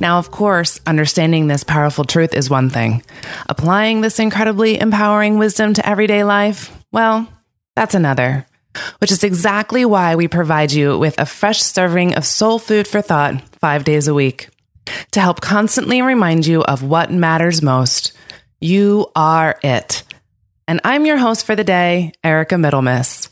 Now, 0.00 0.18
of 0.18 0.30
course, 0.30 0.80
understanding 0.86 1.46
this 1.46 1.64
powerful 1.64 2.04
truth 2.04 2.34
is 2.34 2.50
one 2.50 2.70
thing. 2.70 3.02
Applying 3.48 4.00
this 4.00 4.18
incredibly 4.18 4.80
empowering 4.80 5.38
wisdom 5.38 5.74
to 5.74 5.88
everyday 5.88 6.24
life, 6.24 6.76
well, 6.92 7.28
that's 7.74 7.94
another. 7.94 8.46
Which 8.98 9.12
is 9.12 9.22
exactly 9.22 9.84
why 9.84 10.16
we 10.16 10.28
provide 10.28 10.72
you 10.72 10.98
with 10.98 11.18
a 11.18 11.26
fresh 11.26 11.62
serving 11.62 12.14
of 12.14 12.24
soul 12.24 12.58
food 12.58 12.88
for 12.88 13.02
thought 13.02 13.42
five 13.58 13.84
days 13.84 14.08
a 14.08 14.14
week 14.14 14.48
to 15.12 15.20
help 15.20 15.40
constantly 15.40 16.02
remind 16.02 16.46
you 16.46 16.62
of 16.62 16.82
what 16.82 17.12
matters 17.12 17.62
most. 17.62 18.12
You 18.60 19.10
are 19.14 19.58
it. 19.62 20.04
And 20.72 20.80
I'm 20.84 21.04
your 21.04 21.18
host 21.18 21.44
for 21.44 21.54
the 21.54 21.64
day, 21.64 22.12
Erica 22.24 22.54
Middlemiss. 22.54 23.28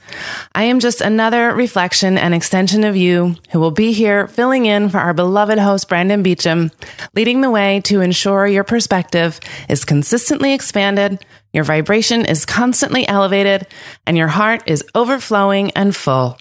I 0.55 0.65
am 0.65 0.79
just 0.79 1.01
another 1.01 1.55
reflection 1.55 2.19
and 2.19 2.35
extension 2.35 2.85
of 2.85 2.99
you 2.99 3.35
who 3.51 3.61
will 3.61 3.71
be 3.71 3.95
here 3.95 4.29
filling 4.29 4.67
in 4.67 4.91
for 4.91 4.99
our 4.99 5.15
beloved 5.15 5.59
host, 5.59 5.89
Brandon 5.89 6.23
Beachum, 6.23 6.71
leading 7.15 7.41
the 7.41 7.49
way 7.49 7.81
to 7.85 8.03
ensure 8.03 8.47
your 8.47 8.63
perspective 8.63 9.41
is 9.71 9.87
consistently 9.87 10.53
expanded, 10.53 11.25
your 11.55 11.65
vibration 11.65 12.27
is 12.27 12.45
constantly 12.45 13.09
elevated, 13.09 13.67
and 14.07 14.19
your 14.19 14.29
heart 14.29 14.63
is 14.67 14.85
overflowing 14.95 15.71
and 15.71 15.97
full. 15.97 16.37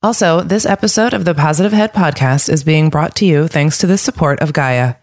Also, 0.00 0.42
this 0.42 0.64
episode 0.64 1.12
of 1.12 1.24
the 1.24 1.34
Positive 1.34 1.72
Head 1.72 1.92
podcast 1.92 2.48
is 2.48 2.62
being 2.62 2.88
brought 2.88 3.16
to 3.16 3.26
you 3.26 3.48
thanks 3.48 3.78
to 3.78 3.88
the 3.88 3.98
support 3.98 4.38
of 4.38 4.52
Gaia. 4.52 4.94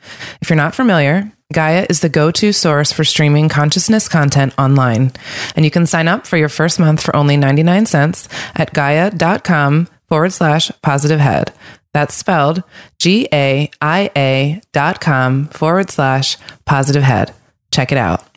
If 0.42 0.50
you're 0.50 0.56
not 0.56 0.74
familiar, 0.74 1.34
Gaia 1.52 1.88
is 1.90 2.02
the 2.02 2.10
go 2.10 2.30
to 2.32 2.54
source 2.54 2.92
for 2.92 3.04
streaming 3.04 3.50
consciousness 3.50 4.08
content 4.08 4.54
online. 4.60 5.12
And 5.56 5.66
you 5.66 5.72
can 5.72 5.88
sign 5.88 6.08
up 6.08 6.28
for 6.28 6.38
your 6.38 6.50
first 6.50 6.80
month 6.80 7.02
for 7.02 7.16
only 7.16 7.38
99 7.38 7.88
cents 7.88 8.30
at 8.56 8.72
gaia.com 8.74 9.88
forward 10.08 10.32
slash 10.32 10.72
positive 10.84 11.20
head. 11.20 11.52
That's 11.92 12.14
spelled 12.14 12.64
G 13.00 13.28
A 13.34 13.72
I 13.82 14.12
A 14.16 14.62
dot 14.74 15.02
com 15.02 15.48
forward 15.48 15.90
slash 15.90 16.38
positive 16.66 17.04
head. 17.04 17.34
Check 17.72 17.92
it 17.92 17.98
out. 17.98 18.29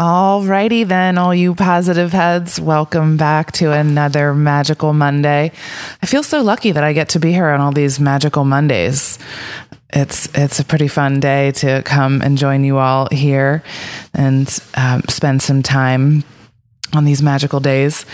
Alrighty 0.00 0.88
then, 0.88 1.18
all 1.18 1.34
you 1.34 1.54
positive 1.54 2.10
heads, 2.10 2.58
welcome 2.58 3.18
back 3.18 3.52
to 3.52 3.72
another 3.72 4.32
magical 4.32 4.94
Monday. 4.94 5.52
I 6.02 6.06
feel 6.06 6.22
so 6.22 6.40
lucky 6.40 6.72
that 6.72 6.82
I 6.82 6.94
get 6.94 7.10
to 7.10 7.18
be 7.18 7.32
here 7.32 7.50
on 7.50 7.60
all 7.60 7.70
these 7.70 8.00
magical 8.00 8.46
Mondays. 8.46 9.18
It's 9.90 10.26
it's 10.34 10.58
a 10.58 10.64
pretty 10.64 10.88
fun 10.88 11.20
day 11.20 11.50
to 11.56 11.82
come 11.82 12.22
and 12.22 12.38
join 12.38 12.64
you 12.64 12.78
all 12.78 13.08
here 13.12 13.62
and 14.14 14.48
um, 14.74 15.02
spend 15.10 15.42
some 15.42 15.62
time 15.62 16.24
on 16.94 17.04
these 17.04 17.22
magical 17.22 17.60
days. 17.60 18.06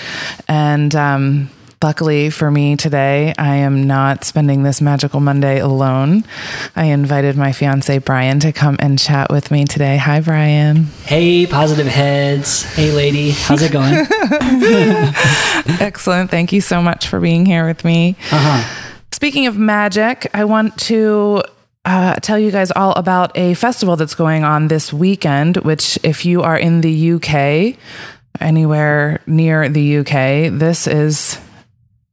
And 0.49 0.93
um, 0.97 1.51
Luckily 1.83 2.31
for 2.31 2.51
me 2.51 2.75
today, 2.75 3.35
I 3.37 3.57
am 3.57 3.87
not 3.87 4.25
spending 4.25 4.63
this 4.63 4.81
magical 4.81 5.21
Monday 5.21 5.61
alone. 5.61 6.25
I 6.75 6.87
invited 6.87 7.37
my 7.37 7.53
fiance 7.53 7.99
Bryan 7.99 8.41
to 8.41 8.53
come 8.53 8.77
and 8.81 8.99
chat 8.99 9.31
with 9.31 9.51
me 9.51 9.67
today. 9.67 9.99
Hi, 9.99 10.21
Bryan. 10.21 10.85
Hey, 11.05 11.47
positive 11.47 11.87
heads. 11.87 12.63
Hey, 12.63 12.93
lady. 12.93 13.31
How's 13.31 13.61
it 13.63 13.73
going? 13.73 13.93
Excellent. 15.81 16.31
Thank 16.31 16.51
you 16.51 16.63
so 16.63 16.81
much 16.81 17.09
for 17.09 17.21
being 17.21 17.45
here 17.45 17.67
with 17.67 17.85
me. 17.85 18.17
Uh-huh. 18.33 18.97
Speaking 19.13 19.47
of 19.47 19.59
magic, 19.59 20.31
I 20.33 20.45
want 20.45 20.79
to 20.79 21.43
uh, 21.85 22.15
tell 22.17 22.39
you 22.39 22.51
guys 22.51 22.71
all 22.71 22.93
about 22.95 23.37
a 23.37 23.53
festival 23.53 23.97
that's 23.97 24.15
going 24.15 24.45
on 24.45 24.69
this 24.69 24.95
weekend, 24.95 25.59
which, 25.59 25.99
if 26.03 26.25
you 26.25 26.43
are 26.43 26.57
in 26.57 26.81
the 26.81 27.13
UK, 27.13 27.79
anywhere 28.41 29.21
near 29.27 29.69
the 29.69 29.99
UK, 29.99 30.53
this 30.59 30.87
is 30.87 31.39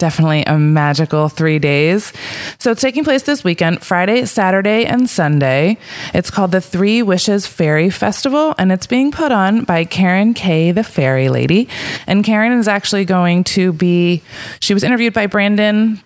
definitely 0.04 0.44
a 0.44 0.60
magical 0.60 1.30
three 1.30 1.60
days. 1.60 2.12
So 2.60 2.72
it's 2.72 2.82
taking 2.82 3.06
place 3.06 3.24
this 3.24 3.42
weekend, 3.42 3.86
Friday, 3.86 4.26
Saturday, 4.26 4.86
and 4.86 5.10
Sunday. 5.10 5.78
It's 6.14 6.30
called 6.30 6.52
the 6.52 6.60
Three 6.60 7.02
Wishes 7.02 7.48
Fairy 7.48 7.90
Festival, 7.90 8.54
and 8.58 8.70
it's 8.70 8.86
being 8.86 9.14
put 9.14 9.32
on 9.32 9.64
by 9.64 9.86
Karen 9.86 10.34
Kay, 10.34 10.74
the 10.74 10.84
Fairy 10.84 11.30
Lady. 11.30 11.70
And 12.06 12.22
Karen 12.22 12.52
is 12.52 12.68
actually 12.68 13.06
going 13.06 13.46
to 13.56 13.72
be, 13.72 14.22
she 14.60 14.74
was 14.74 14.84
interviewed 14.84 15.14
by 15.14 15.28
Brandon 15.28 16.02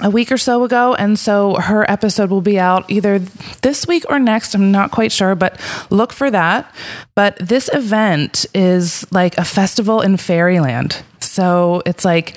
a 0.00 0.10
week 0.10 0.30
or 0.30 0.36
so 0.36 0.62
ago. 0.64 0.94
And 0.94 1.18
so 1.18 1.54
her 1.54 1.90
episode 1.90 2.28
will 2.28 2.42
be 2.42 2.58
out 2.58 2.90
either 2.90 3.20
this 3.62 3.86
week 3.86 4.04
or 4.10 4.18
next. 4.18 4.54
I'm 4.54 4.70
not 4.70 4.90
quite 4.90 5.12
sure, 5.12 5.34
but 5.34 5.58
look 5.88 6.12
for 6.12 6.30
that. 6.30 6.70
But 7.14 7.38
this 7.38 7.70
event 7.72 8.44
is 8.52 9.10
like 9.10 9.38
a 9.38 9.44
festival 9.46 10.02
in 10.02 10.18
fairyland. 10.18 11.02
So 11.34 11.82
it's 11.84 12.04
like 12.04 12.36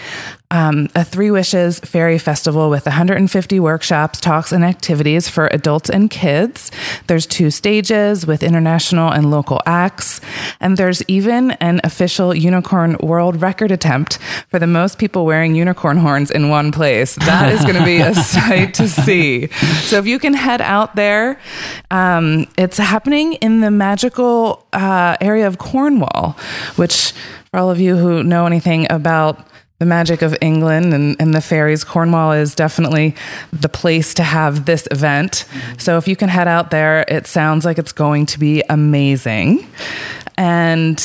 um, 0.49 0.87
a 0.95 1.03
Three 1.03 1.29
Wishes 1.29 1.79
Fairy 1.81 2.17
Festival 2.17 2.69
with 2.69 2.85
150 2.85 3.59
workshops, 3.59 4.19
talks, 4.19 4.51
and 4.51 4.63
activities 4.63 5.29
for 5.29 5.47
adults 5.47 5.89
and 5.89 6.09
kids. 6.09 6.71
There's 7.05 7.27
two 7.27 7.51
stages 7.51 8.25
with 8.25 8.41
international 8.41 9.11
and 9.11 9.29
local 9.29 9.61
acts. 9.65 10.19
And 10.59 10.77
there's 10.77 11.03
even 11.07 11.51
an 11.51 11.81
official 11.83 12.33
unicorn 12.33 12.97
world 13.01 13.41
record 13.41 13.71
attempt 13.71 14.17
for 14.47 14.57
the 14.57 14.67
most 14.67 14.97
people 14.97 15.25
wearing 15.25 15.53
unicorn 15.53 15.97
horns 15.97 16.31
in 16.31 16.49
one 16.49 16.71
place. 16.71 17.15
That 17.15 17.51
is 17.51 17.61
going 17.61 17.75
to 17.75 17.85
be 17.85 17.97
a 17.97 18.15
sight 18.15 18.73
to 18.75 18.87
see. 18.87 19.47
So 19.47 19.97
if 19.97 20.07
you 20.07 20.17
can 20.17 20.33
head 20.33 20.61
out 20.61 20.95
there, 20.95 21.39
um, 21.91 22.47
it's 22.57 22.77
happening 22.77 23.33
in 23.33 23.59
the 23.59 23.69
magical 23.69 24.65
uh, 24.73 25.17
area 25.21 25.45
of 25.45 25.57
Cornwall, 25.57 26.37
which 26.77 27.13
for 27.51 27.59
all 27.59 27.69
of 27.69 27.79
you 27.79 27.95
who 27.95 28.23
know 28.23 28.45
anything 28.45 28.87
about 28.89 29.47
the 29.79 29.85
magic 29.85 30.21
of 30.21 30.35
England 30.41 30.93
and, 30.93 31.15
and 31.19 31.33
the 31.33 31.41
fairies, 31.41 31.83
Cornwall 31.83 32.31
is 32.31 32.55
definitely 32.55 33.15
the 33.53 33.69
place 33.69 34.13
to 34.15 34.23
have 34.23 34.65
this 34.65 34.87
event. 34.89 35.45
Mm-hmm. 35.47 35.77
So 35.77 35.97
if 35.97 36.07
you 36.07 36.15
can 36.15 36.29
head 36.29 36.47
out 36.47 36.71
there, 36.71 37.05
it 37.07 37.27
sounds 37.27 37.63
like 37.63 37.77
it's 37.77 37.91
going 37.91 38.25
to 38.27 38.39
be 38.39 38.63
amazing. 38.69 39.67
And 40.35 40.97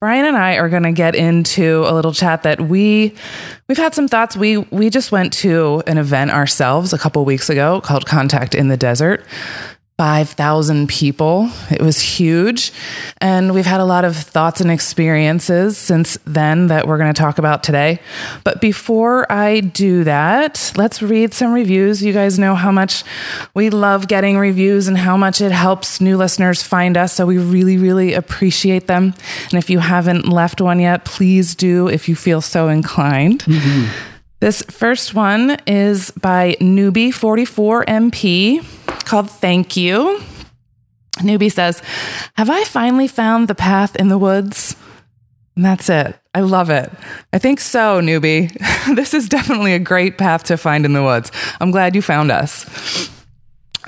Bryan 0.00 0.26
and 0.26 0.36
I 0.36 0.56
are 0.56 0.68
going 0.68 0.84
to 0.84 0.92
get 0.92 1.14
into 1.14 1.84
a 1.86 1.92
little 1.92 2.12
chat 2.12 2.42
that 2.44 2.60
we 2.60 3.14
we've 3.68 3.78
had 3.78 3.94
some 3.94 4.08
thoughts. 4.08 4.36
We 4.36 4.58
we 4.58 4.90
just 4.90 5.10
went 5.10 5.32
to 5.34 5.82
an 5.86 5.96
event 5.98 6.30
ourselves 6.30 6.92
a 6.92 6.98
couple 6.98 7.24
weeks 7.24 7.48
ago 7.48 7.80
called 7.80 8.06
Contact 8.06 8.54
in 8.54 8.68
the 8.68 8.76
Desert. 8.76 9.24
5,000 9.98 10.90
people. 10.90 11.50
It 11.70 11.80
was 11.80 11.98
huge. 11.98 12.70
And 13.18 13.54
we've 13.54 13.64
had 13.64 13.80
a 13.80 13.86
lot 13.86 14.04
of 14.04 14.14
thoughts 14.14 14.60
and 14.60 14.70
experiences 14.70 15.78
since 15.78 16.18
then 16.26 16.66
that 16.66 16.86
we're 16.86 16.98
going 16.98 17.14
to 17.14 17.18
talk 17.18 17.38
about 17.38 17.62
today. 17.62 18.00
But 18.44 18.60
before 18.60 19.30
I 19.32 19.60
do 19.60 20.04
that, 20.04 20.70
let's 20.76 21.00
read 21.00 21.32
some 21.32 21.54
reviews. 21.54 22.02
You 22.02 22.12
guys 22.12 22.38
know 22.38 22.54
how 22.54 22.70
much 22.70 23.04
we 23.54 23.70
love 23.70 24.06
getting 24.06 24.36
reviews 24.36 24.86
and 24.86 24.98
how 24.98 25.16
much 25.16 25.40
it 25.40 25.52
helps 25.52 25.98
new 25.98 26.18
listeners 26.18 26.62
find 26.62 26.98
us. 26.98 27.14
So 27.14 27.24
we 27.24 27.38
really, 27.38 27.78
really 27.78 28.12
appreciate 28.12 28.88
them. 28.88 29.14
And 29.44 29.54
if 29.54 29.70
you 29.70 29.78
haven't 29.78 30.28
left 30.28 30.60
one 30.60 30.78
yet, 30.78 31.06
please 31.06 31.54
do 31.54 31.88
if 31.88 32.06
you 32.06 32.14
feel 32.14 32.42
so 32.42 32.68
inclined. 32.68 33.44
Mm-hmm. 33.44 33.90
This 34.40 34.60
first 34.64 35.14
one 35.14 35.56
is 35.66 36.10
by 36.10 36.56
Newbie44MP 36.60 38.62
called 39.06 39.30
Thank 39.30 39.76
You. 39.76 40.20
Newbie 41.18 41.50
says, 41.50 41.80
Have 42.34 42.50
I 42.50 42.64
finally 42.64 43.08
found 43.08 43.48
the 43.48 43.54
path 43.54 43.96
in 43.96 44.08
the 44.08 44.18
woods? 44.18 44.76
And 45.54 45.64
that's 45.64 45.88
it. 45.88 46.14
I 46.34 46.40
love 46.40 46.68
it. 46.68 46.92
I 47.32 47.38
think 47.38 47.60
so, 47.60 48.02
newbie. 48.02 48.52
this 48.94 49.14
is 49.14 49.28
definitely 49.28 49.72
a 49.72 49.78
great 49.78 50.18
path 50.18 50.44
to 50.44 50.58
find 50.58 50.84
in 50.84 50.92
the 50.92 51.02
woods. 51.02 51.32
I'm 51.60 51.70
glad 51.70 51.94
you 51.94 52.02
found 52.02 52.30
us. 52.30 53.10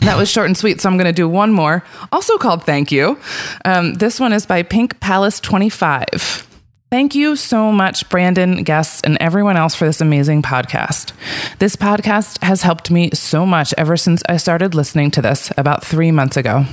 That 0.01 0.17
was 0.17 0.31
short 0.31 0.47
and 0.47 0.57
sweet, 0.57 0.81
so 0.81 0.89
I'm 0.89 0.97
going 0.97 1.07
to 1.07 1.13
do 1.13 1.29
one 1.29 1.53
more, 1.53 1.85
also 2.13 2.39
called 2.39 2.65
Thank 2.65 2.91
You. 2.91 3.19
Um, 3.65 3.95
this 3.95 4.19
one 4.19 4.33
is 4.33 4.47
by 4.47 4.63
Pink 4.63 5.01
Palace 5.01 5.41
25. 5.41 6.48
Thank 6.91 7.15
you 7.15 7.37
so 7.37 7.71
much, 7.71 8.09
Brandon, 8.09 8.63
guests, 8.63 9.03
and 9.03 9.19
everyone 9.21 9.59
else 9.59 9.75
for 9.75 9.85
this 9.85 10.01
amazing 10.01 10.41
podcast. 10.41 11.13
This 11.59 11.77
podcast 11.77 12.43
has 12.43 12.63
helped 12.63 12.91
me 12.91 13.11
so 13.13 13.45
much 13.45 13.75
ever 13.77 13.99
since 13.99 14.23
I 14.27 14.39
started 14.39 14.75
listening 14.75 15.11
to 15.11 15.21
this 15.23 15.53
about 15.59 15.85
three 15.85 16.11
months 16.11 16.39
ago. 16.39 16.65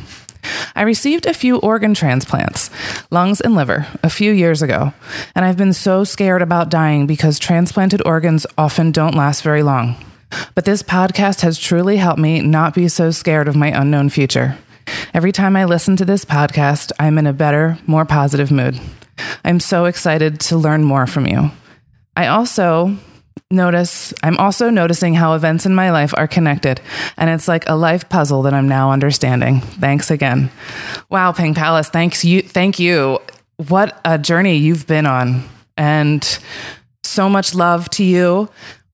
I 0.73 0.83
received 0.83 1.25
a 1.25 1.33
few 1.33 1.57
organ 1.57 1.93
transplants, 1.93 2.69
lungs 3.11 3.41
and 3.41 3.55
liver, 3.55 3.87
a 4.03 4.09
few 4.09 4.31
years 4.31 4.61
ago, 4.61 4.93
and 5.35 5.43
I've 5.43 5.57
been 5.57 5.73
so 5.73 6.05
scared 6.05 6.41
about 6.41 6.69
dying 6.69 7.07
because 7.07 7.37
transplanted 7.37 8.01
organs 8.05 8.47
often 8.57 8.93
don't 8.93 9.15
last 9.15 9.41
very 9.41 9.63
long. 9.63 9.97
but 10.53 10.63
this 10.63 10.81
podcast 10.81 11.41
has 11.41 11.59
truly 11.59 11.97
helped 11.97 12.19
me 12.19 12.41
not 12.41 12.73
be 12.73 12.87
so 12.87 13.11
scared 13.11 13.49
of 13.49 13.55
my 13.55 13.67
unknown 13.67 14.09
future. 14.09 14.57
Every 15.13 15.33
time 15.33 15.57
I 15.57 15.65
listen 15.65 15.97
to 15.97 16.05
this 16.05 16.23
podcast, 16.23 16.91
I'm 16.99 17.17
in 17.17 17.27
a 17.27 17.33
better, 17.33 17.79
more 17.85 18.05
positive 18.05 18.49
mood. 18.51 18.79
I'm 19.43 19.59
so 19.59 19.85
excited 19.85 20.39
to 20.41 20.57
learn 20.57 20.83
more 20.83 21.07
from 21.07 21.27
you. 21.27 21.51
I 22.15 22.27
also 22.27 22.97
notice 23.51 24.13
I'm 24.23 24.37
also 24.37 24.69
noticing 24.69 25.13
how 25.13 25.33
events 25.33 25.65
in 25.65 25.75
my 25.75 25.91
life 25.91 26.13
are 26.17 26.27
connected 26.27 26.81
and 27.15 27.29
it's 27.29 27.47
like 27.47 27.67
a 27.69 27.75
life 27.75 28.09
puzzle 28.09 28.43
that 28.43 28.53
I'm 28.53 28.67
now 28.67 28.91
understanding. 28.91 29.61
Thanks 29.61 30.09
again. 30.09 30.49
Wow, 31.09 31.31
Pink 31.31 31.55
Palace, 31.55 31.89
thanks 31.89 32.25
you 32.25 32.41
thank 32.41 32.79
you. 32.79 33.19
What 33.57 33.99
a 34.03 34.17
journey 34.17 34.57
you've 34.57 34.87
been 34.87 35.05
on 35.05 35.43
and 35.77 36.39
so 37.03 37.29
much 37.29 37.53
love 37.53 37.89
to 37.91 38.03
you 38.03 38.49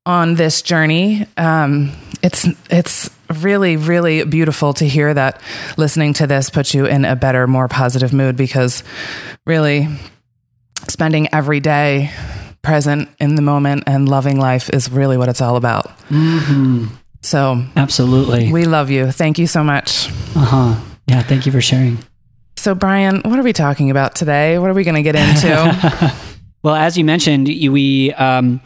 on 0.06 0.36
this 0.36 0.62
journey. 0.62 1.26
Um, 1.38 1.92
it's 2.22 2.48
it's 2.70 3.10
really 3.40 3.78
really 3.78 4.26
beautiful 4.26 4.74
to 4.74 4.86
hear 4.86 5.14
that 5.14 5.42
listening 5.78 6.14
to 6.14 6.28
this 6.28 6.50
puts 6.50 6.74
you 6.74 6.86
in 6.86 7.06
a 7.06 7.16
better 7.16 7.48
more 7.48 7.70
positive 7.70 8.12
mood 8.12 8.36
because 8.36 8.84
really 9.46 9.88
spending 10.88 11.34
every 11.34 11.60
day 11.60 12.12
present 12.62 13.10
in 13.20 13.36
the 13.36 13.42
moment 13.42 13.84
and 13.88 14.08
loving 14.08 14.40
life 14.40 14.70
is 14.70 14.92
really 14.92 15.18
what 15.18 15.30
it's 15.30 15.42
all 15.42 15.56
about. 15.56 15.88
Mm-hmm. 16.10 16.88
So, 17.22 17.64
absolutely. 17.76 18.52
We 18.52 18.66
love 18.66 18.90
you. 18.90 19.12
Thank 19.12 19.38
you 19.38 19.48
so 19.48 19.64
much. 19.64 20.10
Uh 20.36 20.46
huh. 20.46 20.82
Yeah, 21.08 21.22
thank 21.22 21.46
you 21.46 21.52
for 21.52 21.62
sharing. 21.62 22.00
So, 22.58 22.76
Bryan, 22.76 23.22
what 23.24 23.40
are 23.40 23.44
we 23.44 23.54
talking 23.54 23.90
about 23.92 24.16
today? 24.16 24.60
What 24.60 24.70
are 24.70 24.74
we 24.74 24.84
going 24.84 24.96
to 24.96 25.02
get 25.02 25.16
into? 25.16 26.14
well, 26.64 26.76
as 26.76 26.98
you 26.98 27.06
mentioned, 27.06 27.48
we. 27.48 28.14
Um, 28.14 28.62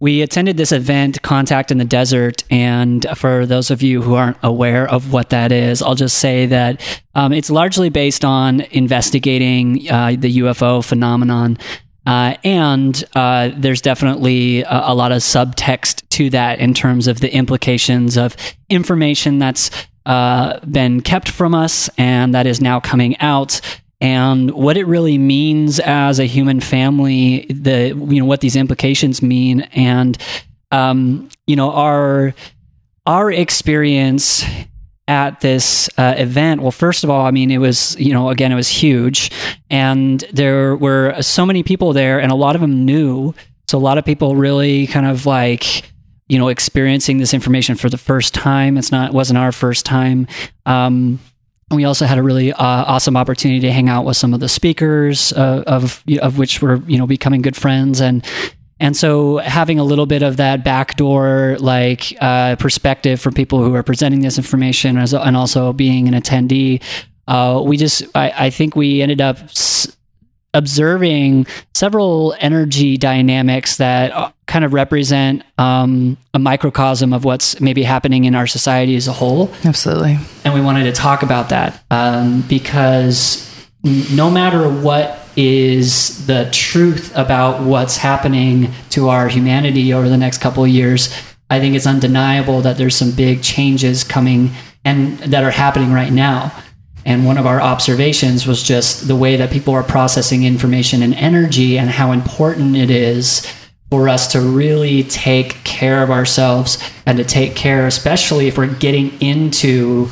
we 0.00 0.22
attended 0.22 0.56
this 0.56 0.72
event, 0.72 1.20
Contact 1.22 1.70
in 1.70 1.78
the 1.78 1.84
Desert. 1.84 2.42
And 2.50 3.06
for 3.16 3.44
those 3.44 3.70
of 3.70 3.82
you 3.82 4.00
who 4.00 4.14
aren't 4.14 4.38
aware 4.42 4.88
of 4.88 5.12
what 5.12 5.30
that 5.30 5.52
is, 5.52 5.82
I'll 5.82 5.94
just 5.94 6.18
say 6.18 6.46
that 6.46 6.80
um, 7.14 7.32
it's 7.32 7.50
largely 7.50 7.90
based 7.90 8.24
on 8.24 8.62
investigating 8.62 9.90
uh, 9.90 10.16
the 10.18 10.38
UFO 10.38 10.82
phenomenon. 10.82 11.58
Uh, 12.06 12.34
and 12.44 13.04
uh, 13.14 13.50
there's 13.54 13.82
definitely 13.82 14.62
a, 14.62 14.84
a, 14.86 14.94
lot 14.94 15.12
of 15.12 15.18
subtext 15.18 16.08
to 16.08 16.30
that 16.30 16.58
in 16.58 16.72
terms 16.72 17.06
of 17.06 17.20
the 17.20 17.32
implications 17.32 18.16
of 18.16 18.34
information 18.70 19.38
that's 19.38 19.70
uh, 20.06 20.58
been 20.60 21.02
kept 21.02 21.28
from 21.28 21.54
us 21.54 21.90
and 21.98 22.34
that 22.34 22.46
is 22.46 22.60
now 22.60 22.80
coming 22.80 23.18
out. 23.20 23.60
And 24.00 24.50
what 24.52 24.76
it 24.76 24.86
really 24.86 25.18
means 25.18 25.78
as 25.80 26.18
a 26.18 26.24
human 26.24 26.60
family, 26.60 27.46
the 27.50 27.88
you 27.88 28.20
know 28.20 28.24
what 28.24 28.40
these 28.40 28.56
implications 28.56 29.20
mean, 29.22 29.62
and 29.72 30.16
um, 30.70 31.28
you 31.46 31.56
know 31.56 31.70
our 31.72 32.34
our 33.06 33.30
experience 33.30 34.44
at 35.10 35.40
this 35.40 35.90
uh, 35.98 36.14
event? 36.16 36.62
Well, 36.62 36.70
first 36.70 37.02
of 37.02 37.10
all, 37.10 37.26
I 37.26 37.32
mean, 37.32 37.50
it 37.50 37.58
was, 37.58 37.98
you 37.98 38.12
know, 38.12 38.30
again, 38.30 38.52
it 38.52 38.54
was 38.54 38.68
huge. 38.68 39.32
And 39.68 40.20
there 40.32 40.76
were 40.76 41.20
so 41.20 41.44
many 41.44 41.64
people 41.64 41.92
there, 41.92 42.20
and 42.20 42.30
a 42.30 42.36
lot 42.36 42.54
of 42.54 42.60
them 42.60 42.84
knew. 42.84 43.34
So 43.66 43.76
a 43.76 43.80
lot 43.80 43.98
of 43.98 44.04
people 44.04 44.36
really 44.36 44.86
kind 44.86 45.06
of 45.06 45.26
like, 45.26 45.82
you 46.28 46.38
know, 46.38 46.46
experiencing 46.46 47.18
this 47.18 47.34
information 47.34 47.74
for 47.74 47.90
the 47.90 47.98
first 47.98 48.34
time. 48.34 48.78
It's 48.78 48.92
not, 48.92 49.08
it 49.08 49.14
wasn't 49.14 49.38
our 49.38 49.50
first 49.50 49.84
time. 49.84 50.28
Um, 50.64 51.18
we 51.70 51.84
also 51.84 52.04
had 52.04 52.18
a 52.18 52.22
really 52.22 52.52
uh, 52.52 52.56
awesome 52.58 53.16
opportunity 53.16 53.60
to 53.60 53.72
hang 53.72 53.88
out 53.88 54.04
with 54.04 54.16
some 54.16 54.34
of 54.34 54.40
the 54.40 54.48
speakers 54.48 55.32
uh, 55.32 55.62
of 55.66 56.02
of 56.20 56.38
which 56.38 56.60
we're 56.60 56.76
you 56.86 56.98
know 56.98 57.06
becoming 57.06 57.42
good 57.42 57.56
friends. 57.56 58.00
And 58.00 58.24
and 58.80 58.96
so 58.96 59.36
having 59.38 59.78
a 59.78 59.84
little 59.84 60.06
bit 60.06 60.22
of 60.22 60.38
that 60.38 60.64
backdoor 60.64 61.56
like 61.60 62.16
uh, 62.20 62.56
perspective 62.56 63.20
for 63.20 63.30
people 63.30 63.62
who 63.62 63.74
are 63.74 63.82
presenting 63.82 64.20
this 64.20 64.38
information 64.38 64.96
as, 64.96 65.12
and 65.12 65.36
also 65.36 65.72
being 65.72 66.08
an 66.08 66.14
attendee, 66.14 66.82
uh, 67.28 67.62
we 67.64 67.76
just 67.76 68.04
I, 68.14 68.46
I, 68.46 68.50
think 68.50 68.74
we 68.74 69.02
ended 69.02 69.20
up 69.20 69.38
s- 69.38 69.96
observing 70.54 71.46
several 71.74 72.34
energy 72.40 72.96
dynamics 72.96 73.76
that 73.76 74.12
uh, 74.12 74.32
kind 74.46 74.64
of 74.64 74.72
represent 74.72 75.44
um, 75.58 76.16
a 76.34 76.38
microcosm 76.38 77.12
of 77.12 77.24
what's 77.24 77.60
maybe 77.60 77.82
happening 77.82 78.24
in 78.24 78.34
our 78.34 78.46
society 78.46 78.96
as 78.96 79.06
a 79.06 79.12
whole. 79.12 79.52
Absolutely. 79.64 80.18
And 80.44 80.54
we 80.54 80.60
wanted 80.60 80.84
to 80.84 80.92
talk 80.92 81.22
about 81.22 81.50
that 81.50 81.82
um, 81.90 82.42
because 82.48 83.46
no 83.82 84.30
matter 84.30 84.68
what 84.68 85.18
is 85.36 86.26
the 86.26 86.48
truth 86.52 87.16
about 87.16 87.62
what's 87.62 87.96
happening 87.96 88.70
to 88.90 89.08
our 89.08 89.28
humanity 89.28 89.94
over 89.94 90.08
the 90.08 90.16
next 90.16 90.38
couple 90.38 90.64
of 90.64 90.70
years, 90.70 91.14
I 91.48 91.60
think 91.60 91.74
it's 91.74 91.86
undeniable 91.86 92.60
that 92.62 92.76
there's 92.76 92.96
some 92.96 93.12
big 93.12 93.42
changes 93.42 94.04
coming 94.04 94.50
and 94.84 95.18
that 95.18 95.44
are 95.44 95.50
happening 95.50 95.92
right 95.92 96.12
now. 96.12 96.52
And 97.04 97.24
one 97.24 97.38
of 97.38 97.46
our 97.46 97.60
observations 97.60 98.46
was 98.46 98.62
just 98.62 99.08
the 99.08 99.16
way 99.16 99.36
that 99.36 99.50
people 99.50 99.74
are 99.74 99.82
processing 99.82 100.44
information 100.44 101.02
and 101.02 101.14
energy 101.14 101.78
and 101.78 101.90
how 101.90 102.12
important 102.12 102.76
it 102.76 102.90
is 102.90 103.46
for 103.90 104.08
us 104.08 104.32
to 104.32 104.40
really 104.40 105.02
take 105.02 105.54
care 105.64 106.02
of 106.02 106.10
ourselves 106.10 106.78
and 107.06 107.18
to 107.18 107.24
take 107.24 107.56
care, 107.56 107.86
especially 107.86 108.46
if 108.46 108.56
we're 108.56 108.66
getting 108.66 109.20
into 109.20 110.08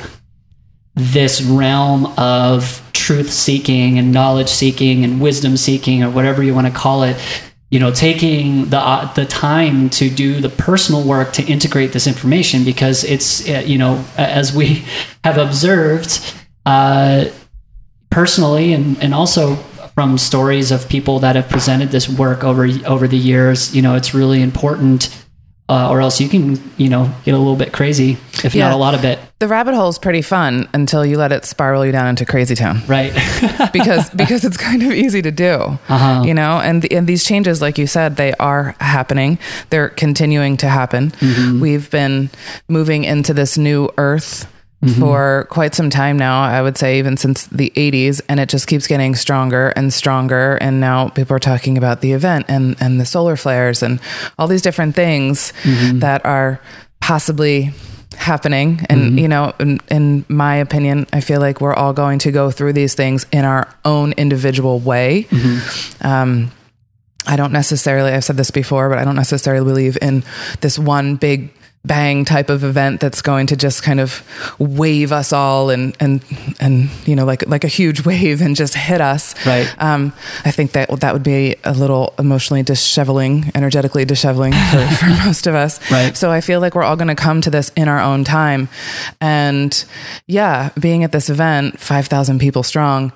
this 0.95 1.41
realm 1.41 2.07
of 2.19 2.83
truth 2.93 3.31
seeking 3.31 3.99
and 3.99 4.13
knowledge 4.13 4.49
seeking 4.49 5.05
and 5.05 5.21
wisdom 5.21 5.57
seeking 5.57 6.03
or 6.03 6.11
whatever 6.11 6.43
you 6.43 6.53
want 6.53 6.67
to 6.67 6.73
call 6.73 7.05
it 7.05 7.17
you 7.71 7.79
know 7.79 7.93
taking 7.93 8.67
the 8.71 8.79
uh, 8.79 9.13
the 9.15 9.25
time 9.25 9.89
to 9.91 10.11
do 10.11 10.41
the 10.41 10.49
personal 10.49 11.03
work 11.03 11.33
to 11.33 11.45
integrate 11.45 11.93
this 11.93 12.07
information 12.07 12.65
because 12.65 13.05
it's 13.05 13.49
uh, 13.49 13.63
you 13.65 13.79
know 13.79 14.05
as 14.17 14.55
we 14.55 14.85
have 15.25 15.39
observed 15.39 16.35
uh, 16.69 17.25
personally 18.11 18.73
and 18.73 19.03
and 19.03 19.15
also 19.15 19.55
from 19.95 20.19
stories 20.19 20.71
of 20.71 20.89
people 20.89 21.19
that 21.21 21.35
have 21.35 21.49
presented 21.49 21.89
this 21.91 22.09
work 22.09 22.45
over 22.45 22.69
over 22.87 23.09
the 23.09 23.17
years 23.17 23.75
you 23.75 23.83
know 23.83 23.95
it's 23.95 24.13
really 24.13 24.43
important 24.43 25.09
uh, 25.71 25.91
or 25.91 26.01
else 26.01 26.19
you 26.19 26.29
can, 26.31 26.59
you 26.79 26.89
know, 26.89 27.13
get 27.25 27.35
a 27.35 27.39
little 27.39 27.55
bit 27.55 27.75
crazy, 27.75 28.17
if 28.43 28.55
yeah. 28.55 28.65
not 28.65 28.73
a 28.73 28.77
lot 28.77 28.95
of 28.95 29.05
it. 29.05 29.19
The 29.39 29.49
rabbit 29.49 29.75
hole 29.75 29.91
is 29.91 29.99
pretty 29.99 30.23
fun 30.23 30.67
until 30.73 31.05
you 31.05 31.19
let 31.19 31.31
it 31.31 31.45
spiral 31.45 31.85
you 31.85 31.93
down 31.93 32.09
into 32.09 32.25
crazy 32.25 32.55
town, 32.55 32.81
right? 32.87 33.13
because 33.73 34.09
because 34.11 34.47
it's 34.47 34.57
kind 34.57 34.83
of 34.83 34.93
easy 34.93 35.21
to 35.21 35.31
do, 35.31 35.79
uh-huh. 35.89 36.23
you 36.25 36.33
know. 36.33 36.59
And 36.59 36.81
the, 36.81 36.97
and 36.97 37.07
these 37.07 37.23
changes, 37.23 37.61
like 37.61 37.77
you 37.77 37.87
said, 37.87 38.17
they 38.17 38.33
are 38.35 38.75
happening. 38.81 39.39
They're 39.69 39.91
continuing 39.91 40.57
to 40.59 40.69
happen. 40.69 41.11
Mm-hmm. 41.11 41.61
We've 41.61 41.91
been 41.91 42.31
moving 42.67 43.05
into 43.05 43.35
this 43.35 43.59
new 43.59 43.91
Earth 43.99 44.51
mm-hmm. 44.83 45.01
for 45.01 45.47
quite 45.51 45.75
some 45.75 45.91
time 45.91 46.17
now. 46.17 46.43
I 46.43 46.63
would 46.63 46.77
say 46.77 46.99
even 46.99 47.17
since 47.17 47.47
the 47.47 47.73
80s, 47.77 48.21
and 48.29 48.41
it 48.41 48.49
just 48.49 48.67
keeps 48.67 48.87
getting 48.87 49.15
stronger 49.15 49.69
and 49.71 49.93
stronger. 49.93 50.57
And 50.61 50.81
now 50.81 51.09
people 51.09 51.37
are 51.37 51.41
talking 51.41 51.79
about 51.79 52.01
the 52.01 52.13
event 52.13 52.47
and 52.49 52.77
and 52.81 53.01
the 53.01 53.07
solar 53.07 53.37
flares 53.37 53.83
and 53.83 54.01
all 54.39 54.47
these 54.47 54.63
different 54.63 54.95
things 54.95 55.53
mm-hmm. 55.63 56.01
that 56.01 56.25
are 56.25 56.61
possibly 57.01 57.73
happening 58.17 58.85
and 58.91 59.01
mm-hmm. 59.01 59.19
you 59.19 59.29
know 59.29 59.53
in, 59.61 59.79
in, 59.91 60.25
my 60.29 60.57
opinion 60.57 61.07
i 61.13 61.21
feel 61.21 61.41
like 61.41 61.61
we're 61.61 61.75
all 61.75 61.93
going 61.93 62.19
to 62.19 62.33
go 62.33 62.51
through 62.51 62.73
these 62.73 62.95
things 62.95 63.25
in 63.31 63.45
our 63.45 63.73
own 63.85 64.13
individual 64.13 64.81
way 64.81 65.25
mm-hmm. 65.31 66.07
um, 66.07 66.51
i 67.27 67.37
don't 67.37 67.53
necessarily 67.53 68.11
i've 68.11 68.25
said 68.25 68.37
this 68.37 68.51
before 68.51 68.89
but 68.89 68.99
i 68.99 69.05
don't 69.05 69.15
necessarily 69.15 69.65
believe 69.65 69.97
in 70.03 70.25
this 70.61 70.79
one 70.79 71.15
big 71.15 71.53
bang 71.85 72.25
type 72.25 72.51
of 72.51 72.65
event 72.65 73.01
that's 73.01 73.23
going 73.23 73.47
to 73.47 73.57
just 73.57 73.83
kind 73.83 74.01
of 74.01 74.23
wave 74.59 75.13
us 75.13 75.33
all 75.33 75.71
and 75.71 75.97
and 76.01 76.23
and 76.61 76.91
you 77.07 77.17
know 77.17 77.25
like 77.25 77.47
like 77.49 77.65
a 77.65 77.69
huge 77.69 78.05
wave 78.07 78.41
and 78.41 78.57
just 78.57 78.75
hit 78.75 79.01
us. 79.01 79.35
Right. 79.47 79.73
Um, 79.79 80.13
I 80.45 80.51
think 80.51 80.73
that 80.73 80.91
that 81.01 81.13
would 81.13 81.23
be 81.23 81.57
a 81.65 81.73
little 81.73 82.15
emotionally 82.19 82.63
disheveling, 82.63 83.51
energetically 83.55 84.05
disheveling 84.05 84.53
for, 84.71 84.87
for 84.97 85.07
most 85.27 85.47
of 85.47 85.55
us. 85.55 85.79
Right. 85.91 86.17
So 86.17 86.31
I 86.31 86.41
feel 86.41 86.61
like 86.61 86.75
we're 86.75 86.83
all 86.83 86.97
going 86.97 87.09
to 87.09 87.15
come 87.15 87.41
to 87.43 87.51
this 87.51 87.71
in 87.77 87.89
our 87.89 88.01
own 88.01 88.25
time, 88.25 88.69
and 89.21 89.85
yeah, 90.27 90.71
being 90.79 91.05
at 91.05 91.13
this 91.13 91.31
event, 91.31 91.81
five 91.81 92.07
thousand 92.07 92.39
people 92.39 92.63
strong 92.63 93.13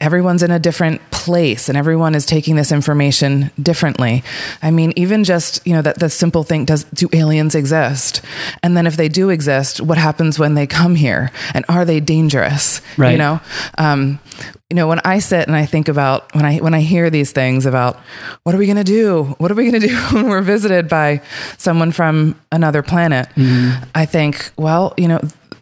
everyone's 0.00 0.42
in 0.42 0.50
a 0.50 0.58
different 0.58 1.00
place 1.10 1.68
and 1.68 1.76
everyone 1.76 2.14
is 2.14 2.26
taking 2.26 2.56
this 2.56 2.70
information 2.70 3.50
differently. 3.60 4.22
I 4.62 4.70
mean, 4.70 4.92
even 4.96 5.24
just, 5.24 5.66
you 5.66 5.72
know, 5.72 5.82
that 5.82 5.98
the 5.98 6.10
simple 6.10 6.42
thing 6.42 6.64
does 6.64 6.84
do 6.84 7.08
aliens 7.12 7.54
exist? 7.54 8.20
And 8.62 8.76
then 8.76 8.86
if 8.86 8.96
they 8.96 9.08
do 9.08 9.30
exist, 9.30 9.80
what 9.80 9.98
happens 9.98 10.38
when 10.38 10.54
they 10.54 10.66
come 10.66 10.94
here? 10.94 11.30
And 11.54 11.64
are 11.68 11.84
they 11.84 12.00
dangerous? 12.00 12.80
Right. 12.96 13.12
You 13.12 13.18
know? 13.18 13.40
Um, 13.78 14.20
you 14.68 14.74
know, 14.74 14.88
when 14.88 15.00
I 15.04 15.20
sit 15.20 15.46
and 15.46 15.56
I 15.56 15.64
think 15.64 15.88
about 15.88 16.34
when 16.34 16.44
I 16.44 16.58
when 16.58 16.74
I 16.74 16.80
hear 16.80 17.08
these 17.08 17.30
things 17.30 17.66
about 17.66 18.00
what 18.42 18.54
are 18.54 18.58
we 18.58 18.66
going 18.66 18.76
to 18.76 18.84
do? 18.84 19.34
What 19.38 19.50
are 19.50 19.54
we 19.54 19.70
going 19.70 19.80
to 19.80 19.86
do 19.86 19.96
when 20.12 20.28
we're 20.28 20.42
visited 20.42 20.88
by 20.88 21.22
someone 21.56 21.92
from 21.92 22.38
another 22.50 22.82
planet? 22.82 23.28
Mm-hmm. 23.36 23.84
I 23.94 24.06
think, 24.06 24.50
well, 24.56 24.92
you 24.96 25.06
know, 25.06 25.20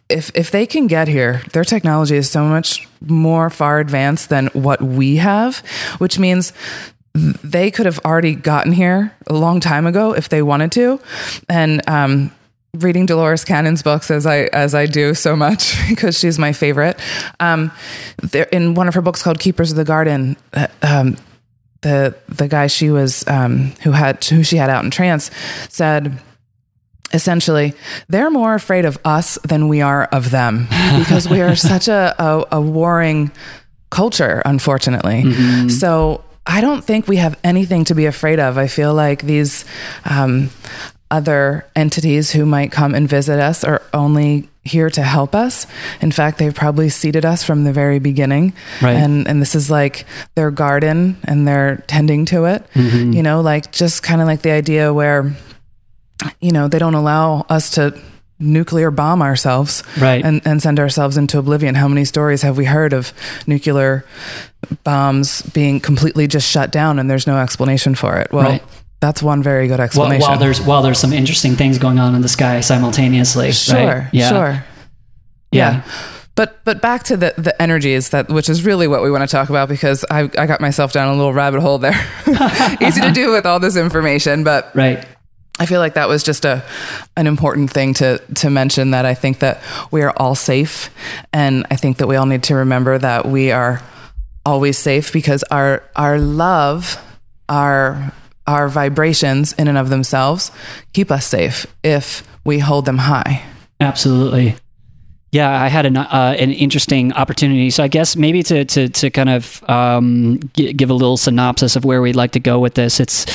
if 0.09 0.31
if 0.35 0.51
they 0.51 0.65
can 0.65 0.87
get 0.87 1.07
here, 1.07 1.41
their 1.53 1.63
technology 1.63 2.15
is 2.15 2.29
so 2.29 2.43
much 2.43 2.87
more 3.01 3.49
far 3.49 3.79
advanced 3.79 4.29
than 4.29 4.47
what 4.47 4.81
we 4.81 5.17
have, 5.17 5.57
which 5.97 6.19
means 6.19 6.53
they 7.13 7.71
could 7.71 7.85
have 7.85 7.99
already 7.99 8.35
gotten 8.35 8.71
here 8.71 9.15
a 9.27 9.33
long 9.33 9.59
time 9.59 9.85
ago 9.87 10.13
if 10.13 10.29
they 10.29 10.41
wanted 10.41 10.71
to, 10.73 10.99
and 11.49 11.87
um, 11.89 12.31
reading 12.75 13.05
Dolores 13.05 13.45
Cannon's 13.45 13.81
books 13.81 14.11
as 14.11 14.25
I 14.25 14.49
as 14.53 14.75
I 14.75 14.85
do 14.85 15.13
so 15.13 15.35
much 15.35 15.75
because 15.89 16.19
she's 16.19 16.37
my 16.37 16.53
favorite. 16.53 16.99
Um, 17.39 17.71
there, 18.21 18.47
in 18.51 18.73
one 18.73 18.87
of 18.87 18.93
her 18.93 19.01
books 19.01 19.23
called 19.23 19.39
Keepers 19.39 19.71
of 19.71 19.77
the 19.77 19.85
Garden, 19.85 20.37
uh, 20.53 20.67
um, 20.81 21.17
the 21.81 22.15
the 22.27 22.47
guy 22.47 22.67
she 22.67 22.89
was 22.89 23.27
um, 23.27 23.71
who 23.83 23.91
had 23.91 24.23
who 24.25 24.43
she 24.43 24.57
had 24.57 24.69
out 24.69 24.83
in 24.83 24.91
trance 24.91 25.31
said 25.69 26.19
essentially 27.13 27.73
they're 28.09 28.31
more 28.31 28.55
afraid 28.55 28.85
of 28.85 28.97
us 29.05 29.37
than 29.43 29.67
we 29.67 29.81
are 29.81 30.05
of 30.05 30.31
them 30.31 30.67
because 30.99 31.29
we 31.29 31.41
are 31.41 31.55
such 31.55 31.87
a, 31.87 32.15
a, 32.17 32.45
a 32.53 32.61
warring 32.61 33.31
culture 33.89 34.41
unfortunately 34.45 35.23
mm-hmm. 35.23 35.69
so 35.69 36.23
i 36.45 36.61
don't 36.61 36.83
think 36.83 37.07
we 37.07 37.17
have 37.17 37.37
anything 37.43 37.83
to 37.85 37.95
be 37.95 38.05
afraid 38.05 38.39
of 38.39 38.57
i 38.57 38.67
feel 38.67 38.93
like 38.93 39.21
these 39.21 39.65
um, 40.05 40.49
other 41.11 41.65
entities 41.75 42.31
who 42.31 42.45
might 42.45 42.71
come 42.71 42.95
and 42.95 43.07
visit 43.07 43.39
us 43.39 43.63
are 43.63 43.81
only 43.93 44.49
here 44.63 44.89
to 44.89 45.03
help 45.03 45.35
us. 45.35 45.67
In 46.01 46.11
fact, 46.11 46.39
they've 46.39 46.53
probably 46.53 46.89
seeded 46.89 47.23
us 47.23 47.43
from 47.43 47.63
the 47.63 47.71
very 47.71 47.99
beginning. 47.99 48.53
Right. 48.81 48.95
And 48.95 49.27
and 49.27 49.41
this 49.41 49.53
is 49.53 49.69
like 49.69 50.05
their 50.33 50.49
garden 50.49 51.17
and 51.23 51.47
they're 51.47 51.77
tending 51.87 52.25
to 52.25 52.45
it. 52.45 52.65
Mm-hmm. 52.73 53.13
You 53.13 53.23
know, 53.23 53.41
like 53.41 53.71
just 53.71 54.01
kind 54.01 54.21
of 54.21 54.27
like 54.27 54.41
the 54.41 54.51
idea 54.51 54.93
where 54.93 55.35
you 56.39 56.51
know, 56.51 56.67
they 56.67 56.79
don't 56.79 56.95
allow 56.95 57.45
us 57.49 57.71
to 57.71 57.99
nuclear 58.37 58.91
bomb 58.91 59.21
ourselves 59.21 59.83
right. 59.99 60.23
and, 60.23 60.41
and 60.45 60.61
send 60.61 60.79
ourselves 60.79 61.17
into 61.17 61.39
oblivion. 61.39 61.75
How 61.75 61.87
many 61.87 62.05
stories 62.05 62.41
have 62.41 62.57
we 62.57 62.65
heard 62.65 62.93
of 62.93 63.13
nuclear 63.47 64.05
bombs 64.83 65.41
being 65.41 65.79
completely 65.79 66.27
just 66.27 66.49
shut 66.49 66.71
down 66.71 66.99
and 66.99 67.09
there's 67.09 67.27
no 67.27 67.37
explanation 67.37 67.95
for 67.95 68.17
it? 68.17 68.31
Well, 68.31 68.43
right. 68.43 68.63
That's 69.01 69.21
one 69.21 69.43
very 69.43 69.67
good 69.67 69.79
explanation. 69.79 70.21
While, 70.21 70.31
while, 70.31 70.39
there's 70.39 70.61
while 70.61 70.81
there's 70.81 70.97
some 70.97 71.13
interesting 71.13 71.55
things 71.55 71.77
going 71.77 71.99
on 71.99 72.15
in 72.15 72.21
the 72.21 72.29
sky 72.29 72.61
simultaneously. 72.61 73.51
Sure, 73.51 73.75
right? 73.75 74.09
yeah. 74.11 74.29
sure. 74.29 74.65
Yeah. 75.51 75.71
yeah. 75.83 75.83
But 76.33 76.63
but 76.63 76.81
back 76.81 77.03
to 77.03 77.17
the 77.17 77.33
the 77.37 77.61
energies 77.61 78.09
that 78.09 78.29
which 78.29 78.49
is 78.49 78.65
really 78.65 78.87
what 78.87 79.03
we 79.03 79.11
want 79.11 79.21
to 79.21 79.27
talk 79.27 79.49
about 79.49 79.69
because 79.69 80.05
I 80.09 80.29
I 80.37 80.47
got 80.47 80.59
myself 80.59 80.91
down 80.91 81.09
a 81.09 81.15
little 81.15 81.33
rabbit 81.33 81.61
hole 81.61 81.77
there. 81.77 81.93
Easy 82.81 83.01
to 83.01 83.11
do 83.13 83.31
with 83.31 83.45
all 83.45 83.59
this 83.59 83.75
information, 83.75 84.43
but 84.43 84.75
right. 84.75 85.05
I 85.57 85.65
feel 85.65 85.79
like 85.79 85.93
that 85.93 86.09
was 86.09 86.23
just 86.23 86.43
a 86.45 86.63
an 87.15 87.27
important 87.27 87.71
thing 87.71 87.93
to 87.95 88.17
to 88.35 88.49
mention 88.49 88.91
that 88.91 89.05
I 89.05 89.13
think 89.13 89.39
that 89.39 89.61
we 89.91 90.01
are 90.01 90.13
all 90.17 90.35
safe 90.35 90.89
and 91.31 91.65
I 91.71 91.77
think 91.77 91.97
that 91.97 92.07
we 92.07 92.17
all 92.17 92.25
need 92.25 92.43
to 92.43 92.55
remember 92.55 92.97
that 92.97 93.25
we 93.25 93.51
are 93.51 93.81
always 94.45 94.77
safe 94.77 95.13
because 95.13 95.43
our 95.43 95.81
our 95.95 96.19
love 96.19 97.01
our 97.47 98.11
our 98.47 98.67
vibrations 98.67 99.53
in 99.53 99.67
and 99.67 99.77
of 99.77 99.89
themselves 99.89 100.51
keep 100.93 101.09
us 101.09 101.25
safe 101.25 101.65
if 101.83 102.27
we 102.43 102.59
hold 102.59 102.85
them 102.85 102.99
high. 102.99 103.43
Absolutely. 103.79 104.55
Yeah, 105.31 105.49
I 105.49 105.67
had 105.67 105.85
an 105.85 105.97
uh, 105.97 106.35
an 106.39 106.51
interesting 106.51 107.11
opportunity. 107.11 107.69
So 107.69 107.83
I 107.83 107.87
guess 107.89 108.15
maybe 108.15 108.41
to 108.43 108.63
to 108.63 108.87
to 108.87 109.09
kind 109.09 109.29
of 109.29 109.69
um, 109.69 110.39
g- 110.53 110.71
give 110.71 110.89
a 110.89 110.93
little 110.93 111.17
synopsis 111.17 111.75
of 111.75 111.83
where 111.83 112.01
we'd 112.01 112.15
like 112.15 112.31
to 112.33 112.39
go 112.39 112.59
with 112.59 112.75
this. 112.75 112.99
It's 112.99 113.25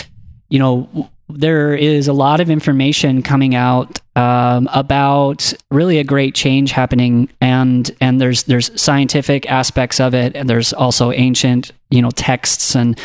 you 0.49 0.59
know 0.59 1.11
there 1.37 1.75
is 1.75 2.09
a 2.09 2.13
lot 2.13 2.41
of 2.41 2.51
information 2.51 3.23
coming 3.23 3.55
out 3.55 4.01
um, 4.17 4.69
about 4.73 5.53
really 5.71 5.99
a 5.99 6.05
great 6.05 6.35
change 6.35 6.73
happening, 6.73 7.29
and 7.41 7.91
and 8.01 8.21
there's 8.21 8.45
there's 8.45 8.81
scientific 8.81 9.51
aspects 9.51 10.01
of 10.01 10.15
it, 10.15 10.37
and 10.37 10.49
there's 10.49 10.73
also 10.73 11.13
ancient 11.13 11.73
you 11.91 12.03
know 12.03 12.11
texts 12.11 12.75
and 12.75 12.99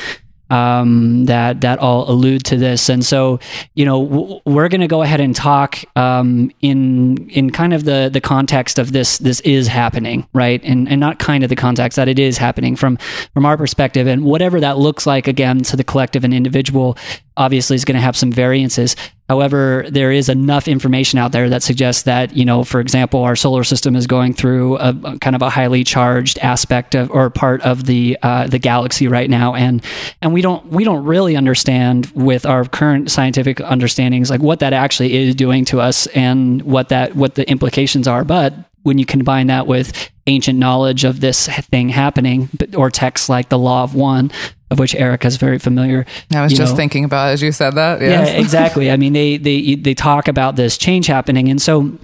um, 0.49 1.25
that 1.25 1.61
that 1.61 1.79
all 1.79 2.09
allude 2.09 2.43
to 2.45 2.57
this. 2.57 2.89
And 2.89 3.05
so, 3.05 3.39
you 3.73 3.85
know, 3.85 4.05
w- 4.05 4.41
we're 4.45 4.69
going 4.69 4.81
to 4.81 4.87
go 4.87 5.01
ahead 5.01 5.19
and 5.19 5.35
talk 5.35 5.83
um, 5.97 6.51
in 6.61 7.29
in 7.29 7.49
kind 7.49 7.73
of 7.73 7.83
the 7.85 8.09
the 8.11 8.21
context 8.21 8.79
of 8.79 8.91
this 8.91 9.17
this 9.17 9.39
is 9.41 9.67
happening, 9.67 10.27
right? 10.33 10.61
And 10.63 10.87
and 10.89 10.99
not 10.99 11.19
kind 11.19 11.43
of 11.43 11.49
the 11.49 11.55
context 11.55 11.95
that 11.95 12.07
it 12.07 12.19
is 12.19 12.37
happening 12.37 12.75
from 12.75 12.97
from 13.33 13.45
our 13.45 13.57
perspective, 13.57 14.07
and 14.07 14.23
whatever 14.23 14.59
that 14.59 14.77
looks 14.77 15.05
like 15.05 15.27
again 15.27 15.59
to 15.63 15.77
the 15.77 15.83
collective 15.83 16.23
and 16.23 16.33
individual 16.33 16.97
obviously 17.37 17.75
is 17.75 17.85
going 17.85 17.95
to 17.95 18.01
have 18.01 18.15
some 18.15 18.31
variances. 18.31 18.95
However, 19.27 19.85
there 19.89 20.11
is 20.11 20.29
enough 20.29 20.67
information 20.67 21.17
out 21.17 21.31
there 21.31 21.49
that 21.49 21.63
suggests 21.63 22.03
that, 22.03 22.35
you 22.35 22.45
know, 22.45 22.63
for 22.63 22.79
example, 22.79 23.23
our 23.23 23.35
solar 23.35 23.63
system 23.63 23.95
is 23.95 24.05
going 24.05 24.33
through 24.33 24.77
a, 24.77 24.89
a 25.03 25.19
kind 25.19 25.35
of 25.35 25.41
a 25.41 25.49
highly 25.49 25.83
charged 25.83 26.37
aspect 26.39 26.93
of 26.93 27.09
or 27.09 27.31
part 27.31 27.61
of 27.61 27.85
the 27.85 28.17
uh, 28.21 28.45
the 28.47 28.59
galaxy 28.59 29.07
right 29.07 29.29
now, 29.29 29.55
and 29.55 29.83
and 30.21 30.31
we 30.31 30.41
don't 30.41 30.67
we 30.67 30.83
don't 30.83 31.03
really 31.03 31.35
understand 31.35 32.11
with 32.13 32.45
our 32.45 32.65
current 32.65 33.09
scientific 33.09 33.59
understandings 33.61 34.29
like 34.29 34.41
what 34.41 34.59
that 34.59 34.73
actually 34.73 35.15
is 35.15 35.33
doing 35.33 35.65
to 35.65 35.81
us 35.81 36.05
and 36.07 36.61
what 36.61 36.89
that 36.89 37.15
what 37.15 37.33
the 37.33 37.49
implications 37.49 38.07
are. 38.07 38.23
But 38.23 38.53
when 38.85 38.99
you 38.99 39.05
combine 39.05 39.47
that 39.47 39.65
with 39.65 40.11
ancient 40.27 40.59
knowledge 40.59 41.03
of 41.03 41.19
this 41.19 41.47
thing 41.47 41.89
happening, 41.89 42.49
or 42.77 42.91
texts 42.91 43.29
like 43.29 43.49
the 43.49 43.57
Law 43.57 43.83
of 43.83 43.95
One, 43.95 44.31
of 44.69 44.77
which 44.77 44.93
Erica 44.93 45.25
is 45.25 45.37
very 45.37 45.57
familiar. 45.57 46.05
I 46.31 46.43
was 46.43 46.53
just 46.53 46.73
know. 46.73 46.77
thinking 46.77 47.03
about 47.03 47.31
as 47.31 47.41
you 47.41 47.51
said 47.51 47.73
that. 47.75 47.99
Yes. 47.99 48.29
Yeah, 48.29 48.39
exactly. 48.39 48.91
I 48.91 48.97
mean, 48.97 49.13
they 49.13 49.37
they 49.37 49.73
they 49.73 49.95
talk 49.95 50.27
about 50.27 50.55
this 50.55 50.77
change 50.77 51.07
happening, 51.07 51.49
and 51.49 51.59
so 51.59 51.97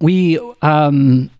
we 0.00 0.40
um, 0.62 1.30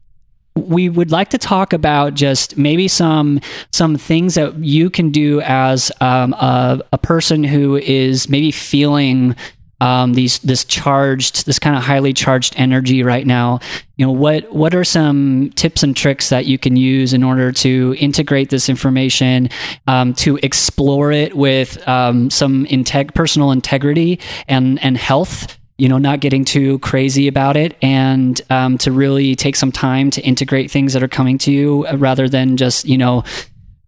we 0.54 0.88
would 0.88 1.10
like 1.10 1.30
to 1.30 1.38
talk 1.38 1.72
about 1.72 2.14
just 2.14 2.56
maybe 2.56 2.86
some 2.86 3.40
some 3.72 3.96
things 3.96 4.36
that 4.36 4.56
you 4.58 4.88
can 4.88 5.10
do 5.10 5.40
as 5.40 5.90
um, 6.00 6.32
a, 6.34 6.80
a 6.92 6.98
person 6.98 7.42
who 7.42 7.76
is 7.76 8.28
maybe 8.28 8.52
feeling 8.52 9.34
um, 9.80 10.14
these 10.14 10.38
this 10.40 10.64
charged 10.64 11.47
this 11.47 11.59
kind 11.59 11.76
of 11.76 11.83
highly 11.83 12.12
charged 12.12 12.54
energy 12.56 13.02
right 13.02 13.26
now. 13.26 13.61
You 13.97 14.06
know 14.06 14.12
what 14.12 14.52
what 14.52 14.75
are 14.75 14.85
some 14.85 15.50
tips 15.54 15.83
and 15.83 15.97
tricks 15.97 16.30
that 16.30 16.47
you 16.47 16.59
can 16.59 16.76
use 16.76 17.12
in 17.12 17.23
order 17.23 17.52
to 17.52 17.95
integrate 17.99 18.50
this 18.50 18.68
information 18.68 19.50
um, 19.87 20.14
to 20.14 20.38
explore 20.42 21.12
it 21.12 21.37
with 21.37 21.87
um, 21.88 22.30
some 22.30 22.66
integ- 22.66 23.14
personal 23.14 23.50
integrity 23.50 24.18
and 24.49 24.83
and 24.83 24.97
health? 24.97 25.59
You 25.78 25.90
know 25.90 25.99
not 25.99 26.21
getting 26.21 26.47
too 26.47 26.78
crazy 26.78 27.28
about 27.28 27.56
it 27.56 27.76
and 27.83 28.40
um, 28.49 28.78
to 28.78 28.92
really 28.92 29.37
take 29.37 29.56
some 29.56 29.73
time 29.73 30.11
to 30.12 30.23
integrate 30.23 30.71
things 30.71 30.95
that 30.95 31.02
are 31.02 31.09
coming 31.09 31.37
to 31.38 31.52
you 31.52 31.87
uh, 31.87 31.99
rather 31.99 32.30
than 32.30 32.56
just 32.56 32.87
you 32.87 32.97
know 32.97 33.25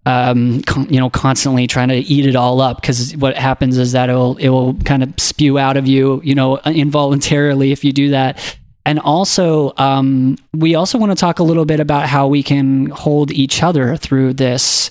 um, 0.08 0.62
con- 0.62 0.88
you 0.88 0.98
know, 0.98 1.10
constantly 1.10 1.66
trying 1.66 1.88
to 1.88 1.96
eat 1.96 2.24
it 2.24 2.34
all 2.34 2.62
up 2.62 2.80
because 2.80 3.14
what 3.18 3.36
happens 3.36 3.76
is 3.76 3.92
that 3.92 4.08
it'll 4.08 4.38
it 4.38 4.48
will 4.48 4.72
kind 4.84 5.02
of 5.02 5.12
spew 5.18 5.58
out 5.58 5.76
of 5.76 5.86
you, 5.86 6.22
you 6.24 6.34
know, 6.34 6.56
involuntarily 6.66 7.72
if 7.72 7.84
you 7.84 7.92
do 7.92 8.10
that. 8.10 8.56
And 8.86 8.98
also, 9.00 9.74
um, 9.76 10.38
we 10.54 10.74
also 10.74 10.96
want 10.96 11.12
to 11.12 11.16
talk 11.16 11.40
a 11.40 11.42
little 11.42 11.66
bit 11.66 11.78
about 11.78 12.06
how 12.06 12.26
we 12.26 12.42
can 12.42 12.86
hold 12.86 13.30
each 13.30 13.62
other 13.62 13.98
through 13.98 14.32
this 14.32 14.90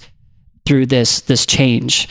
through 0.67 0.85
this 0.85 1.21
this 1.21 1.47
change. 1.47 2.07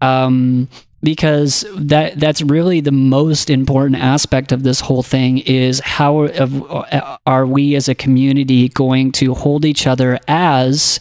Um, 0.00 0.68
because 1.00 1.64
that 1.76 2.18
that's 2.18 2.42
really 2.42 2.80
the 2.80 2.90
most 2.90 3.50
important 3.50 4.02
aspect 4.02 4.50
of 4.50 4.64
this 4.64 4.80
whole 4.80 5.04
thing 5.04 5.38
is 5.38 5.80
how 5.84 6.22
of, 6.24 7.16
are 7.24 7.46
we 7.46 7.76
as 7.76 7.88
a 7.88 7.94
community 7.94 8.68
going 8.70 9.12
to 9.12 9.32
hold 9.34 9.64
each 9.64 9.86
other 9.86 10.18
as 10.26 10.98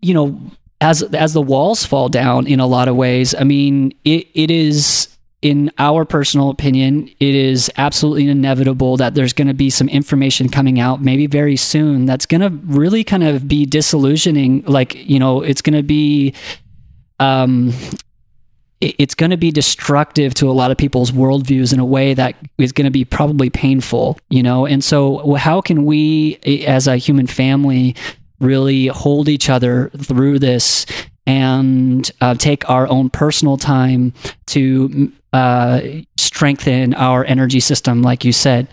you 0.00 0.14
know, 0.14 0.40
as 0.80 1.02
as 1.02 1.32
the 1.32 1.42
walls 1.42 1.84
fall 1.84 2.08
down 2.08 2.46
in 2.46 2.60
a 2.60 2.66
lot 2.66 2.88
of 2.88 2.96
ways, 2.96 3.34
I 3.34 3.44
mean, 3.44 3.92
it, 4.04 4.26
it 4.34 4.50
is 4.50 5.10
in 5.42 5.72
our 5.78 6.04
personal 6.04 6.50
opinion, 6.50 7.08
it 7.18 7.34
is 7.34 7.70
absolutely 7.78 8.28
inevitable 8.28 8.98
that 8.98 9.14
there's 9.14 9.32
going 9.32 9.48
to 9.48 9.54
be 9.54 9.70
some 9.70 9.88
information 9.88 10.50
coming 10.50 10.78
out, 10.78 11.00
maybe 11.00 11.26
very 11.26 11.56
soon, 11.56 12.04
that's 12.04 12.26
going 12.26 12.42
to 12.42 12.50
really 12.66 13.02
kind 13.02 13.24
of 13.24 13.48
be 13.48 13.64
disillusioning. 13.64 14.62
Like, 14.66 14.94
you 14.94 15.18
know, 15.18 15.40
it's 15.40 15.62
going 15.62 15.76
to 15.76 15.82
be, 15.82 16.34
um, 17.20 17.72
it's 18.82 19.14
going 19.14 19.30
to 19.30 19.38
be 19.38 19.50
destructive 19.50 20.34
to 20.34 20.50
a 20.50 20.52
lot 20.52 20.70
of 20.70 20.76
people's 20.76 21.10
worldviews 21.10 21.72
in 21.72 21.80
a 21.80 21.86
way 21.86 22.12
that 22.12 22.34
is 22.58 22.72
going 22.72 22.86
to 22.86 22.90
be 22.90 23.06
probably 23.06 23.48
painful, 23.48 24.18
you 24.28 24.42
know? 24.42 24.66
And 24.66 24.84
so, 24.84 25.34
how 25.34 25.62
can 25.62 25.86
we, 25.86 26.36
as 26.66 26.86
a 26.86 26.96
human 26.96 27.26
family, 27.26 27.94
really 28.40 28.86
hold 28.88 29.28
each 29.28 29.48
other 29.48 29.90
through 29.90 30.38
this 30.38 30.86
and 31.26 32.10
uh, 32.20 32.34
take 32.34 32.68
our 32.68 32.88
own 32.88 33.10
personal 33.10 33.56
time 33.56 34.12
to 34.46 35.12
uh, 35.32 35.80
strengthen 36.16 36.94
our 36.94 37.24
energy 37.24 37.60
system, 37.60 38.02
like 38.02 38.24
you 38.24 38.32
said, 38.32 38.66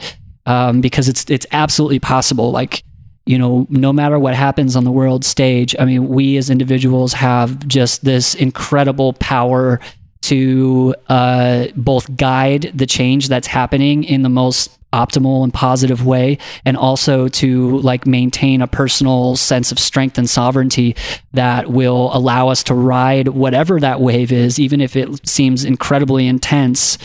um, 0.45 0.81
because 0.81 1.07
it's 1.07 1.29
it's 1.29 1.45
absolutely 1.51 1.99
possible. 1.99 2.51
Like 2.51 2.83
you 3.27 3.37
know, 3.37 3.67
no 3.69 3.91
matter 3.91 4.17
what 4.17 4.33
happens 4.33 4.75
on 4.75 4.85
the 4.85 4.91
world 4.91 5.25
stage, 5.25 5.75
I 5.77 5.85
mean, 5.85 6.07
we 6.07 6.37
as 6.37 6.49
individuals 6.49 7.13
have 7.13 7.67
just 7.67 8.05
this 8.05 8.33
incredible 8.35 9.13
power 9.13 9.81
to 10.21 10.95
uh, 11.09 11.67
both 11.75 12.15
guide 12.15 12.71
the 12.73 12.85
change 12.85 13.27
that's 13.27 13.47
happening 13.47 14.03
in 14.03 14.23
the 14.23 14.29
most 14.29 14.71
optimal 14.97 15.43
and 15.43 15.53
positive 15.53 16.05
way 16.05 16.37
and 16.65 16.75
also 16.75 17.27
to 17.27 17.79
like 17.79 18.07
maintain 18.07 18.61
a 18.61 18.67
personal 18.67 19.35
sense 19.35 19.71
of 19.71 19.77
strength 19.77 20.17
and 20.17 20.29
sovereignty 20.29 20.95
that 21.33 21.69
will 21.69 22.09
allow 22.13 22.49
us 22.49 22.63
to 22.63 22.73
ride 22.73 23.27
whatever 23.27 23.79
that 23.79 24.01
wave 24.01 24.31
is 24.31 24.59
even 24.59 24.81
if 24.81 24.95
it 24.95 25.27
seems 25.27 25.63
incredibly 25.63 26.25
intense 26.27 26.97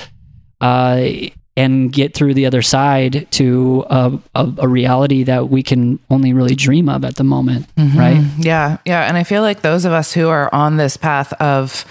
uh, 0.62 1.08
and 1.54 1.92
get 1.92 2.14
through 2.14 2.32
the 2.32 2.46
other 2.46 2.62
side 2.62 3.26
to 3.30 3.84
a, 3.90 4.18
a, 4.34 4.52
a 4.58 4.68
reality 4.68 5.22
that 5.24 5.50
we 5.50 5.62
can 5.62 5.98
only 6.10 6.32
really 6.32 6.54
dream 6.54 6.88
of 6.88 7.04
at 7.04 7.16
the 7.16 7.24
moment, 7.24 7.66
mm-hmm. 7.76 7.98
right? 7.98 8.24
Yeah, 8.38 8.78
yeah. 8.86 9.02
And 9.02 9.18
I 9.18 9.24
feel 9.24 9.42
like 9.42 9.60
those 9.60 9.84
of 9.84 9.92
us 9.92 10.14
who 10.14 10.28
are 10.28 10.52
on 10.54 10.78
this 10.78 10.96
path 10.96 11.32
of 11.34 11.84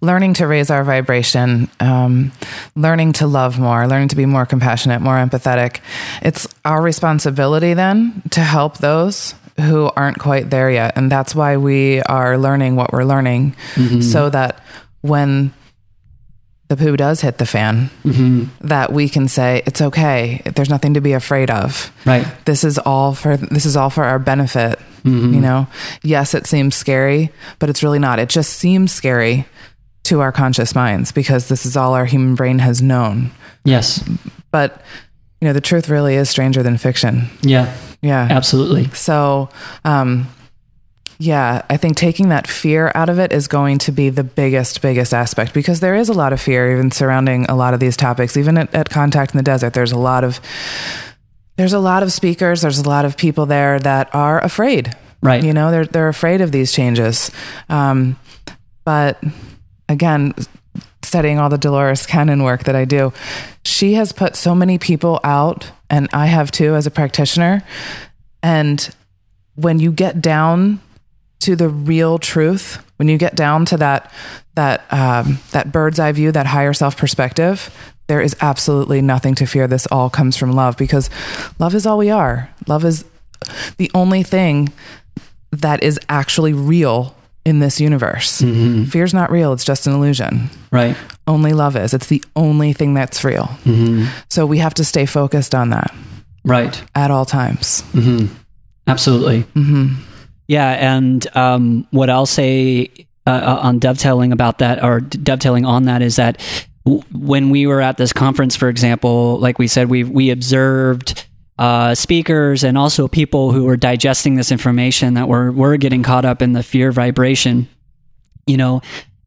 learning 0.00 0.34
to 0.34 0.48
raise 0.48 0.68
our 0.68 0.82
vibration, 0.82 1.70
um, 1.78 2.32
learning 2.74 3.12
to 3.14 3.28
love 3.28 3.58
more, 3.58 3.86
learning 3.86 4.08
to 4.08 4.16
be 4.16 4.26
more 4.26 4.46
compassionate, 4.46 5.00
more 5.00 5.16
empathetic, 5.16 5.80
it's 6.20 6.48
our 6.64 6.82
responsibility 6.82 7.72
then 7.72 8.20
to 8.30 8.40
help 8.40 8.78
those 8.78 9.36
who 9.60 9.88
aren't 9.96 10.18
quite 10.18 10.50
there 10.50 10.72
yet. 10.72 10.94
And 10.96 11.12
that's 11.12 11.36
why 11.36 11.56
we 11.56 12.02
are 12.02 12.36
learning 12.36 12.74
what 12.74 12.92
we're 12.92 13.04
learning 13.04 13.54
mm-hmm. 13.74 14.00
so 14.00 14.28
that 14.30 14.60
when 15.02 15.52
the 16.68 16.76
poo 16.76 16.96
does 16.96 17.20
hit 17.20 17.38
the 17.38 17.46
fan, 17.46 17.90
mm-hmm. 18.04 18.44
that 18.66 18.92
we 18.92 19.08
can 19.08 19.28
say 19.28 19.62
it's 19.66 19.80
okay. 19.80 20.42
There's 20.54 20.70
nothing 20.70 20.94
to 20.94 21.00
be 21.00 21.12
afraid 21.12 21.50
of. 21.50 21.92
Right. 22.06 22.26
This 22.44 22.64
is 22.64 22.78
all 22.78 23.14
for 23.14 23.36
this 23.36 23.66
is 23.66 23.76
all 23.76 23.90
for 23.90 24.04
our 24.04 24.18
benefit. 24.18 24.78
Mm-hmm. 25.04 25.34
You 25.34 25.40
know. 25.40 25.66
Yes, 26.02 26.34
it 26.34 26.46
seems 26.46 26.74
scary, 26.74 27.30
but 27.58 27.68
it's 27.68 27.82
really 27.82 27.98
not. 27.98 28.18
It 28.18 28.30
just 28.30 28.54
seems 28.54 28.92
scary 28.92 29.46
to 30.04 30.20
our 30.20 30.32
conscious 30.32 30.74
minds 30.74 31.12
because 31.12 31.48
this 31.48 31.66
is 31.66 31.76
all 31.76 31.94
our 31.94 32.06
human 32.06 32.34
brain 32.34 32.58
has 32.58 32.80
known. 32.80 33.30
Yes. 33.64 34.02
But 34.50 34.82
you 35.40 35.48
know, 35.48 35.52
the 35.52 35.60
truth 35.60 35.90
really 35.90 36.14
is 36.14 36.30
stranger 36.30 36.62
than 36.62 36.78
fiction. 36.78 37.28
Yeah. 37.42 37.74
Yeah. 38.00 38.26
Absolutely. 38.30 38.88
So, 38.90 39.50
um, 39.84 40.26
yeah, 41.24 41.64
I 41.70 41.78
think 41.78 41.96
taking 41.96 42.28
that 42.28 42.46
fear 42.46 42.92
out 42.94 43.08
of 43.08 43.18
it 43.18 43.32
is 43.32 43.48
going 43.48 43.78
to 43.78 43.92
be 43.92 44.10
the 44.10 44.22
biggest, 44.22 44.82
biggest 44.82 45.14
aspect 45.14 45.54
because 45.54 45.80
there 45.80 45.94
is 45.94 46.10
a 46.10 46.12
lot 46.12 46.34
of 46.34 46.40
fear 46.40 46.72
even 46.72 46.90
surrounding 46.90 47.46
a 47.46 47.56
lot 47.56 47.72
of 47.72 47.80
these 47.80 47.96
topics. 47.96 48.36
Even 48.36 48.58
at, 48.58 48.74
at 48.74 48.90
Contact 48.90 49.32
in 49.32 49.38
the 49.38 49.42
Desert, 49.42 49.72
there's 49.72 49.92
a 49.92 49.98
lot 49.98 50.22
of 50.22 50.38
there's 51.56 51.72
a 51.72 51.78
lot 51.78 52.02
of 52.02 52.12
speakers, 52.12 52.60
there's 52.60 52.78
a 52.78 52.88
lot 52.88 53.04
of 53.04 53.16
people 53.16 53.46
there 53.46 53.78
that 53.80 54.14
are 54.14 54.42
afraid. 54.42 54.94
Right. 55.22 55.42
You 55.42 55.54
know, 55.54 55.70
they're 55.70 55.86
they're 55.86 56.08
afraid 56.08 56.42
of 56.42 56.52
these 56.52 56.72
changes. 56.72 57.30
Um, 57.70 58.18
but 58.84 59.22
again, 59.88 60.34
studying 61.02 61.38
all 61.38 61.48
the 61.48 61.56
Dolores 61.56 62.04
Cannon 62.04 62.42
work 62.42 62.64
that 62.64 62.76
I 62.76 62.84
do, 62.84 63.14
she 63.64 63.94
has 63.94 64.12
put 64.12 64.36
so 64.36 64.54
many 64.54 64.76
people 64.76 65.20
out, 65.24 65.70
and 65.88 66.06
I 66.12 66.26
have 66.26 66.50
too 66.50 66.74
as 66.74 66.86
a 66.86 66.90
practitioner. 66.90 67.62
And 68.42 68.94
when 69.54 69.78
you 69.78 69.90
get 69.90 70.20
down 70.20 70.80
to 71.44 71.54
the 71.56 71.68
real 71.68 72.18
truth, 72.18 72.82
when 72.96 73.08
you 73.08 73.18
get 73.18 73.34
down 73.34 73.64
to 73.66 73.76
that 73.76 74.12
that 74.54 74.84
um, 74.90 75.38
that 75.50 75.72
bird's 75.72 75.98
eye 75.98 76.12
view, 76.12 76.32
that 76.32 76.46
higher 76.46 76.72
self 76.72 76.96
perspective, 76.96 77.74
there 78.06 78.20
is 78.20 78.34
absolutely 78.40 79.02
nothing 79.02 79.34
to 79.36 79.46
fear. 79.46 79.66
This 79.66 79.86
all 79.88 80.10
comes 80.10 80.36
from 80.36 80.52
love 80.52 80.76
because 80.76 81.10
love 81.58 81.74
is 81.74 81.86
all 81.86 81.98
we 81.98 82.10
are. 82.10 82.50
Love 82.66 82.84
is 82.84 83.04
the 83.76 83.90
only 83.94 84.22
thing 84.22 84.72
that 85.50 85.82
is 85.82 86.00
actually 86.08 86.52
real 86.52 87.14
in 87.44 87.58
this 87.58 87.80
universe. 87.80 88.40
Mm-hmm. 88.40 88.84
Fear's 88.84 89.12
not 89.12 89.30
real, 89.30 89.52
it's 89.52 89.64
just 89.64 89.86
an 89.86 89.92
illusion. 89.92 90.48
Right. 90.70 90.96
Only 91.26 91.52
love 91.52 91.76
is. 91.76 91.92
It's 91.92 92.06
the 92.06 92.24
only 92.34 92.72
thing 92.72 92.94
that's 92.94 93.22
real. 93.22 93.44
Mm-hmm. 93.64 94.06
So 94.30 94.46
we 94.46 94.58
have 94.58 94.74
to 94.74 94.84
stay 94.84 95.04
focused 95.04 95.54
on 95.54 95.70
that. 95.70 95.94
Right. 96.42 96.82
At 96.94 97.10
all 97.10 97.26
times. 97.26 97.82
Mm-hmm. 97.92 98.34
Absolutely. 98.86 99.42
Yeah, 100.46 100.96
and 100.96 101.26
um, 101.36 101.86
what 101.90 102.10
I'll 102.10 102.26
say 102.26 102.90
uh, 103.26 103.30
uh, 103.30 103.58
on 103.62 103.78
dovetailing 103.78 104.32
about 104.32 104.58
that, 104.58 104.84
or 104.84 105.00
dovetailing 105.00 105.64
on 105.64 105.84
that, 105.84 106.02
is 106.02 106.16
that 106.16 106.40
w- 106.84 107.02
when 107.12 107.50
we 107.50 107.66
were 107.66 107.80
at 107.80 107.96
this 107.96 108.12
conference, 108.12 108.54
for 108.54 108.68
example, 108.68 109.38
like 109.38 109.58
we 109.58 109.66
said, 109.66 109.88
we 109.88 110.04
we 110.04 110.30
observed 110.30 111.26
uh, 111.58 111.94
speakers 111.94 112.64
and 112.64 112.76
also 112.76 113.08
people 113.08 113.52
who 113.52 113.64
were 113.64 113.76
digesting 113.76 114.34
this 114.34 114.52
information 114.52 115.14
that 115.14 115.28
were 115.28 115.50
were 115.52 115.76
getting 115.76 116.02
caught 116.02 116.24
up 116.24 116.42
in 116.42 116.52
the 116.52 116.62
fear 116.62 116.92
vibration, 116.92 117.68
you 118.46 118.56
know. 118.56 118.82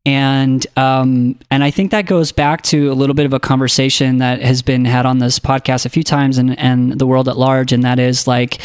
And 0.06 0.66
um, 0.78 1.38
and 1.52 1.64
I 1.64 1.72
think 1.72 1.92
that 1.92 2.06
goes 2.06 2.32
back 2.32 2.62
to 2.64 2.92
a 2.92 2.94
little 2.94 3.16
bit 3.16 3.26
of 3.26 3.34
a 3.34 3.40
conversation 3.40 4.20
that 4.20 4.42
has 4.42 4.62
been 4.62 4.86
had 4.86 5.06
on 5.06 5.18
this 5.18 5.40
podcast 5.40 5.86
a 5.86 5.90
few 5.90 6.04
times 6.04 6.38
and 6.38 6.58
and 6.60 6.98
the 6.98 7.08
world 7.08 7.28
at 7.28 7.38
large, 7.38 7.74
and 7.74 7.84
that 7.84 8.00
is 8.00 8.28
like, 8.28 8.62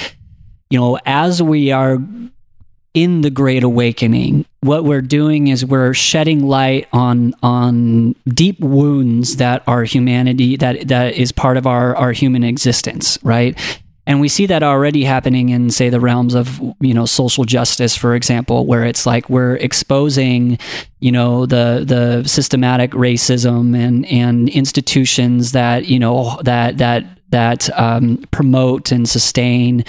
you 0.71 0.79
know, 0.79 0.99
as 1.05 1.43
we 1.43 1.73
are 1.73 1.99
in 2.95 3.23
the 3.23 3.31
great 3.31 3.63
awakening 3.63 4.45
what 4.63 4.85
we're 4.85 5.03
doing 5.03 5.49
is 5.49 5.65
we're 5.65 5.93
shedding 5.93 6.47
light 6.47 6.89
on 6.93 7.35
on 7.43 8.15
deep 8.29 8.61
wounds 8.61 9.37
that 9.37 9.63
are 9.67 9.83
humanity 9.83 10.57
that 10.57 10.89
that 10.89 11.15
is 11.15 11.33
part 11.33 11.57
of 11.57 11.67
our 11.67 11.95
our 11.97 12.13
human 12.13 12.45
existence 12.45 13.19
right? 13.23 13.59
And 14.05 14.21
we 14.21 14.29
see 14.29 14.47
that 14.47 14.65
already 14.65 15.05
happening 15.05 15.51
in 15.51 15.71
say 15.71 15.89
the 15.89 16.01
realms 16.01 16.35
of 16.35 16.61
you 16.81 16.95
know 16.95 17.07
social 17.07 17.45
justice 17.45 17.97
for 17.97 18.15
example 18.15 18.67
where 18.67 18.85
it's 18.85 19.05
like 19.05 19.29
we're 19.29 19.57
exposing 19.57 20.59
you 21.01 21.13
know 21.13 21.45
the 21.47 21.85
the 21.85 22.29
systematic 22.29 22.93
racism 22.93 23.77
and 23.77 24.07
and 24.07 24.49
institutions 24.49 25.53
that 25.53 25.87
you 25.87 25.99
know 25.99 26.41
that 26.43 26.79
that 26.79 27.05
that 27.31 27.69
um, 27.79 28.23
promote 28.31 28.93
and 28.93 29.09
sustain 29.09 29.85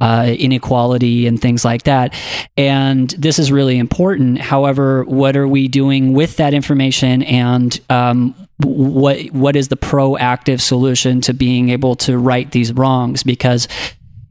uh, 0.00 0.34
inequality 0.38 1.26
and 1.26 1.40
things 1.40 1.64
like 1.64 1.84
that. 1.84 2.14
And 2.56 3.10
this 3.10 3.38
is 3.38 3.50
really 3.50 3.78
important. 3.78 4.38
However, 4.40 5.04
what 5.04 5.36
are 5.36 5.48
we 5.48 5.68
doing 5.68 6.12
with 6.12 6.36
that 6.36 6.54
information 6.54 7.22
and 7.22 7.78
um, 7.90 8.34
what 8.62 9.26
what 9.26 9.54
is 9.56 9.68
the 9.68 9.76
proactive 9.76 10.60
solution 10.60 11.20
to 11.22 11.32
being 11.32 11.70
able 11.70 11.94
to 11.96 12.18
right 12.18 12.50
these 12.50 12.72
wrongs? 12.72 13.22
Because 13.22 13.68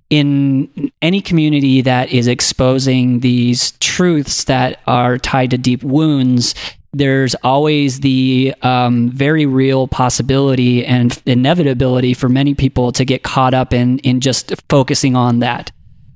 in 0.09 0.91
any 1.01 1.21
community 1.21 1.81
that 1.81 2.09
is 2.09 2.27
exposing 2.27 3.19
these 3.19 3.71
truths 3.79 4.45
that 4.45 4.79
are 4.87 5.17
tied 5.17 5.51
to 5.51 5.57
deep 5.57 5.83
wounds, 5.83 6.55
there's 6.97 7.35
always 7.35 7.99
the 7.99 8.53
um, 8.61 9.09
very 9.09 9.45
real 9.45 9.87
possibility 9.87 10.85
and 10.85 11.21
inevitability 11.25 12.13
for 12.13 12.29
many 12.29 12.53
people 12.53 12.91
to 12.93 13.05
get 13.05 13.23
caught 13.23 13.53
up 13.53 13.73
in 13.73 13.99
in 13.99 14.19
just 14.19 14.53
focusing 14.69 15.15
on 15.15 15.39
that. 15.39 15.71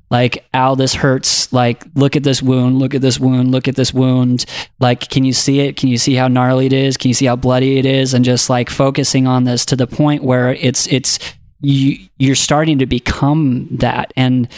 Like 0.09 0.45
ow 0.53 0.75
this 0.75 0.93
hurts. 0.93 1.51
Like 1.53 1.83
look 1.95 2.15
at 2.15 2.23
this 2.23 2.41
wound. 2.41 2.79
Look 2.79 2.93
at 2.93 3.01
this 3.01 3.19
wound. 3.19 3.51
Look 3.51 3.67
at 3.67 3.75
this 3.75 3.93
wound. 3.93 4.45
Like 4.79 5.09
can 5.09 5.23
you 5.23 5.33
see 5.33 5.61
it? 5.61 5.77
Can 5.77 5.89
you 5.89 5.97
see 5.97 6.15
how 6.15 6.27
gnarly 6.27 6.65
it 6.65 6.73
is? 6.73 6.97
Can 6.97 7.07
you 7.07 7.13
see 7.13 7.27
how 7.27 7.35
bloody 7.35 7.77
it 7.77 7.85
is? 7.85 8.13
And 8.13 8.25
just 8.25 8.49
like 8.49 8.69
focusing 8.69 9.25
on 9.27 9.45
this 9.45 9.65
to 9.67 9.75
the 9.75 9.87
point 9.87 10.23
where 10.23 10.53
it's 10.53 10.87
it's 10.87 11.17
you 11.61 11.97
you're 12.17 12.35
starting 12.35 12.79
to 12.79 12.85
become 12.85 13.67
that. 13.71 14.11
And 14.17 14.49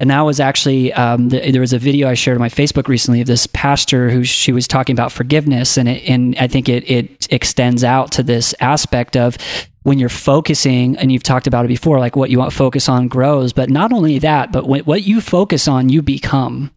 and 0.00 0.10
that 0.10 0.20
was 0.20 0.38
actually 0.38 0.92
um, 0.92 1.28
the, 1.30 1.50
there 1.50 1.60
was 1.60 1.72
a 1.72 1.78
video 1.78 2.08
I 2.08 2.14
shared 2.14 2.36
on 2.36 2.40
my 2.40 2.48
Facebook 2.48 2.88
recently 2.88 3.20
of 3.20 3.26
this 3.26 3.46
pastor 3.48 4.10
who 4.10 4.24
she 4.24 4.52
was 4.52 4.68
talking 4.68 4.94
about 4.94 5.12
forgiveness, 5.12 5.76
and 5.76 5.88
it, 5.88 6.08
and 6.08 6.36
I 6.38 6.46
think 6.46 6.68
it 6.68 6.88
it 6.88 7.26
extends 7.30 7.82
out 7.82 8.12
to 8.12 8.22
this 8.22 8.54
aspect 8.60 9.16
of 9.16 9.36
when 9.82 9.98
you're 9.98 10.08
focusing, 10.08 10.96
and 10.98 11.10
you've 11.10 11.22
talked 11.22 11.46
about 11.46 11.64
it 11.64 11.68
before, 11.68 11.98
like 11.98 12.14
what 12.14 12.30
you 12.30 12.38
want 12.38 12.50
to 12.50 12.56
focus 12.56 12.88
on 12.88 13.08
grows, 13.08 13.52
but 13.52 13.70
not 13.70 13.92
only 13.92 14.18
that, 14.18 14.52
but 14.52 14.66
what 14.66 15.02
you 15.02 15.20
focus 15.20 15.66
on, 15.66 15.88
you 15.88 16.02
become. 16.02 16.70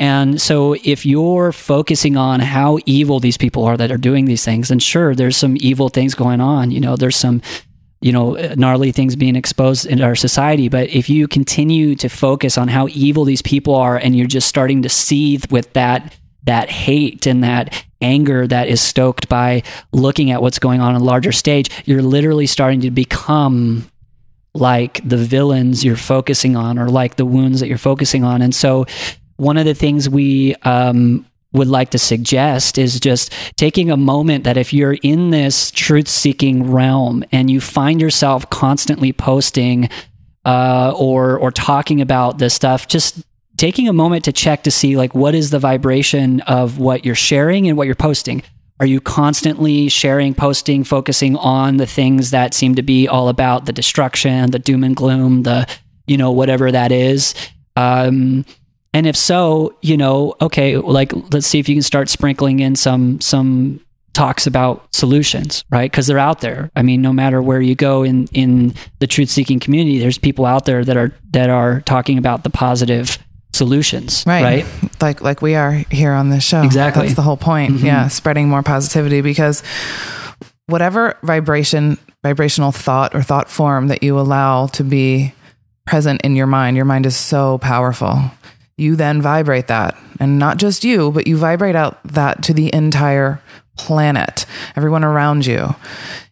And 0.00 0.40
so 0.40 0.74
if 0.82 1.04
you're 1.04 1.52
focusing 1.52 2.16
on 2.16 2.40
how 2.40 2.78
evil 2.86 3.20
these 3.20 3.36
people 3.36 3.64
are 3.64 3.76
that 3.76 3.92
are 3.92 3.98
doing 3.98 4.24
these 4.24 4.44
things, 4.44 4.70
and 4.70 4.82
sure, 4.82 5.14
there's 5.14 5.36
some 5.36 5.56
evil 5.60 5.90
things 5.90 6.14
going 6.14 6.40
on. 6.40 6.70
You 6.70 6.80
know, 6.80 6.96
there's 6.96 7.16
some 7.16 7.42
you 8.00 8.12
know 8.12 8.34
gnarly 8.56 8.92
things 8.92 9.16
being 9.16 9.36
exposed 9.36 9.86
in 9.86 10.00
our 10.00 10.14
society. 10.14 10.68
But 10.68 10.88
if 10.90 11.08
you 11.08 11.28
continue 11.28 11.94
to 11.96 12.08
focus 12.08 12.58
on 12.58 12.68
how 12.68 12.88
evil 12.90 13.24
these 13.24 13.42
people 13.42 13.74
are 13.74 13.96
and 13.96 14.16
you're 14.16 14.26
just 14.26 14.48
starting 14.48 14.82
to 14.82 14.88
seethe 14.88 15.50
with 15.50 15.72
that 15.74 16.16
that 16.44 16.70
hate 16.70 17.26
and 17.26 17.44
that 17.44 17.84
anger 18.00 18.46
that 18.46 18.68
is 18.68 18.80
stoked 18.80 19.28
by 19.28 19.62
looking 19.92 20.30
at 20.30 20.40
what's 20.40 20.58
going 20.58 20.80
on 20.80 20.94
on 20.94 21.00
a 21.02 21.04
larger 21.04 21.32
stage 21.32 21.68
you're 21.84 22.00
literally 22.00 22.46
starting 22.46 22.80
to 22.80 22.90
become 22.90 23.84
like 24.54 25.06
the 25.08 25.16
villains 25.16 25.84
you're 25.84 25.96
focusing 25.96 26.56
on 26.56 26.78
or 26.78 26.88
like 26.88 27.16
the 27.16 27.24
wounds 27.24 27.60
that 27.60 27.68
you're 27.68 27.78
focusing 27.78 28.24
on. 28.24 28.42
And 28.42 28.54
so 28.54 28.86
one 29.36 29.56
of 29.56 29.64
the 29.64 29.74
things 29.74 30.08
we 30.08 30.54
um, 30.56 31.24
would 31.52 31.68
like 31.68 31.90
to 31.90 31.98
suggest 31.98 32.78
is 32.78 33.00
just 33.00 33.32
taking 33.56 33.90
a 33.90 33.96
moment 33.96 34.44
that 34.44 34.56
if 34.56 34.72
you're 34.72 34.96
in 35.02 35.30
this 35.30 35.70
truth 35.70 36.08
seeking 36.08 36.70
realm 36.70 37.24
and 37.32 37.50
you 37.50 37.60
find 37.60 38.00
yourself 38.00 38.48
constantly 38.50 39.12
posting 39.12 39.88
uh, 40.44 40.92
or 40.96 41.38
or 41.38 41.50
talking 41.50 42.00
about 42.00 42.38
this 42.38 42.54
stuff, 42.54 42.88
just 42.88 43.22
taking 43.56 43.88
a 43.88 43.92
moment 43.92 44.24
to 44.24 44.32
check 44.32 44.62
to 44.62 44.70
see 44.70 44.96
like 44.96 45.14
what 45.14 45.34
is 45.34 45.50
the 45.50 45.58
vibration 45.58 46.40
of 46.42 46.78
what 46.78 47.04
you're 47.04 47.14
sharing 47.14 47.68
and 47.68 47.76
what 47.76 47.86
you're 47.86 47.94
posting. 47.94 48.42
Are 48.78 48.86
you 48.86 49.00
constantly 49.02 49.90
sharing, 49.90 50.32
posting, 50.32 50.84
focusing 50.84 51.36
on 51.36 51.76
the 51.76 51.86
things 51.86 52.30
that 52.30 52.54
seem 52.54 52.76
to 52.76 52.82
be 52.82 53.06
all 53.06 53.28
about 53.28 53.66
the 53.66 53.74
destruction, 53.74 54.50
the 54.52 54.58
doom 54.58 54.82
and 54.84 54.96
gloom, 54.96 55.42
the 55.42 55.66
you 56.06 56.16
know 56.16 56.30
whatever 56.30 56.72
that 56.72 56.90
is? 56.92 57.34
Um, 57.76 58.46
and 58.92 59.06
if 59.06 59.16
so, 59.16 59.76
you 59.82 59.96
know, 59.96 60.34
okay, 60.40 60.76
like 60.76 61.12
let's 61.32 61.46
see 61.46 61.58
if 61.58 61.68
you 61.68 61.76
can 61.76 61.82
start 61.82 62.08
sprinkling 62.08 62.60
in 62.60 62.74
some 62.74 63.20
some 63.20 63.80
talks 64.12 64.46
about 64.46 64.92
solutions, 64.94 65.64
right? 65.70 65.90
Because 65.90 66.06
they're 66.06 66.18
out 66.18 66.40
there. 66.40 66.70
I 66.74 66.82
mean, 66.82 67.00
no 67.00 67.12
matter 67.12 67.40
where 67.40 67.60
you 67.60 67.74
go 67.74 68.02
in 68.02 68.26
in 68.32 68.74
the 68.98 69.06
truth 69.06 69.30
seeking 69.30 69.60
community, 69.60 69.98
there's 69.98 70.18
people 70.18 70.44
out 70.44 70.64
there 70.64 70.84
that 70.84 70.96
are 70.96 71.12
that 71.30 71.50
are 71.50 71.82
talking 71.82 72.18
about 72.18 72.42
the 72.42 72.50
positive 72.50 73.18
solutions, 73.52 74.24
right? 74.26 74.42
right? 74.42 74.66
Like 75.00 75.22
like 75.22 75.40
we 75.40 75.54
are 75.54 75.72
here 75.72 76.12
on 76.12 76.28
this 76.28 76.44
show. 76.44 76.62
Exactly. 76.62 77.04
That's 77.04 77.14
the 77.14 77.22
whole 77.22 77.38
point. 77.38 77.72
Mm-hmm. 77.72 77.86
Yeah, 77.86 78.08
spreading 78.08 78.48
more 78.48 78.62
positivity 78.62 79.22
because 79.22 79.62
whatever 80.66 81.16
vibration, 81.22 81.96
vibrational 82.22 82.70
thought 82.70 83.14
or 83.14 83.22
thought 83.22 83.48
form 83.48 83.88
that 83.88 84.02
you 84.02 84.18
allow 84.20 84.66
to 84.66 84.84
be 84.84 85.32
present 85.86 86.20
in 86.22 86.36
your 86.36 86.46
mind, 86.46 86.76
your 86.76 86.84
mind 86.84 87.06
is 87.06 87.16
so 87.16 87.56
powerful. 87.58 88.30
You 88.80 88.96
then 88.96 89.20
vibrate 89.20 89.66
that, 89.66 89.94
and 90.18 90.38
not 90.38 90.56
just 90.56 90.84
you, 90.84 91.10
but 91.12 91.26
you 91.26 91.36
vibrate 91.36 91.76
out 91.76 92.02
that 92.04 92.42
to 92.44 92.54
the 92.54 92.72
entire 92.74 93.42
planet, 93.76 94.46
everyone 94.74 95.04
around 95.04 95.44
you. 95.44 95.74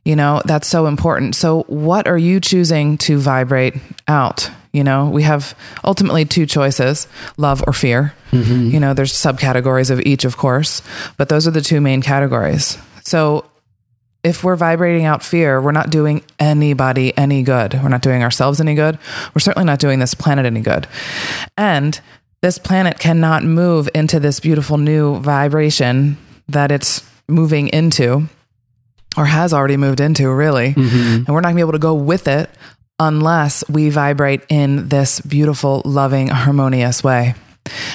You 0.04 0.16
know, 0.16 0.40
that's 0.46 0.66
so 0.66 0.86
important. 0.86 1.34
So, 1.34 1.64
what 1.64 2.08
are 2.08 2.16
you 2.16 2.40
choosing 2.40 2.96
to 2.98 3.18
vibrate 3.18 3.74
out? 4.08 4.50
You 4.72 4.82
know, 4.82 5.10
we 5.10 5.24
have 5.24 5.54
ultimately 5.84 6.24
two 6.24 6.46
choices 6.46 7.06
love 7.36 7.62
or 7.66 7.74
fear. 7.74 8.14
Mm-hmm. 8.30 8.70
You 8.70 8.80
know, 8.80 8.94
there's 8.94 9.12
subcategories 9.12 9.90
of 9.90 10.00
each, 10.00 10.24
of 10.24 10.38
course, 10.38 10.80
but 11.18 11.28
those 11.28 11.46
are 11.46 11.50
the 11.50 11.60
two 11.60 11.82
main 11.82 12.00
categories. 12.00 12.78
So, 13.04 13.44
if 14.24 14.42
we're 14.42 14.56
vibrating 14.56 15.04
out 15.04 15.22
fear, 15.22 15.60
we're 15.60 15.72
not 15.72 15.90
doing 15.90 16.22
anybody 16.38 17.16
any 17.16 17.42
good. 17.42 17.74
We're 17.74 17.88
not 17.88 18.02
doing 18.02 18.22
ourselves 18.22 18.60
any 18.60 18.74
good. 18.74 18.98
We're 19.34 19.40
certainly 19.40 19.66
not 19.66 19.78
doing 19.78 19.98
this 19.98 20.14
planet 20.14 20.46
any 20.46 20.60
good. 20.60 20.88
And 21.56 22.00
this 22.42 22.58
planet 22.58 22.98
cannot 22.98 23.44
move 23.44 23.88
into 23.94 24.20
this 24.20 24.40
beautiful 24.40 24.78
new 24.78 25.18
vibration 25.20 26.16
that 26.48 26.70
it's 26.70 27.08
moving 27.28 27.68
into 27.68 28.28
or 29.16 29.26
has 29.26 29.52
already 29.52 29.76
moved 29.76 30.00
into, 30.00 30.30
really. 30.30 30.74
Mm-hmm. 30.74 31.24
And 31.24 31.28
we're 31.28 31.40
not 31.40 31.48
gonna 31.48 31.56
be 31.56 31.60
able 31.60 31.72
to 31.72 31.78
go 31.78 31.94
with 31.94 32.28
it 32.28 32.50
unless 33.00 33.64
we 33.68 33.90
vibrate 33.90 34.42
in 34.48 34.88
this 34.88 35.20
beautiful, 35.20 35.82
loving, 35.84 36.28
harmonious 36.28 37.02
way. 37.02 37.34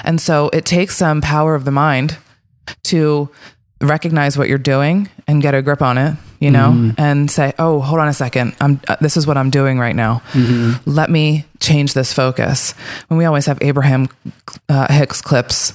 And 0.04 0.20
so 0.20 0.50
it 0.54 0.66
takes 0.66 0.96
some 0.96 1.22
power 1.22 1.56
of 1.56 1.66
the 1.66 1.72
mind 1.72 2.18
to 2.86 3.30
recognize 3.82 4.38
what 4.38 4.48
you're 4.48 4.58
doing 4.58 5.10
and 5.28 5.42
get 5.42 5.56
a 5.56 5.62
grip 5.62 5.82
on 5.82 5.98
it, 5.98 6.16
you 6.44 6.52
know, 6.52 6.72
mm-hmm. 6.72 7.02
and 7.02 7.32
say, 7.32 7.54
"Oh, 7.58 7.80
hold 7.80 8.02
on 8.02 8.10
a 8.10 8.14
second. 8.14 8.54
I'm 8.60 8.82
uh, 8.90 8.98
this 9.00 9.16
is 9.16 9.26
what 9.26 9.38
I'm 9.38 9.50
doing 9.50 9.80
right 9.80 9.96
now. 9.96 10.22
Mm-hmm. 10.34 10.90
Let 10.90 11.10
me 11.10 11.46
change 11.62 11.94
this 11.94 12.12
focus." 12.12 12.74
And 13.10 13.18
we 13.18 13.24
always 13.24 13.46
have 13.46 13.58
Abraham 13.62 14.10
uh, 14.68 14.92
Hicks 14.92 15.22
clips 15.22 15.72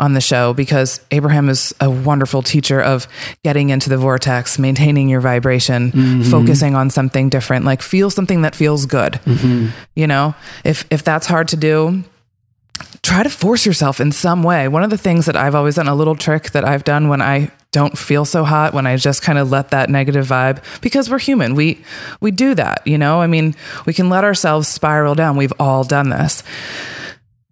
on 0.00 0.14
the 0.14 0.20
show 0.20 0.52
because 0.52 1.00
Abraham 1.12 1.48
is 1.48 1.72
a 1.80 1.88
wonderful 1.88 2.42
teacher 2.42 2.80
of 2.82 3.06
getting 3.44 3.70
into 3.70 3.88
the 3.88 3.96
vortex, 3.96 4.58
maintaining 4.58 5.08
your 5.08 5.20
vibration, 5.20 5.92
mm-hmm. 5.92 6.22
focusing 6.22 6.74
on 6.74 6.90
something 6.90 7.28
different, 7.28 7.64
like 7.64 7.80
feel 7.80 8.10
something 8.10 8.42
that 8.42 8.56
feels 8.56 8.86
good. 8.86 9.12
Mm-hmm. 9.12 9.68
You 9.94 10.08
know, 10.08 10.34
if 10.64 10.86
if 10.90 11.04
that's 11.04 11.28
hard 11.28 11.46
to 11.48 11.56
do, 11.56 12.02
try 13.02 13.22
to 13.22 13.30
force 13.30 13.66
yourself 13.66 14.00
in 14.00 14.12
some 14.12 14.42
way. 14.42 14.68
One 14.68 14.82
of 14.82 14.90
the 14.90 14.98
things 14.98 15.26
that 15.26 15.36
I've 15.36 15.54
always 15.54 15.76
done, 15.76 15.88
a 15.88 15.94
little 15.94 16.16
trick 16.16 16.50
that 16.52 16.64
I've 16.64 16.84
done 16.84 17.08
when 17.08 17.22
I 17.22 17.50
don't 17.72 17.96
feel 17.96 18.24
so 18.24 18.44
hot, 18.44 18.74
when 18.74 18.86
I 18.86 18.96
just 18.96 19.22
kind 19.22 19.38
of 19.38 19.50
let 19.50 19.70
that 19.70 19.90
negative 19.90 20.26
vibe, 20.26 20.62
because 20.80 21.08
we're 21.08 21.18
human, 21.18 21.54
we 21.54 21.82
we 22.20 22.30
do 22.30 22.54
that, 22.54 22.86
you 22.86 22.98
know. 22.98 23.20
I 23.20 23.26
mean, 23.26 23.54
we 23.86 23.92
can 23.92 24.08
let 24.08 24.24
ourselves 24.24 24.68
spiral 24.68 25.14
down. 25.14 25.36
We've 25.36 25.52
all 25.58 25.84
done 25.84 26.10
this. 26.10 26.42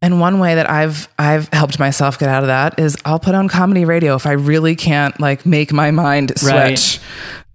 And 0.01 0.21
one 0.21 0.39
way 0.39 0.55
that 0.55 0.71
I've 0.71 1.09
I've 1.19 1.49
helped 1.53 1.79
myself 1.79 2.19
get 2.19 2.29
out 2.29 2.43
of 2.43 2.49
that 2.49 2.79
is 2.79 2.97
I'll 3.05 3.19
put 3.19 3.35
on 3.35 3.49
comedy 3.49 3.85
radio 3.85 4.15
if 4.15 4.27
I 4.27 4.33
really 4.33 4.77
can't 4.77 5.19
like 5.21 5.45
make 5.45 5.73
my 5.73 5.91
mind 5.91 6.33
switch. 6.39 6.53
Right. 6.53 7.01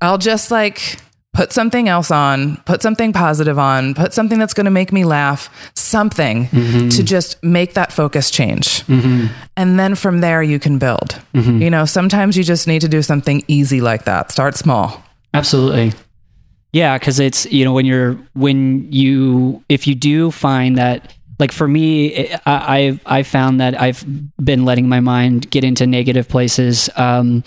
I'll 0.02 0.18
just 0.18 0.52
like 0.52 1.00
put 1.34 1.52
something 1.52 1.89
else 1.89 2.12
on, 2.12 2.58
put 2.58 2.82
something 2.82 3.12
positive 3.12 3.58
on, 3.58 3.96
put 3.96 4.13
something 4.13 4.38
that's 4.38 4.54
going 4.54 4.65
to 4.65 4.72
make 4.72 4.93
me 4.93 5.04
laugh, 5.04 5.50
something 5.76 6.46
mm-hmm. 6.46 6.89
to 6.89 7.04
just 7.04 7.43
make 7.43 7.74
that 7.74 7.91
focus 7.91 8.30
change. 8.30 8.86
Mm-hmm. 8.86 9.34
And 9.58 9.80
then 9.80 9.96
from 9.96 10.22
there, 10.22 10.43
you 10.43 10.60
can 10.60 10.78
build. 10.78 11.19
Mm-hmm. 11.34 11.62
You 11.62 11.69
know, 11.72 11.86
sometimes 11.86 12.38
you 12.38 12.43
just 12.43 12.67
need 12.67 12.82
to 12.82 12.88
do 12.88 13.02
something 13.02 13.43
easy 13.48 13.82
like 13.82 14.06
that. 14.06 14.32
Start 14.32 14.56
small. 14.56 15.04
Absolutely. 15.34 15.93
Yeah, 16.72 16.98
because 16.98 17.19
it's, 17.19 17.46
you 17.48 17.65
know, 17.65 17.74
when 17.74 17.86
you're, 17.86 18.13
when 18.34 18.91
you, 18.91 19.63
if 19.69 19.88
you 19.88 19.96
do 19.96 20.30
find 20.30 20.78
that, 20.78 21.15
like 21.39 21.52
for 21.52 21.67
me, 21.67 22.32
I, 22.46 22.78
I've, 22.78 23.02
I 23.08 23.24
found 23.24 23.60
that 23.60 23.80
I've 23.80 24.06
been 24.38 24.65
letting 24.65 24.88
my 24.88 25.00
mind 25.00 25.50
get 25.50 25.63
into 25.63 25.88
negative 25.88 26.30
places. 26.30 26.91
Um, 26.96 27.43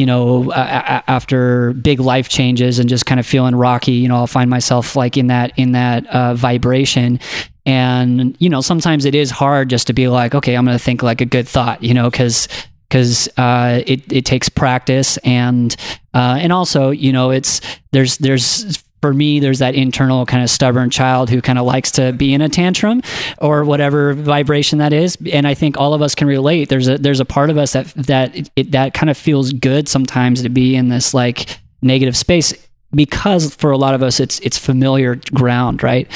you 0.00 0.06
know, 0.06 0.50
uh, 0.50 1.02
after 1.08 1.74
big 1.74 2.00
life 2.00 2.30
changes 2.30 2.78
and 2.78 2.88
just 2.88 3.04
kind 3.04 3.20
of 3.20 3.26
feeling 3.26 3.54
rocky, 3.54 3.92
you 3.92 4.08
know, 4.08 4.16
I'll 4.16 4.26
find 4.26 4.48
myself 4.48 4.96
like 4.96 5.18
in 5.18 5.26
that 5.26 5.52
in 5.58 5.72
that 5.72 6.06
uh, 6.06 6.32
vibration. 6.32 7.20
And 7.66 8.34
you 8.40 8.48
know, 8.48 8.62
sometimes 8.62 9.04
it 9.04 9.14
is 9.14 9.30
hard 9.30 9.68
just 9.68 9.88
to 9.88 9.92
be 9.92 10.08
like, 10.08 10.34
okay, 10.34 10.56
I'm 10.56 10.64
going 10.64 10.78
to 10.78 10.82
think 10.82 11.02
like 11.02 11.20
a 11.20 11.26
good 11.26 11.46
thought, 11.46 11.82
you 11.82 11.92
know, 11.92 12.08
because 12.08 12.48
because 12.88 13.28
uh, 13.36 13.82
it 13.86 14.10
it 14.10 14.24
takes 14.24 14.48
practice 14.48 15.18
and 15.18 15.76
uh, 16.14 16.38
and 16.40 16.50
also 16.50 16.88
you 16.88 17.12
know 17.12 17.30
it's 17.30 17.60
there's 17.92 18.16
there's 18.16 18.82
for 19.00 19.14
me, 19.14 19.40
there's 19.40 19.60
that 19.60 19.74
internal 19.74 20.26
kind 20.26 20.42
of 20.42 20.50
stubborn 20.50 20.90
child 20.90 21.30
who 21.30 21.40
kind 21.40 21.58
of 21.58 21.64
likes 21.64 21.90
to 21.92 22.12
be 22.12 22.34
in 22.34 22.40
a 22.42 22.48
tantrum 22.48 23.02
or 23.38 23.64
whatever 23.64 24.12
vibration 24.12 24.78
that 24.78 24.92
is. 24.92 25.16
And 25.32 25.46
I 25.46 25.54
think 25.54 25.78
all 25.78 25.94
of 25.94 26.02
us 26.02 26.14
can 26.14 26.28
relate. 26.28 26.68
There's 26.68 26.88
a 26.88 26.98
there's 26.98 27.20
a 27.20 27.24
part 27.24 27.50
of 27.50 27.58
us 27.58 27.72
that 27.72 27.86
that 27.94 28.50
it, 28.56 28.72
that 28.72 28.94
kind 28.94 29.08
of 29.10 29.16
feels 29.16 29.52
good 29.52 29.88
sometimes 29.88 30.42
to 30.42 30.48
be 30.48 30.76
in 30.76 30.88
this 30.88 31.14
like 31.14 31.58
negative 31.82 32.16
space 32.16 32.52
because 32.94 33.54
for 33.54 33.70
a 33.70 33.78
lot 33.78 33.94
of 33.94 34.02
us 34.02 34.20
it's 34.20 34.38
it's 34.40 34.58
familiar 34.58 35.18
ground, 35.32 35.82
right? 35.82 36.08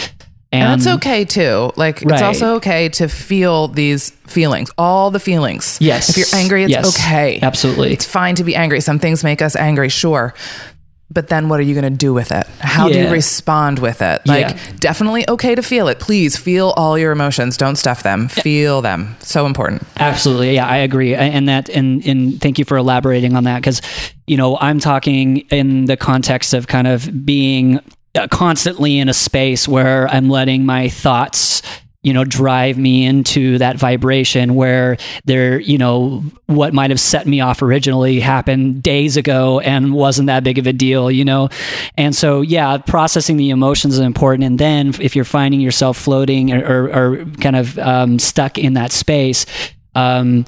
And, 0.53 0.62
and 0.62 0.81
it's 0.81 0.87
okay 0.87 1.25
too. 1.25 1.73
Like 1.75 2.03
right. 2.03 2.12
it's 2.12 2.23
also 2.23 2.55
okay 2.57 2.88
to 2.90 3.09
feel 3.09 3.66
these 3.66 4.11
feelings, 4.11 4.70
all 4.79 5.11
the 5.11 5.18
feelings. 5.18 5.79
Yes. 5.81 6.11
If 6.11 6.16
you're 6.16 6.40
angry, 6.40 6.62
it's 6.62 6.70
yes. 6.70 6.97
okay. 6.97 7.40
Absolutely. 7.42 7.92
It's 7.92 8.05
fine 8.05 8.37
to 8.37 8.44
be 8.44 8.55
angry. 8.55 8.81
Some 8.81 9.01
things 9.01 9.25
make 9.25 9.42
us 9.42 9.57
angry, 9.57 9.88
sure 9.88 10.33
but 11.11 11.29
then 11.29 11.49
what 11.49 11.61
are 11.61 11.62
you 11.62 11.75
going 11.75 11.90
to 11.90 11.97
do 11.97 12.12
with 12.12 12.33
it? 12.33 12.47
How 12.59 12.87
yeah. 12.87 12.93
do 12.93 13.03
you 13.03 13.11
respond 13.11 13.79
with 13.79 14.03
it? 14.03 14.27
Like, 14.27 14.51
yeah. 14.51 14.59
definitely 14.81 15.29
okay 15.29 15.55
to 15.55 15.62
feel 15.62 15.88
it. 15.88 16.01
Please 16.01 16.37
feel 16.37 16.71
all 16.77 16.99
your 16.99 17.12
emotions. 17.12 17.57
Don't 17.57 17.77
stuff 17.77 18.03
them. 18.03 18.29
Feel 18.29 18.83
them. 18.83 19.17
So 19.21 19.47
important. 19.47 19.83
Absolutely. 19.97 20.55
Yeah, 20.55 20.67
I 20.67 20.79
agree. 20.79 21.14
And 21.14 21.49
that, 21.49 21.69
and, 21.69 22.05
and 22.07 22.40
thank 22.40 22.59
you 22.59 22.64
for 22.64 22.77
elaborating 22.77 23.37
on 23.37 23.45
that 23.45 23.61
because, 23.61 23.81
you 24.27 24.37
know, 24.37 24.59
I'm 24.59 24.81
talking 24.81 25.38
in 25.51 25.85
the 25.85 25.97
context 25.97 26.55
of 26.55 26.67
kind 26.67 26.87
of 26.87 27.25
being 27.25 27.81
uh, 28.14 28.27
constantly 28.29 28.99
in 28.99 29.09
a 29.09 29.14
space 29.14 29.69
where 29.69 30.09
I'm 30.09 30.29
letting 30.29 30.64
my 30.64 30.88
thoughts 30.88 31.62
you 32.05 32.12
know 32.12 32.25
drive 32.25 32.79
me 32.79 33.05
into 33.05 33.59
that 33.59 33.77
vibration 33.77 34.55
where 34.55 34.97
there 35.25 35.59
you 35.59 35.79
know 35.79 36.23
what 36.47 36.73
might 36.73 36.90
have 36.90 37.01
set 37.01 37.27
me 37.27 37.40
off 37.40 37.62
originally 37.62 38.21
happened 38.21 38.83
days 38.83 39.17
ago 39.17 39.59
and 39.61 39.93
wasn't 39.93 40.27
that 40.27 40.45
big 40.45 40.59
of 40.59 40.67
a 40.67 40.73
deal 40.73 41.11
you 41.11 41.25
know? 41.25 41.49
And 41.97 42.14
so 42.14 42.43
yeah 42.43 42.79
processing 42.79 43.37
the 43.37 43.51
emotions 43.51 43.95
is 43.95 44.01
important. 44.01 44.45
And 44.45 44.59
then 44.59 44.95
if 45.01 45.17
you're 45.17 45.25
finding 45.25 45.61
yourself 45.61 45.97
floating 45.97 46.53
or, 46.53 46.64
or, 46.64 46.93
or 46.93 47.25
kind 47.40 47.57
of 47.57 47.79
um, 47.79 48.19
stuck 48.19 48.59
in 48.59 48.75
that 48.75 48.93
space 48.93 49.47
um, 49.95 50.45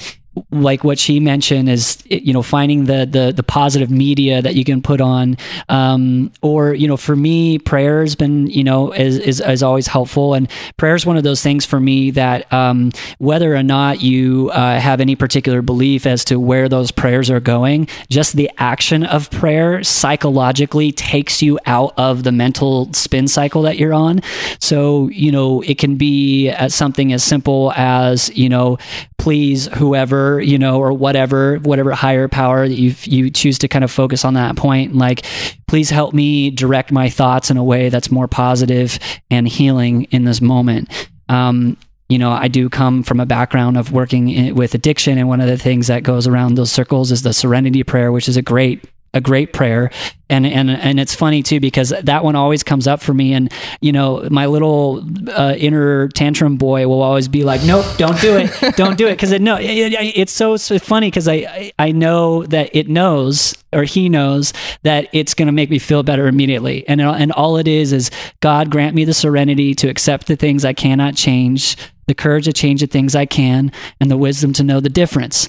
like 0.51 0.85
what 0.85 0.99
she 0.99 1.20
mentioned 1.20 1.68
is 1.68 2.03
you 2.07 2.33
know 2.33 2.42
finding 2.42 2.85
the 2.85 3.07
the 3.07 3.33
the 3.35 3.42
positive 3.42 3.90
media 3.90 4.42
that 4.42 4.55
you 4.55 4.64
can 4.64 4.83
put 4.83 5.01
on. 5.01 5.37
Um, 5.68 6.33
or 6.42 6.75
you 6.75 6.88
know 6.88 6.96
for 6.96 7.16
me 7.16 7.59
prayer 7.59 8.01
has 8.01 8.14
been 8.14 8.46
you 8.46 8.64
know 8.64 8.92
is, 8.92 9.18
is, 9.18 9.40
is 9.40 9.62
always 9.62 9.87
helpful. 9.87 10.35
And 10.35 10.51
prayer 10.77 10.94
is 10.94 11.07
one 11.07 11.16
of 11.16 11.22
those 11.22 11.42
things 11.42 11.64
for 11.64 11.81
me 11.81 12.11
that 12.12 12.53
um, 12.53 12.92
whether 13.18 13.55
or 13.55 13.62
not 13.62 14.03
you 14.03 14.51
uh, 14.51 14.79
have 14.79 15.01
any 15.01 15.16
particular 15.16 15.62
belief 15.62 16.07
as 16.07 16.25
to 16.27 16.38
where 16.38 16.68
those 16.68 16.90
prayers 16.90 17.31
are 17.31 17.40
going 17.40 17.88
just 18.09 18.35
the 18.37 18.51
action 18.59 19.05
of 19.05 19.31
prayer 19.31 19.83
psychologically 19.83 20.92
takes 20.92 21.42
you 21.42 21.59
out 21.66 21.94
of 21.96 22.25
the 22.25 22.33
mental 22.33 22.92
spin 22.92 23.29
cycle 23.29 23.62
that 23.62 23.79
you're 23.79 23.94
on. 23.94 24.20
So 24.61 25.09
you 25.09 25.33
know 25.33 25.62
it 25.62 25.79
can 25.79 25.96
be 25.96 26.51
as 26.51 26.75
something 26.75 27.12
as 27.12 27.22
simple 27.25 27.72
as 27.77 28.35
you 28.37 28.49
know 28.49 28.79
please 29.26 29.66
whoever 29.74 30.40
you 30.40 30.56
know 30.56 30.78
or 30.78 30.92
whatever 30.92 31.56
whatever 31.56 31.90
higher 31.90 32.28
power 32.28 32.68
that 32.68 32.76
you 32.76 32.94
you 33.02 33.28
choose 33.28 33.58
to 33.58 33.66
kind 33.66 33.82
of 33.82 33.90
focus 33.90 34.24
on 34.24 34.34
that 34.34 34.54
point. 34.54 34.94
Like 34.94 35.26
please 35.66 35.90
help 35.90 36.14
me 36.14 36.48
direct 36.50 36.92
my 36.92 37.10
thoughts 37.10 37.50
in 37.50 37.56
a 37.56 37.64
way 37.64 37.88
that's 37.88 38.08
more 38.08 38.28
positive 38.28 39.00
and 39.28 39.48
healing 39.48 40.04
in 40.12 40.22
this 40.22 40.40
moment. 40.40 41.08
Um, 41.28 41.76
you 42.08 42.18
know, 42.18 42.30
I 42.30 42.46
do 42.46 42.68
come 42.68 43.02
from 43.02 43.18
a 43.18 43.26
background 43.26 43.76
of 43.76 43.90
working 43.90 44.28
in, 44.28 44.54
with 44.54 44.76
addiction, 44.76 45.18
and 45.18 45.26
one 45.26 45.40
of 45.40 45.48
the 45.48 45.58
things 45.58 45.88
that 45.88 46.04
goes 46.04 46.28
around 46.28 46.54
those 46.54 46.70
circles 46.70 47.10
is 47.10 47.22
the 47.22 47.32
serenity 47.32 47.82
prayer, 47.82 48.12
which 48.12 48.28
is 48.28 48.36
a 48.36 48.42
great 48.42 48.84
a 49.16 49.20
great 49.20 49.52
prayer. 49.52 49.90
And, 50.29 50.44
and, 50.44 50.68
and 50.70 51.00
it's 51.00 51.14
funny 51.14 51.42
too, 51.42 51.59
because 51.59 51.94
that 52.02 52.22
one 52.22 52.37
always 52.37 52.62
comes 52.62 52.87
up 52.87 53.00
for 53.00 53.14
me. 53.14 53.33
And, 53.33 53.50
you 53.81 53.92
know, 53.92 54.29
my 54.31 54.46
little 54.46 55.05
uh, 55.31 55.55
inner 55.57 56.09
tantrum 56.09 56.57
boy 56.57 56.87
will 56.87 57.00
always 57.00 57.29
be 57.29 57.44
like, 57.44 57.62
nope, 57.64 57.87
don't 57.96 58.20
do 58.20 58.37
it. 58.37 58.76
Don't 58.76 58.98
do 58.98 59.07
it. 59.07 59.18
Cause 59.18 59.33
it, 59.33 59.40
no, 59.40 59.57
it, 59.57 59.64
it's 59.64 60.33
so, 60.33 60.57
so 60.57 60.79
funny. 60.79 61.11
Cause 61.11 61.29
I, 61.29 61.72
I 61.79 61.92
know 61.92 62.44
that 62.46 62.70
it 62.74 62.88
knows 62.88 63.55
or 63.72 63.85
he 63.85 64.09
knows 64.09 64.52
that 64.83 65.09
it's 65.12 65.33
going 65.33 65.46
to 65.46 65.52
make 65.52 65.70
me 65.70 65.79
feel 65.79 66.02
better 66.02 66.26
immediately. 66.26 66.87
And, 66.88 67.00
and 67.00 67.33
all 67.33 67.57
it 67.57 67.68
is, 67.68 67.92
is 67.92 68.11
God 68.40 68.70
grant 68.70 68.94
me 68.94 69.05
the 69.05 69.14
serenity 69.14 69.74
to 69.76 69.88
accept 69.88 70.26
the 70.26 70.37
things 70.37 70.64
I 70.64 70.72
cannot 70.72 71.14
change, 71.14 71.76
the 72.07 72.14
courage 72.14 72.44
to 72.44 72.52
change 72.52 72.81
the 72.81 72.87
things 72.87 73.14
I 73.14 73.26
can, 73.26 73.72
and 74.00 74.11
the 74.11 74.16
wisdom 74.16 74.52
to 74.55 74.64
know 74.64 74.81
the 74.81 74.88
difference 74.88 75.48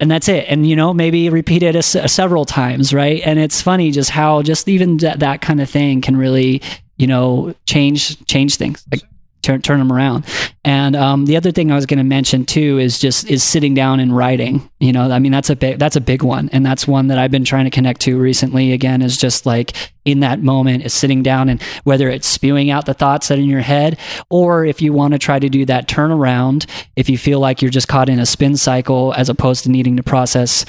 and 0.00 0.10
that's 0.10 0.28
it. 0.28 0.46
And 0.48 0.66
you 0.66 0.76
know 0.76 0.94
maybe 0.94 1.28
repeat 1.30 1.62
it 1.62 1.74
a, 1.74 2.04
a 2.04 2.08
several 2.08 2.44
times 2.44 2.92
right? 2.94 3.20
And 3.24 3.38
it's 3.38 3.60
funny 3.62 3.90
just 3.90 4.10
how 4.10 4.42
just 4.42 4.68
even 4.68 4.98
that, 4.98 5.20
that 5.20 5.40
kind 5.40 5.60
of 5.60 5.68
thing 5.68 6.00
can 6.00 6.16
really 6.16 6.62
you 6.96 7.06
know 7.06 7.54
change 7.66 8.24
change 8.26 8.56
things. 8.56 8.84
Like 8.90 9.02
turn 9.48 9.62
turn 9.62 9.78
them 9.78 9.92
around. 9.92 10.26
And 10.64 10.94
um, 10.94 11.24
the 11.24 11.36
other 11.36 11.50
thing 11.50 11.72
I 11.72 11.74
was 11.74 11.86
going 11.86 11.98
to 11.98 12.04
mention 12.04 12.44
too 12.44 12.78
is 12.78 12.98
just 12.98 13.28
is 13.30 13.42
sitting 13.42 13.74
down 13.74 14.00
and 14.00 14.14
writing. 14.14 14.68
You 14.78 14.92
know, 14.92 15.10
I 15.10 15.18
mean 15.18 15.32
that's 15.32 15.50
a 15.50 15.56
big 15.56 15.78
that's 15.78 15.96
a 15.96 16.00
big 16.00 16.22
one, 16.22 16.50
and 16.52 16.64
that's 16.64 16.86
one 16.86 17.08
that 17.08 17.18
I've 17.18 17.30
been 17.30 17.44
trying 17.44 17.64
to 17.64 17.70
connect 17.70 18.02
to 18.02 18.18
recently. 18.18 18.72
Again, 18.72 19.00
is 19.00 19.16
just 19.16 19.46
like 19.46 19.74
in 20.04 20.20
that 20.20 20.42
moment 20.42 20.84
is 20.84 20.92
sitting 20.92 21.22
down 21.22 21.48
and 21.48 21.62
whether 21.84 22.08
it's 22.08 22.26
spewing 22.26 22.70
out 22.70 22.86
the 22.86 22.94
thoughts 22.94 23.28
that 23.28 23.38
are 23.38 23.42
in 23.42 23.48
your 23.48 23.60
head, 23.60 23.98
or 24.30 24.64
if 24.64 24.82
you 24.82 24.92
want 24.92 25.12
to 25.12 25.18
try 25.18 25.38
to 25.38 25.48
do 25.48 25.64
that 25.64 25.88
turnaround, 25.88 26.66
if 26.96 27.08
you 27.08 27.16
feel 27.16 27.40
like 27.40 27.62
you're 27.62 27.70
just 27.70 27.88
caught 27.88 28.08
in 28.08 28.18
a 28.18 28.26
spin 28.26 28.56
cycle 28.56 29.14
as 29.14 29.28
opposed 29.28 29.64
to 29.64 29.70
needing 29.70 29.96
to 29.96 30.02
process 30.02 30.64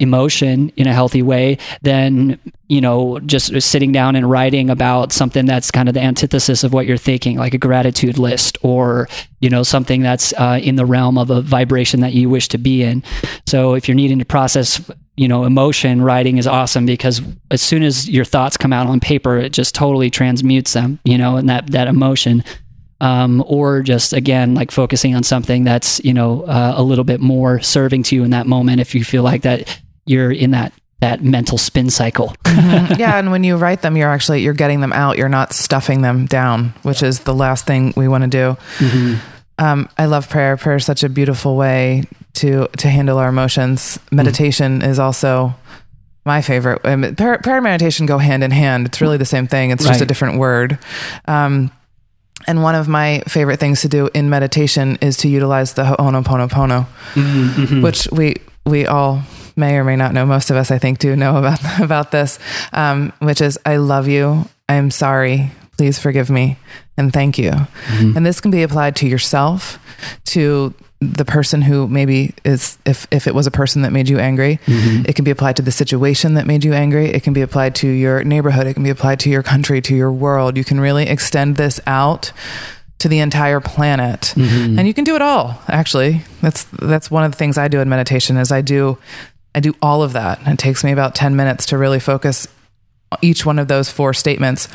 emotion 0.00 0.70
in 0.76 0.86
a 0.86 0.92
healthy 0.92 1.22
way 1.22 1.58
than 1.82 2.38
you 2.68 2.80
know 2.80 3.18
just 3.20 3.60
sitting 3.60 3.90
down 3.90 4.14
and 4.14 4.30
writing 4.30 4.70
about 4.70 5.12
something 5.12 5.44
that's 5.44 5.72
kind 5.72 5.88
of 5.88 5.94
the 5.94 6.00
antithesis 6.00 6.62
of 6.62 6.72
what 6.72 6.86
you're 6.86 6.96
thinking 6.96 7.36
like 7.36 7.52
a 7.52 7.58
gratitude 7.58 8.16
list 8.16 8.56
or 8.62 9.08
you 9.40 9.50
know 9.50 9.64
something 9.64 10.02
that's 10.02 10.32
uh, 10.34 10.60
in 10.62 10.76
the 10.76 10.86
realm 10.86 11.18
of 11.18 11.30
a 11.30 11.42
vibration 11.42 12.00
that 12.00 12.12
you 12.12 12.30
wish 12.30 12.46
to 12.48 12.58
be 12.58 12.82
in. 12.82 13.02
So 13.46 13.74
if 13.74 13.88
you're 13.88 13.96
needing 13.96 14.20
to 14.20 14.24
process 14.24 14.88
you 15.16 15.26
know 15.26 15.44
emotion 15.44 16.00
writing 16.00 16.38
is 16.38 16.46
awesome 16.46 16.86
because 16.86 17.20
as 17.50 17.60
soon 17.60 17.82
as 17.82 18.08
your 18.08 18.24
thoughts 18.24 18.56
come 18.56 18.72
out 18.72 18.86
on 18.86 19.00
paper 19.00 19.36
it 19.36 19.52
just 19.52 19.74
totally 19.74 20.10
transmutes 20.10 20.74
them 20.74 21.00
you 21.04 21.18
know 21.18 21.36
and 21.36 21.48
that 21.48 21.66
that 21.72 21.88
emotion. 21.88 22.44
Um, 23.00 23.44
or 23.46 23.82
just 23.82 24.12
again 24.12 24.56
like 24.56 24.72
focusing 24.72 25.14
on 25.14 25.22
something 25.22 25.62
that's 25.62 26.00
you 26.04 26.12
know 26.12 26.42
uh, 26.42 26.74
a 26.76 26.82
little 26.82 27.04
bit 27.04 27.20
more 27.20 27.60
serving 27.60 28.02
to 28.02 28.16
you 28.16 28.24
in 28.24 28.30
that 28.30 28.48
moment 28.48 28.80
if 28.80 28.92
you 28.92 29.04
feel 29.04 29.22
like 29.22 29.42
that 29.42 29.78
you're 30.08 30.32
in 30.32 30.52
that 30.52 30.72
that 31.00 31.22
mental 31.22 31.58
spin 31.58 31.90
cycle. 31.90 32.28
mm-hmm. 32.44 32.94
Yeah, 32.98 33.18
and 33.18 33.30
when 33.30 33.44
you 33.44 33.56
write 33.56 33.82
them, 33.82 33.96
you're 33.96 34.10
actually 34.10 34.42
you're 34.42 34.54
getting 34.54 34.80
them 34.80 34.92
out. 34.92 35.18
You're 35.18 35.28
not 35.28 35.52
stuffing 35.52 36.02
them 36.02 36.26
down, 36.26 36.74
which 36.82 37.02
is 37.02 37.20
the 37.20 37.34
last 37.34 37.66
thing 37.66 37.92
we 37.96 38.08
want 38.08 38.24
to 38.24 38.30
do. 38.30 38.56
Mm-hmm. 38.78 39.14
Um, 39.60 39.88
I 39.98 40.06
love 40.06 40.28
prayer. 40.28 40.56
Prayer 40.56 40.76
is 40.76 40.84
such 40.84 41.02
a 41.02 41.08
beautiful 41.08 41.56
way 41.56 42.04
to 42.34 42.68
to 42.78 42.88
handle 42.88 43.18
our 43.18 43.28
emotions. 43.28 43.98
Meditation 44.10 44.80
mm-hmm. 44.80 44.90
is 44.90 44.98
also 44.98 45.54
my 46.24 46.42
favorite. 46.42 46.80
Um, 46.84 47.14
prayer, 47.16 47.38
prayer, 47.38 47.56
and 47.56 47.64
meditation 47.64 48.06
go 48.06 48.18
hand 48.18 48.44
in 48.44 48.50
hand. 48.50 48.86
It's 48.86 49.00
really 49.00 49.16
the 49.16 49.24
same 49.24 49.46
thing. 49.46 49.70
It's 49.70 49.84
just 49.84 50.00
a 50.00 50.06
different 50.06 50.38
word. 50.38 50.78
Um, 51.26 51.72
and 52.46 52.62
one 52.62 52.74
of 52.74 52.86
my 52.86 53.22
favorite 53.26 53.58
things 53.58 53.82
to 53.82 53.88
do 53.88 54.08
in 54.14 54.30
meditation 54.30 54.96
is 55.00 55.16
to 55.18 55.28
utilize 55.28 55.74
the 55.74 55.84
Ho'oponopono, 55.84 56.86
mm-hmm, 56.86 57.62
mm-hmm. 57.62 57.82
which 57.82 58.08
we 58.12 58.36
we 58.64 58.86
all 58.86 59.22
may 59.58 59.76
or 59.76 59.84
may 59.84 59.96
not 59.96 60.14
know. 60.14 60.24
Most 60.24 60.50
of 60.50 60.56
us, 60.56 60.70
I 60.70 60.78
think, 60.78 60.98
do 60.98 61.16
know 61.16 61.36
about 61.36 61.60
about 61.80 62.10
this, 62.10 62.38
um, 62.72 63.12
which 63.18 63.40
is 63.40 63.58
I 63.66 63.76
love 63.76 64.08
you. 64.08 64.44
I'm 64.68 64.90
sorry. 64.90 65.50
Please 65.76 65.98
forgive 65.98 66.28
me 66.28 66.56
and 66.96 67.12
thank 67.12 67.38
you. 67.38 67.52
Mm-hmm. 67.52 68.16
And 68.16 68.26
this 68.26 68.40
can 68.40 68.50
be 68.50 68.62
applied 68.62 68.96
to 68.96 69.06
yourself, 69.06 69.78
to 70.26 70.74
the 71.00 71.24
person 71.24 71.62
who 71.62 71.86
maybe 71.86 72.34
is 72.44 72.76
if 72.84 73.06
if 73.12 73.26
it 73.28 73.34
was 73.34 73.46
a 73.46 73.50
person 73.52 73.82
that 73.82 73.92
made 73.92 74.08
you 74.08 74.18
angry 74.18 74.58
mm-hmm. 74.66 75.04
it 75.08 75.14
can 75.14 75.24
be 75.24 75.30
applied 75.30 75.54
to 75.54 75.62
the 75.62 75.70
situation 75.70 76.34
that 76.34 76.44
made 76.44 76.64
you 76.64 76.72
angry 76.72 77.06
it 77.06 77.22
can 77.22 77.32
be 77.32 77.40
applied 77.40 77.74
to 77.74 77.86
your 77.86 78.24
neighborhood 78.24 78.66
it 78.66 78.74
can 78.74 78.82
be 78.82 78.90
applied 78.90 79.20
to 79.20 79.30
your 79.30 79.42
country 79.42 79.80
to 79.80 79.94
your 79.94 80.10
world 80.10 80.56
you 80.56 80.64
can 80.64 80.80
really 80.80 81.06
extend 81.06 81.54
this 81.54 81.78
out 81.86 82.32
to 82.98 83.06
the 83.06 83.20
entire 83.20 83.60
planet 83.60 84.34
mm-hmm. 84.34 84.76
and 84.76 84.88
you 84.88 84.94
can 84.94 85.04
do 85.04 85.14
it 85.14 85.22
all 85.22 85.62
actually 85.68 86.20
that's 86.40 86.64
that's 86.82 87.12
one 87.12 87.22
of 87.22 87.30
the 87.30 87.38
things 87.38 87.56
i 87.56 87.68
do 87.68 87.78
in 87.80 87.88
meditation 87.88 88.36
is 88.36 88.50
i 88.50 88.60
do 88.60 88.98
I 89.58 89.60
do 89.60 89.74
all 89.82 90.04
of 90.04 90.12
that. 90.12 90.38
And 90.38 90.50
It 90.50 90.58
takes 90.60 90.84
me 90.84 90.92
about 90.92 91.16
10 91.16 91.34
minutes 91.34 91.66
to 91.66 91.78
really 91.78 91.98
focus 91.98 92.46
each 93.20 93.44
one 93.44 93.58
of 93.58 93.66
those 93.66 93.90
four 93.90 94.14
statements 94.14 94.68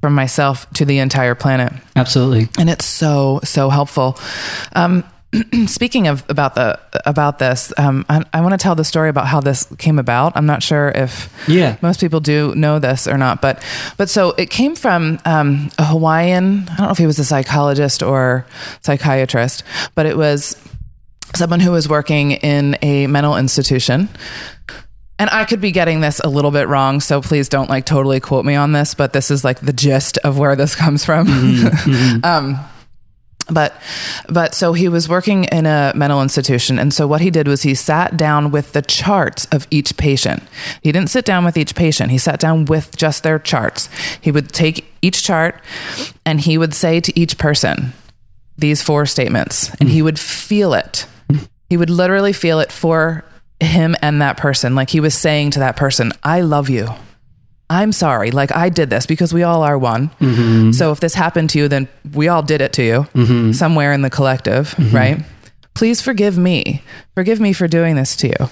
from 0.00 0.12
myself 0.12 0.68
to 0.70 0.84
the 0.84 0.98
entire 0.98 1.36
planet. 1.36 1.72
Absolutely. 1.94 2.48
And 2.58 2.68
it's 2.68 2.84
so, 2.84 3.38
so 3.44 3.70
helpful. 3.70 4.18
Um, 4.72 5.04
speaking 5.66 6.08
of 6.08 6.24
about 6.28 6.56
the 6.56 6.80
about 7.06 7.38
this, 7.38 7.72
um, 7.78 8.04
I, 8.08 8.24
I 8.32 8.40
want 8.40 8.54
to 8.54 8.58
tell 8.58 8.74
the 8.74 8.82
story 8.82 9.08
about 9.08 9.28
how 9.28 9.40
this 9.40 9.68
came 9.78 10.00
about. 10.00 10.32
I'm 10.36 10.46
not 10.46 10.64
sure 10.64 10.90
if 10.92 11.30
yeah 11.46 11.76
most 11.82 12.00
people 12.00 12.18
do 12.18 12.54
know 12.56 12.78
this 12.78 13.06
or 13.06 13.18
not, 13.18 13.42
but 13.42 13.62
but 13.98 14.08
so 14.08 14.30
it 14.30 14.48
came 14.48 14.74
from 14.74 15.20
um, 15.26 15.70
a 15.78 15.84
Hawaiian. 15.84 16.66
I 16.70 16.76
don't 16.76 16.86
know 16.86 16.92
if 16.92 16.98
he 16.98 17.06
was 17.06 17.18
a 17.18 17.26
psychologist 17.26 18.02
or 18.02 18.46
psychiatrist, 18.80 19.64
but 19.94 20.06
it 20.06 20.16
was 20.16 20.56
someone 21.34 21.60
who 21.60 21.72
was 21.72 21.88
working 21.88 22.32
in 22.32 22.76
a 22.82 23.06
mental 23.06 23.36
institution. 23.36 24.08
And 25.18 25.28
I 25.30 25.44
could 25.44 25.60
be 25.60 25.72
getting 25.72 26.00
this 26.00 26.20
a 26.20 26.28
little 26.28 26.52
bit 26.52 26.68
wrong, 26.68 27.00
so 27.00 27.20
please 27.20 27.48
don't 27.48 27.68
like 27.68 27.84
totally 27.86 28.20
quote 28.20 28.44
me 28.44 28.54
on 28.54 28.72
this, 28.72 28.94
but 28.94 29.12
this 29.12 29.30
is 29.30 29.42
like 29.44 29.60
the 29.60 29.72
gist 29.72 30.18
of 30.18 30.38
where 30.38 30.54
this 30.54 30.74
comes 30.76 31.04
from. 31.04 31.26
Mm-hmm. 31.26 31.90
mm-hmm. 31.90 32.24
um, 32.24 32.58
but 33.50 33.74
but 34.28 34.54
so 34.54 34.72
he 34.72 34.88
was 34.88 35.08
working 35.08 35.44
in 35.44 35.66
a 35.66 35.92
mental 35.94 36.22
institution 36.22 36.78
and 36.78 36.92
so 36.92 37.06
what 37.06 37.20
he 37.20 37.30
did 37.30 37.48
was 37.48 37.62
he 37.62 37.74
sat 37.74 38.16
down 38.16 38.50
with 38.50 38.72
the 38.72 38.82
charts 38.82 39.46
of 39.46 39.66
each 39.70 39.96
patient 39.96 40.42
he 40.82 40.92
didn't 40.92 41.10
sit 41.10 41.24
down 41.24 41.44
with 41.44 41.56
each 41.56 41.74
patient 41.74 42.10
he 42.10 42.18
sat 42.18 42.38
down 42.38 42.64
with 42.66 42.94
just 42.96 43.22
their 43.22 43.38
charts 43.38 43.88
he 44.20 44.30
would 44.30 44.50
take 44.50 44.84
each 45.02 45.22
chart 45.22 45.60
and 46.26 46.42
he 46.42 46.58
would 46.58 46.74
say 46.74 47.00
to 47.00 47.18
each 47.18 47.38
person 47.38 47.92
these 48.56 48.82
four 48.82 49.06
statements 49.06 49.74
and 49.80 49.88
he 49.88 50.02
would 50.02 50.18
feel 50.18 50.74
it 50.74 51.06
he 51.68 51.76
would 51.76 51.90
literally 51.90 52.32
feel 52.32 52.60
it 52.60 52.72
for 52.72 53.24
him 53.60 53.96
and 54.02 54.22
that 54.22 54.36
person. 54.36 54.74
Like 54.74 54.90
he 54.90 55.00
was 55.00 55.14
saying 55.14 55.52
to 55.52 55.58
that 55.60 55.76
person, 55.76 56.12
I 56.22 56.40
love 56.40 56.68
you. 56.68 56.88
I'm 57.70 57.92
sorry. 57.92 58.30
Like 58.30 58.54
I 58.54 58.70
did 58.70 58.88
this 58.88 59.04
because 59.04 59.34
we 59.34 59.42
all 59.42 59.62
are 59.62 59.76
one. 59.76 60.08
Mm-hmm. 60.20 60.72
So 60.72 60.90
if 60.90 61.00
this 61.00 61.14
happened 61.14 61.50
to 61.50 61.58
you, 61.58 61.68
then 61.68 61.88
we 62.14 62.28
all 62.28 62.42
did 62.42 62.60
it 62.62 62.72
to 62.74 62.82
you 62.82 63.02
mm-hmm. 63.14 63.52
somewhere 63.52 63.92
in 63.92 64.02
the 64.02 64.10
collective, 64.10 64.70
mm-hmm. 64.70 64.96
right? 64.96 65.24
Please 65.74 66.00
forgive 66.00 66.38
me. 66.38 66.82
Forgive 67.14 67.40
me 67.40 67.52
for 67.52 67.68
doing 67.68 67.96
this 67.96 68.16
to 68.16 68.28
you. 68.28 68.50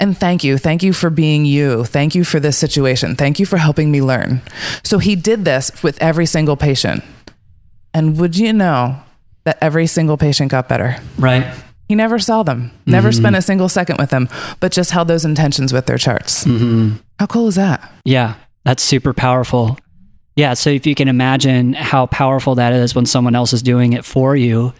And 0.00 0.16
thank 0.16 0.42
you. 0.42 0.56
Thank 0.56 0.82
you 0.82 0.94
for 0.94 1.10
being 1.10 1.44
you. 1.44 1.84
Thank 1.84 2.14
you 2.14 2.24
for 2.24 2.40
this 2.40 2.56
situation. 2.56 3.14
Thank 3.14 3.38
you 3.38 3.44
for 3.44 3.58
helping 3.58 3.90
me 3.90 4.00
learn. 4.00 4.40
So 4.82 4.98
he 4.98 5.14
did 5.14 5.44
this 5.44 5.82
with 5.82 6.00
every 6.00 6.24
single 6.24 6.56
patient. 6.56 7.04
And 7.92 8.18
would 8.18 8.36
you 8.36 8.54
know 8.54 8.96
that 9.44 9.58
every 9.60 9.86
single 9.86 10.16
patient 10.16 10.50
got 10.50 10.68
better? 10.68 10.96
Right. 11.18 11.46
He 11.90 11.96
never 11.96 12.20
saw 12.20 12.44
them, 12.44 12.70
never 12.86 13.08
mm-hmm. 13.08 13.20
spent 13.20 13.34
a 13.34 13.42
single 13.42 13.68
second 13.68 13.96
with 13.98 14.10
them, 14.10 14.28
but 14.60 14.70
just 14.70 14.92
held 14.92 15.08
those 15.08 15.24
intentions 15.24 15.72
with 15.72 15.86
their 15.86 15.98
charts. 15.98 16.44
Mm-hmm. 16.44 16.98
How 17.18 17.26
cool 17.26 17.48
is 17.48 17.56
that? 17.56 17.92
Yeah, 18.04 18.36
that's 18.62 18.80
super 18.80 19.12
powerful. 19.12 19.76
Yeah, 20.36 20.54
so 20.54 20.70
if 20.70 20.86
you 20.86 20.94
can 20.94 21.08
imagine 21.08 21.72
how 21.72 22.06
powerful 22.06 22.54
that 22.54 22.72
is 22.72 22.94
when 22.94 23.06
someone 23.06 23.34
else 23.34 23.52
is 23.52 23.60
doing 23.60 23.92
it 23.92 24.04
for 24.04 24.36
you, 24.36 24.72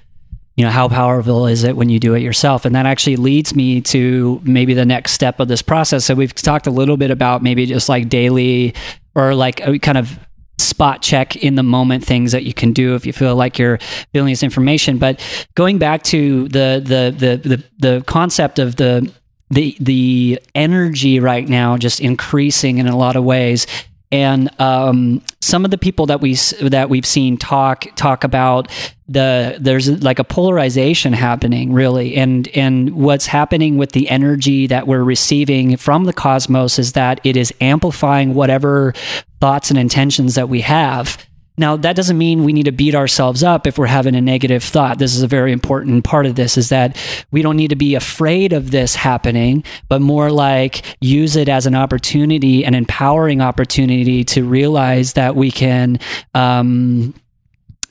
you 0.54 0.64
know, 0.64 0.70
how 0.70 0.88
powerful 0.88 1.48
is 1.48 1.64
it 1.64 1.74
when 1.74 1.88
you 1.88 1.98
do 1.98 2.14
it 2.14 2.20
yourself? 2.20 2.64
And 2.64 2.76
that 2.76 2.86
actually 2.86 3.16
leads 3.16 3.56
me 3.56 3.80
to 3.80 4.40
maybe 4.44 4.72
the 4.72 4.86
next 4.86 5.10
step 5.10 5.40
of 5.40 5.48
this 5.48 5.62
process. 5.62 6.04
So 6.04 6.14
we've 6.14 6.32
talked 6.32 6.68
a 6.68 6.70
little 6.70 6.96
bit 6.96 7.10
about 7.10 7.42
maybe 7.42 7.66
just 7.66 7.88
like 7.88 8.08
daily 8.08 8.72
or 9.16 9.34
like 9.34 9.56
kind 9.82 9.98
of 9.98 10.16
spot 10.60 11.02
check 11.02 11.36
in 11.36 11.54
the 11.54 11.62
moment 11.62 12.04
things 12.04 12.32
that 12.32 12.44
you 12.44 12.54
can 12.54 12.72
do 12.72 12.94
if 12.94 13.06
you 13.06 13.12
feel 13.12 13.34
like 13.34 13.58
you're 13.58 13.78
feeling 14.12 14.32
this 14.32 14.42
information. 14.42 14.98
But 14.98 15.20
going 15.54 15.78
back 15.78 16.02
to 16.04 16.48
the 16.48 16.82
the 16.84 17.14
the 17.16 17.48
the, 17.48 17.64
the 17.78 18.04
concept 18.06 18.58
of 18.58 18.76
the 18.76 19.10
the 19.50 19.76
the 19.80 20.40
energy 20.54 21.18
right 21.20 21.48
now 21.48 21.76
just 21.76 22.00
increasing 22.00 22.78
in 22.78 22.86
a 22.86 22.96
lot 22.96 23.16
of 23.16 23.24
ways 23.24 23.66
and 24.12 24.50
um, 24.60 25.22
some 25.40 25.64
of 25.64 25.70
the 25.70 25.78
people 25.78 26.06
that 26.06 26.20
we 26.20 26.34
that 26.62 26.90
we've 26.90 27.06
seen 27.06 27.36
talk 27.36 27.86
talk 27.94 28.24
about 28.24 28.68
the 29.08 29.56
there's 29.60 30.02
like 30.02 30.18
a 30.18 30.24
polarization 30.24 31.12
happening 31.12 31.72
really. 31.72 32.16
And 32.16 32.48
and 32.48 32.90
what's 32.96 33.26
happening 33.26 33.76
with 33.76 33.92
the 33.92 34.08
energy 34.08 34.66
that 34.66 34.86
we're 34.86 35.04
receiving 35.04 35.76
from 35.76 36.04
the 36.04 36.12
cosmos 36.12 36.78
is 36.78 36.92
that 36.92 37.20
it 37.24 37.36
is 37.36 37.54
amplifying 37.60 38.34
whatever 38.34 38.94
thoughts 39.40 39.70
and 39.70 39.78
intentions 39.78 40.34
that 40.34 40.48
we 40.48 40.60
have 40.62 41.24
Now, 41.60 41.76
that 41.76 41.94
doesn't 41.94 42.16
mean 42.16 42.44
we 42.44 42.54
need 42.54 42.64
to 42.64 42.72
beat 42.72 42.94
ourselves 42.94 43.42
up 43.42 43.66
if 43.66 43.76
we're 43.76 43.84
having 43.84 44.14
a 44.14 44.20
negative 44.22 44.64
thought. 44.64 44.98
This 44.98 45.14
is 45.14 45.22
a 45.22 45.26
very 45.26 45.52
important 45.52 46.04
part 46.04 46.24
of 46.24 46.34
this 46.34 46.56
is 46.56 46.70
that 46.70 46.96
we 47.32 47.42
don't 47.42 47.58
need 47.58 47.68
to 47.68 47.76
be 47.76 47.94
afraid 47.94 48.54
of 48.54 48.70
this 48.70 48.94
happening, 48.94 49.62
but 49.86 50.00
more 50.00 50.30
like 50.30 50.82
use 51.02 51.36
it 51.36 51.50
as 51.50 51.66
an 51.66 51.74
opportunity, 51.74 52.64
an 52.64 52.74
empowering 52.74 53.42
opportunity 53.42 54.24
to 54.24 54.42
realize 54.42 55.12
that 55.12 55.36
we 55.36 55.50
can, 55.50 56.00
um, 56.34 57.12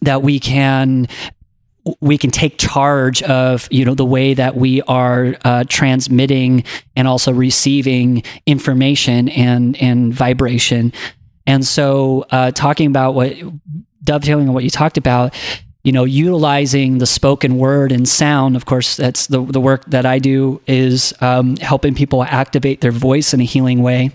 that 0.01 0.23
we 0.23 0.39
can 0.39 1.08
we 2.01 2.17
can 2.17 2.29
take 2.29 2.58
charge 2.58 3.23
of 3.23 3.67
you 3.71 3.86
know 3.86 3.95
the 3.95 4.05
way 4.05 4.34
that 4.34 4.55
we 4.55 4.82
are 4.84 5.36
uh, 5.43 5.63
transmitting 5.67 6.63
and 6.95 7.08
also 7.08 7.32
receiving 7.32 8.23
information 8.45 9.29
and 9.29 9.82
and 9.82 10.13
vibration 10.13 10.91
and 11.49 11.65
so 11.65 12.25
uh, 12.31 12.51
talking 12.51 12.88
about 12.88 13.13
what 13.13 13.33
dovetailing 14.03 14.47
on 14.47 14.53
what 14.53 14.63
you 14.63 14.69
talked 14.69 14.97
about 14.97 15.33
you 15.83 15.91
know 15.91 16.03
utilizing 16.03 16.97
the 16.99 17.05
spoken 17.05 17.57
word 17.57 17.91
and 17.91 18.07
sound 18.07 18.55
of 18.55 18.65
course 18.65 18.95
that's 18.95 19.27
the, 19.27 19.41
the 19.43 19.62
work 19.62 19.85
that 19.85 20.05
i 20.05 20.19
do 20.19 20.62
is 20.67 21.13
um, 21.21 21.55
helping 21.57 21.95
people 21.95 22.23
activate 22.23 22.81
their 22.81 22.91
voice 22.91 23.33
in 23.33 23.41
a 23.41 23.43
healing 23.43 23.81
way. 23.81 24.12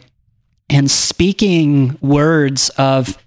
And 0.71 0.91
speaking 0.91 1.99
words 2.01 2.71
of 2.71 3.19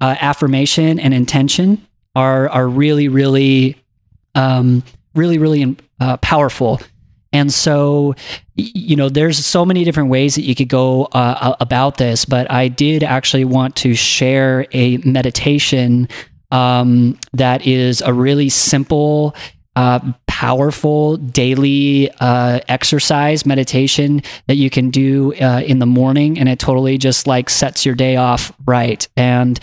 uh, 0.00 0.16
affirmation 0.20 0.98
and 0.98 1.14
intention 1.14 1.86
are 2.16 2.48
are 2.48 2.66
really 2.66 3.08
really 3.08 3.76
um, 4.34 4.82
really 5.14 5.38
really 5.38 5.76
uh, 6.00 6.16
powerful 6.18 6.80
and 7.32 7.52
so 7.52 8.14
you 8.54 8.96
know 8.96 9.08
there's 9.08 9.44
so 9.44 9.64
many 9.64 9.84
different 9.84 10.10
ways 10.10 10.34
that 10.34 10.42
you 10.42 10.54
could 10.54 10.68
go 10.68 11.04
uh, 11.06 11.54
about 11.60 11.96
this 11.96 12.24
but 12.24 12.50
i 12.50 12.68
did 12.68 13.02
actually 13.02 13.44
want 13.44 13.74
to 13.76 13.94
share 13.94 14.66
a 14.72 14.96
meditation 14.98 16.08
um, 16.52 17.16
that 17.32 17.64
is 17.64 18.00
a 18.00 18.12
really 18.12 18.48
simple 18.48 19.34
uh, 19.76 20.00
powerful 20.26 21.16
daily 21.16 22.10
uh, 22.20 22.60
exercise 22.68 23.46
meditation 23.46 24.22
that 24.46 24.56
you 24.56 24.68
can 24.68 24.90
do 24.90 25.32
uh, 25.34 25.62
in 25.64 25.78
the 25.78 25.86
morning 25.86 26.38
and 26.38 26.48
it 26.48 26.58
totally 26.58 26.98
just 26.98 27.26
like 27.26 27.48
sets 27.48 27.86
your 27.86 27.94
day 27.94 28.16
off 28.16 28.52
right. 28.66 29.06
And 29.16 29.60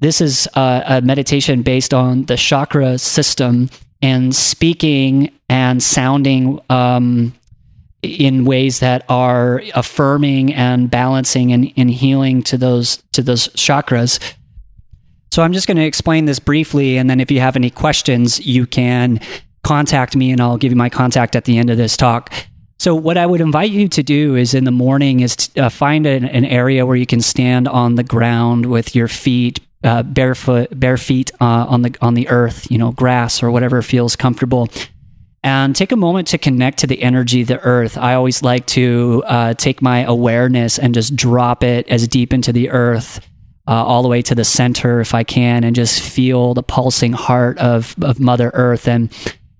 this 0.00 0.20
is 0.20 0.48
uh, 0.54 0.82
a 0.86 1.00
meditation 1.00 1.62
based 1.62 1.92
on 1.92 2.24
the 2.26 2.36
chakra 2.36 2.98
system 2.98 3.68
and 4.02 4.34
speaking 4.34 5.32
and 5.48 5.82
sounding 5.82 6.60
um, 6.70 7.34
in 8.02 8.44
ways 8.44 8.80
that 8.80 9.04
are 9.08 9.62
affirming 9.74 10.54
and 10.54 10.90
balancing 10.90 11.52
and, 11.52 11.72
and 11.76 11.90
healing 11.90 12.42
to 12.44 12.56
those 12.56 13.02
to 13.12 13.22
those 13.22 13.48
chakras. 13.48 14.20
So 15.30 15.42
I'm 15.42 15.52
just 15.52 15.66
going 15.66 15.76
to 15.76 15.84
explain 15.84 16.24
this 16.24 16.38
briefly, 16.38 16.96
and 16.96 17.10
then 17.10 17.20
if 17.20 17.30
you 17.30 17.40
have 17.40 17.56
any 17.56 17.70
questions, 17.70 18.44
you 18.46 18.66
can 18.66 19.20
contact 19.62 20.16
me, 20.16 20.30
and 20.30 20.40
I'll 20.40 20.56
give 20.56 20.72
you 20.72 20.76
my 20.76 20.88
contact 20.88 21.36
at 21.36 21.44
the 21.44 21.58
end 21.58 21.70
of 21.70 21.76
this 21.76 21.96
talk. 21.96 22.32
So 22.78 22.94
what 22.94 23.18
I 23.18 23.26
would 23.26 23.40
invite 23.40 23.70
you 23.70 23.88
to 23.88 24.02
do 24.02 24.36
is 24.36 24.54
in 24.54 24.64
the 24.64 24.70
morning 24.70 25.20
is 25.20 25.36
to, 25.36 25.66
uh, 25.66 25.68
find 25.68 26.06
an, 26.06 26.24
an, 26.24 26.44
area 26.44 26.86
where 26.86 26.96
you 26.96 27.06
can 27.06 27.20
stand 27.20 27.66
on 27.66 27.96
the 27.96 28.04
ground 28.04 28.66
with 28.66 28.94
your 28.94 29.08
feet 29.08 29.60
uh, 29.84 30.02
barefoot, 30.02 30.68
bare 30.78 30.96
feet 30.96 31.30
uh, 31.40 31.66
on 31.68 31.82
the 31.82 31.94
on 32.00 32.14
the 32.14 32.28
earth, 32.28 32.70
you 32.70 32.78
know, 32.78 32.92
grass 32.92 33.42
or 33.42 33.50
whatever 33.50 33.82
feels 33.82 34.16
comfortable, 34.16 34.68
and 35.42 35.74
take 35.76 35.92
a 35.92 35.96
moment 35.96 36.28
to 36.28 36.38
connect 36.38 36.78
to 36.78 36.86
the 36.86 37.02
energy 37.02 37.42
of 37.42 37.48
the 37.48 37.60
earth. 37.60 37.96
I 37.96 38.14
always 38.14 38.42
like 38.42 38.66
to 38.68 39.22
uh, 39.26 39.54
take 39.54 39.80
my 39.80 40.02
awareness 40.02 40.78
and 40.78 40.94
just 40.94 41.14
drop 41.14 41.62
it 41.62 41.88
as 41.88 42.08
deep 42.08 42.32
into 42.32 42.52
the 42.52 42.70
earth. 42.70 43.24
Uh, 43.66 43.84
all 43.84 44.00
the 44.00 44.08
way 44.08 44.22
to 44.22 44.34
the 44.34 44.44
center, 44.44 44.98
if 44.98 45.12
I 45.12 45.24
can, 45.24 45.62
and 45.62 45.76
just 45.76 46.00
feel 46.00 46.54
the 46.54 46.62
pulsing 46.62 47.12
heart 47.12 47.58
of 47.58 47.94
of 48.02 48.18
Mother 48.18 48.50
Earth, 48.54 48.88
and 48.88 49.12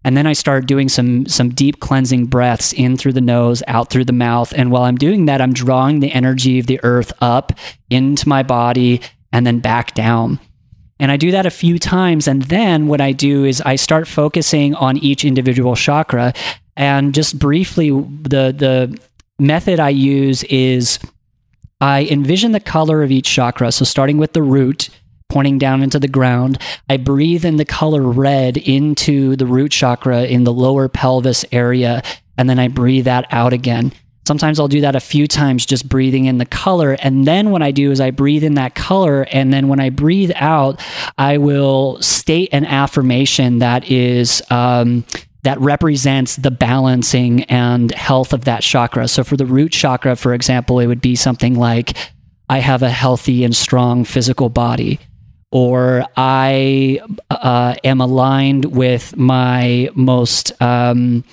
and 0.02 0.16
then 0.16 0.26
I 0.26 0.33
start 0.33 0.64
doing 0.64 0.88
some 0.88 1.26
some 1.26 1.50
deep 1.50 1.81
cleansing 1.81 2.24
breaths 2.24 2.72
in 2.72 2.96
through 2.96 3.12
the 3.12 3.20
nose, 3.20 3.62
out 3.66 3.90
through 3.90 4.07
the 4.07 4.14
mouth, 4.14 4.54
and 4.57 4.70
while 4.70 4.85
I'm 4.85 4.96
doing 4.96 5.26
that, 5.26 5.42
I'm 5.42 5.52
drawing 5.52 6.00
the 6.00 6.11
energy 6.11 6.59
of 6.59 6.66
the 6.66 6.81
earth 6.83 7.12
up 7.20 7.52
into 7.90 8.26
my 8.26 8.42
body 8.42 9.02
and 9.33 9.47
then 9.47 9.61
back 9.61 9.95
down. 9.95 10.41
And 11.01 11.12
I 11.12 11.17
do 11.17 11.31
that 11.31 11.47
a 11.47 11.51
few 11.51 11.79
times. 11.79 12.27
And 12.27 12.43
then 12.43 12.87
what 12.87 13.01
I 13.01 13.12
do 13.12 13.45
is 13.45 13.61
I 13.61 13.77
start 13.77 14.09
focusing 14.09 14.75
on 14.75 14.97
each 14.99 15.25
individual 15.25 15.77
chakra. 15.77 16.33
And 16.77 17.14
just 17.14 17.38
briefly, 17.38 17.91
the, 17.91 18.53
the 18.53 18.99
method 19.38 19.79
I 19.79 19.91
use 19.91 20.43
is 20.45 20.99
I 21.81 22.05
envision 22.11 22.53
the 22.53 22.61
color 22.61 23.03
of 23.03 23.12
each 23.12 23.29
chakra. 23.29 23.71
So 23.71 23.85
starting 23.85 24.19
with 24.19 24.33
the 24.33 24.43
root, 24.43 24.88
pointing 25.29 25.59
down 25.59 25.83
into 25.83 26.01
the 26.01 26.09
ground, 26.09 26.59
I 26.88 26.97
breathe 26.97 27.45
in 27.45 27.57
the 27.57 27.64
color 27.64 28.03
red 28.03 28.57
into 28.57 29.37
the 29.37 29.47
root 29.47 29.71
chakra 29.71 30.25
in 30.25 30.45
the 30.45 30.53
lower 30.53 30.88
pelvis 30.88 31.45
area. 31.53 32.03
And 32.37 32.51
then 32.51 32.59
I 32.59 32.69
breathe 32.69 33.05
that 33.05 33.27
out 33.31 33.53
again. 33.53 33.93
Sometimes 34.29 34.61
I'll 34.61 34.69
do 34.69 34.83
that 34.83 34.95
a 34.95 35.01
few 35.01 35.27
times, 35.27 35.64
just 35.64 35.88
breathing 35.88 36.27
in 36.27 36.37
the 36.37 36.45
color. 36.45 36.99
And 37.01 37.27
then 37.27 37.51
what 37.51 37.62
I 37.62 37.71
do 37.71 37.91
is 37.91 37.99
I 37.99 38.11
breathe 38.11 38.45
in 38.45 38.55
that 38.55 38.75
color. 38.75 39.23
And 39.23 39.55
then 39.55 39.69
when 39.69 39.81
I 39.81 39.88
breathe 39.88 40.33
out, 40.35 40.81
I 41.17 41.38
will 41.38 42.01
state 42.03 42.51
an 42.53 42.67
affirmation 42.67 43.61
that 43.61 43.91
is, 43.91 44.43
um, 44.51 45.07
that 45.45 45.59
represents 45.61 46.37
the 46.37 46.51
balancing 46.51 47.45
and 47.45 47.91
health 47.93 48.35
of 48.35 48.45
that 48.45 48.61
chakra. 48.61 49.09
So 49.09 49.25
for 49.25 49.38
the 49.38 49.47
root 49.47 49.73
chakra, 49.73 50.14
for 50.14 50.35
example, 50.35 50.79
it 50.79 50.88
would 50.88 51.01
be 51.01 51.17
something 51.17 51.55
like, 51.55 51.97
I 52.51 52.59
have 52.59 52.83
a 52.83 52.91
healthy 52.91 53.45
and 53.45 53.57
strong 53.57 54.05
physical 54.05 54.51
body 54.51 55.01
or 55.51 56.05
I 56.19 57.01
uh, 57.31 57.77
am 57.83 58.03
aligned 58.03 58.67
with 58.67 59.17
my 59.17 59.88
most 59.95 60.61
um, 60.61 61.25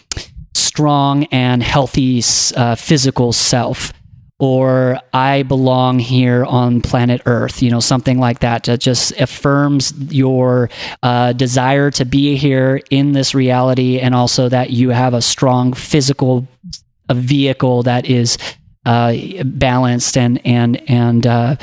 strong 0.75 1.23
and 1.31 1.63
healthy 1.63 2.21
uh, 2.57 2.75
physical 2.75 3.31
self 3.31 3.93
or 4.39 4.99
I 5.13 5.43
belong 5.43 5.99
here 5.99 6.43
on 6.43 6.81
planet 6.81 7.21
Earth, 7.25 7.63
you 7.63 7.71
know, 7.71 7.79
something 7.79 8.19
like 8.19 8.39
that 8.39 8.65
that 8.65 8.81
just 8.81 9.13
affirms 9.13 9.93
your 10.13 10.69
uh, 11.01 11.31
desire 11.31 11.91
to 11.91 12.03
be 12.03 12.35
here 12.35 12.81
in 12.89 13.13
this 13.13 13.33
reality 13.33 13.99
and 13.99 14.13
also 14.13 14.49
that 14.49 14.71
you 14.71 14.89
have 14.89 15.13
a 15.13 15.21
strong 15.21 15.71
physical 15.71 16.45
a 17.07 17.13
vehicle 17.13 17.83
that 17.83 18.05
is 18.05 18.37
uh, 18.85 19.15
balanced 19.45 20.17
and 20.17 20.45
and 20.45 20.89
and 20.89 21.25
uh, 21.25 21.55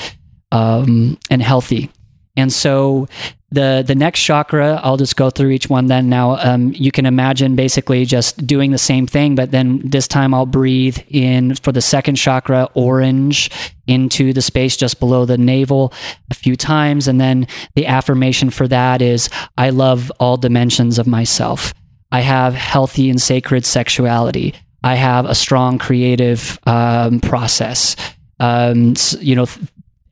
um, 0.53 1.18
and 1.29 1.42
healthy. 1.42 1.90
And 2.35 2.51
so 2.51 3.09
the 3.52 3.84
the 3.86 3.94
next 3.94 4.20
chakra 4.20 4.80
i'll 4.82 4.96
just 4.96 5.16
go 5.16 5.30
through 5.30 5.50
each 5.50 5.68
one 5.68 5.86
then. 5.86 6.08
Now 6.08 6.36
um, 6.36 6.72
you 6.74 6.90
can 6.90 7.06
imagine 7.06 7.54
basically 7.54 8.04
just 8.04 8.46
doing 8.46 8.70
the 8.70 8.78
same 8.78 9.06
thing 9.06 9.34
but 9.34 9.50
then 9.50 9.80
this 9.84 10.08
time 10.08 10.34
i'll 10.34 10.46
breathe 10.46 10.98
in 11.08 11.54
for 11.56 11.72
the 11.72 11.82
second 11.82 12.16
chakra 12.16 12.68
orange 12.74 13.50
into 13.86 14.32
the 14.32 14.42
space 14.42 14.76
just 14.76 15.00
below 15.00 15.24
the 15.24 15.36
navel 15.36 15.92
a 16.30 16.34
few 16.34 16.56
times. 16.56 17.08
And 17.08 17.20
then 17.20 17.46
the 17.74 17.86
affirmation 17.86 18.50
for 18.50 18.66
that 18.68 19.02
is 19.02 19.28
i 19.58 19.70
love 19.70 20.10
all 20.18 20.36
dimensions 20.36 20.98
of 20.98 21.06
myself. 21.06 21.74
I 22.10 22.20
have 22.20 22.54
healthy 22.54 23.10
and 23.10 23.20
sacred 23.20 23.64
sexuality. 23.64 24.54
I 24.84 24.96
have 24.96 25.26
a 25.26 25.34
strong 25.34 25.78
creative 25.78 26.58
um, 26.66 27.20
process. 27.20 27.96
Um, 28.40 28.94
you 29.20 29.36
know 29.36 29.46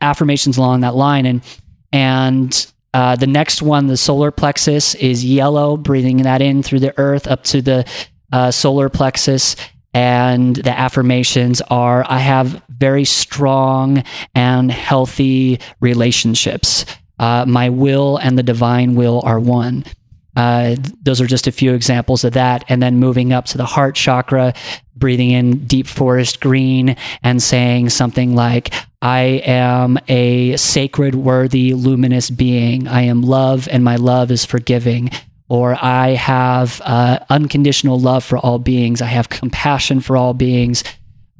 affirmations 0.00 0.56
along 0.56 0.80
that 0.80 0.94
line. 0.94 1.26
And 1.26 1.42
and 1.92 2.72
uh, 2.92 3.16
the 3.16 3.26
next 3.26 3.62
one, 3.62 3.86
the 3.86 3.96
solar 3.96 4.30
plexus, 4.30 4.94
is 4.96 5.24
yellow, 5.24 5.76
breathing 5.76 6.18
that 6.18 6.42
in 6.42 6.62
through 6.62 6.80
the 6.80 6.98
earth 6.98 7.26
up 7.26 7.44
to 7.44 7.62
the 7.62 7.86
uh, 8.32 8.50
solar 8.50 8.88
plexus. 8.88 9.56
And 9.92 10.54
the 10.54 10.76
affirmations 10.76 11.60
are 11.62 12.04
I 12.08 12.18
have 12.18 12.62
very 12.68 13.04
strong 13.04 14.04
and 14.34 14.70
healthy 14.70 15.58
relationships. 15.80 16.84
Uh, 17.18 17.44
my 17.46 17.70
will 17.70 18.16
and 18.16 18.38
the 18.38 18.42
divine 18.42 18.94
will 18.94 19.20
are 19.24 19.40
one. 19.40 19.84
Uh, 20.36 20.76
those 21.02 21.20
are 21.20 21.26
just 21.26 21.46
a 21.46 21.52
few 21.52 21.74
examples 21.74 22.24
of 22.24 22.34
that. 22.34 22.64
And 22.68 22.82
then 22.82 22.98
moving 22.98 23.32
up 23.32 23.46
to 23.46 23.58
the 23.58 23.64
heart 23.64 23.94
chakra, 23.94 24.54
breathing 24.96 25.30
in 25.30 25.66
deep 25.66 25.86
forest 25.86 26.40
green 26.40 26.96
and 27.22 27.42
saying 27.42 27.90
something 27.90 28.34
like, 28.34 28.72
I 29.02 29.42
am 29.44 29.98
a 30.08 30.56
sacred, 30.56 31.14
worthy, 31.14 31.74
luminous 31.74 32.28
being. 32.28 32.86
I 32.86 33.02
am 33.02 33.22
love, 33.22 33.66
and 33.70 33.82
my 33.82 33.96
love 33.96 34.30
is 34.30 34.44
forgiving. 34.44 35.10
Or 35.48 35.76
I 35.82 36.10
have 36.10 36.80
uh, 36.84 37.18
unconditional 37.28 37.98
love 37.98 38.22
for 38.22 38.38
all 38.38 38.58
beings. 38.58 39.02
I 39.02 39.06
have 39.06 39.30
compassion 39.30 40.00
for 40.00 40.16
all 40.16 40.34
beings. 40.34 40.84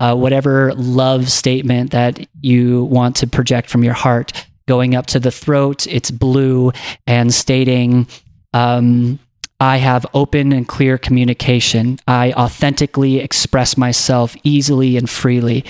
Uh, 0.01 0.17
whatever 0.17 0.73
love 0.75 1.31
statement 1.31 1.91
that 1.91 2.27
you 2.41 2.85
want 2.85 3.17
to 3.17 3.27
project 3.27 3.69
from 3.69 3.85
your 3.85 3.93
heart, 3.93 4.33
going 4.67 4.95
up 4.95 5.05
to 5.05 5.21
the 5.21 5.31
throat, 5.31 5.87
it's 5.87 6.11
blue, 6.11 6.73
and 7.07 7.33
stating, 7.35 8.07
um, 8.53 9.19
I 9.61 9.77
have 9.77 10.07
open 10.15 10.53
and 10.53 10.67
clear 10.67 10.97
communication. 10.99 11.99
I 12.09 12.33
authentically 12.33 13.19
express 13.19 13.77
myself 13.77 14.35
easily 14.43 14.97
and 14.97 15.09
freely, 15.09 15.65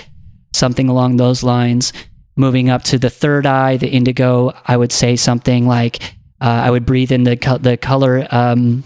something 0.53 0.87
along 0.89 1.17
those 1.17 1.43
lines. 1.43 1.91
moving 2.35 2.69
up 2.69 2.83
to 2.83 2.97
the 2.97 3.09
third 3.09 3.45
eye, 3.45 3.77
the 3.77 3.89
indigo, 3.89 4.51
I 4.65 4.77
would 4.77 4.91
say 4.91 5.15
something 5.15 5.67
like 5.67 6.01
uh, 6.39 6.63
I 6.65 6.71
would 6.71 6.85
breathe 6.85 7.11
in 7.11 7.23
the 7.23 7.37
co- 7.37 7.57
the 7.57 7.77
color 7.77 8.27
um, 8.31 8.83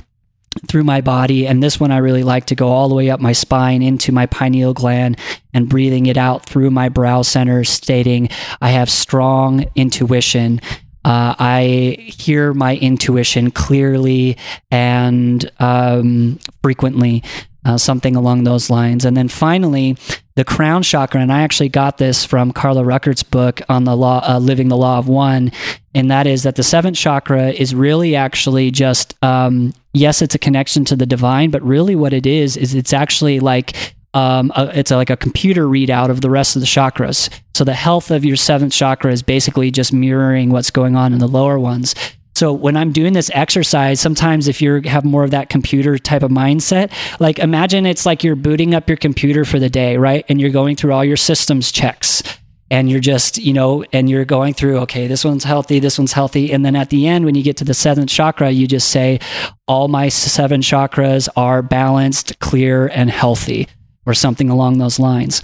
through 0.68 0.84
my 0.84 1.02
body. 1.02 1.48
And 1.48 1.62
this 1.62 1.80
one 1.80 1.92
I 1.92 1.98
really 1.98 2.24
like 2.24 2.48
to 2.48 2.56
go 2.56 2.68
all 2.70 2.90
the 2.90 2.96
way 2.96 3.10
up 3.10 3.20
my 3.20 3.34
spine 3.34 3.82
into 3.82 4.12
my 4.12 4.26
pineal 4.26 4.74
gland 4.74 5.18
and 5.54 5.70
breathing 5.70 6.06
it 6.08 6.18
out 6.18 6.46
through 6.46 6.72
my 6.72 6.90
brow 6.90 7.22
center, 7.22 7.64
stating, 7.64 8.30
I 8.62 8.70
have 8.70 8.90
strong 8.90 9.66
intuition. 9.76 10.62
Uh, 11.06 11.36
I 11.38 11.98
hear 12.00 12.54
my 12.56 12.78
intuition 12.78 13.52
clearly 13.52 14.38
and 14.72 15.50
um, 15.60 16.40
frequently 16.64 17.24
uh, 17.64 17.78
something 17.78 18.16
along 18.16 18.44
those 18.44 18.72
lines. 18.72 19.06
And 19.06 19.16
then 19.16 19.28
finally, 19.28 19.98
the 20.36 20.44
crown 20.44 20.84
chakra, 20.84 21.22
and 21.22 21.32
I 21.32 21.42
actually 21.42 21.70
got 21.70 21.98
this 21.98 22.26
from 22.26 22.52
Carla 22.52 22.84
Rueckert's 22.84 23.24
book 23.24 23.62
on 23.70 23.84
the 23.84 23.96
law, 23.96 24.22
uh, 24.28 24.40
living 24.40 24.68
the 24.68 24.78
law 24.78 24.98
of 24.98 25.08
one, 25.08 25.52
and 25.94 26.12
that 26.12 26.28
is 26.28 26.44
that 26.44 26.56
the 26.56 26.64
seventh 26.64 26.98
chakra 26.98 27.52
is 27.52 27.74
really 27.74 28.16
actually 28.16 28.70
just, 28.72 29.16
um, 29.24 29.74
yes, 29.94 30.22
it's 30.22 30.36
a 30.36 30.40
connection 30.40 30.86
to 30.86 30.96
the 30.96 31.06
divine, 31.06 31.52
but 31.52 31.62
really 31.62 31.96
what 31.96 32.14
it 32.14 32.26
is 32.26 32.58
is 32.58 32.76
it's 32.76 32.94
actually 32.94 33.40
like 33.40 33.95
um, 34.16 34.52
a, 34.56 34.72
it's 34.74 34.90
a, 34.90 34.96
like 34.96 35.12
a 35.12 35.18
computer 35.18 35.66
readout 35.66 36.10
of 36.10 36.22
the 36.22 36.30
rest 36.30 36.56
of 36.56 36.62
the 36.62 36.66
chakras. 36.66 37.30
So 37.54 37.64
the 37.64 37.74
health 37.74 38.10
of 38.10 38.26
your 38.26 38.38
seventh 38.38 38.74
chakra 38.74 39.12
is 39.12 39.22
basically 39.22 39.70
just 39.70 39.94
mirroring 39.94 40.50
what's 40.50 40.72
going 40.72 40.96
on 40.96 41.14
in 41.14 41.20
the 41.20 41.28
lower 41.28 41.60
ones. 41.60 41.94
So 42.34 42.52
when 42.52 42.76
I'm 42.76 42.92
doing 42.92 43.14
this 43.14 43.30
exercise, 43.34 44.02
sometimes 44.02 44.48
if 44.48 44.62
you 44.62 44.82
have 44.82 45.06
more 45.06 45.24
of 45.24 45.32
that 45.32 45.50
computer 45.50 45.98
type 45.98 46.24
of 46.24 46.32
mindset, 46.32 46.92
like 47.20 47.40
imagine 47.40 47.86
it's 47.86 48.06
like 48.06 48.24
you're 48.24 48.36
booting 48.36 48.74
up 48.74 48.90
your 48.90 48.98
computer 48.98 49.46
for 49.46 49.60
the 49.60 49.70
day, 49.70 49.98
right? 49.98 50.26
And 50.28 50.42
you're 50.42 50.50
going 50.50 50.76
through 50.76 50.94
all 50.94 51.06
your 51.06 51.18
systems 51.18 51.72
checks 51.72 52.24
and 52.72 52.90
you're 52.90 53.00
just, 53.00 53.38
you 53.38 53.54
know, 53.54 53.86
and 53.94 54.10
you're 54.10 54.26
going 54.26 54.54
through, 54.54 54.80
okay, 54.80 55.08
this 55.08 55.24
one's 55.24 55.44
healthy, 55.44 55.80
this 55.80 55.98
one's 55.98 56.14
healthy. 56.14 56.52
And 56.52 56.66
then 56.66 56.76
at 56.76 56.90
the 56.90 57.08
end, 57.08 57.24
when 57.24 57.36
you 57.36 57.44
get 57.44 57.58
to 57.58 57.64
the 57.64 57.74
seventh 57.74 58.10
chakra, 58.10 58.50
you 58.50 58.66
just 58.68 58.90
say, 58.90 59.20
all 59.68 59.88
my 59.88 60.10
seven 60.10 60.62
chakras 60.62 61.30
are 61.38 61.62
balanced, 61.62 62.40
clear, 62.40 62.88
and 62.88 63.10
healthy, 63.10 63.68
or 64.06 64.14
something 64.14 64.50
along 64.50 64.78
those 64.78 65.00
lines. 65.00 65.42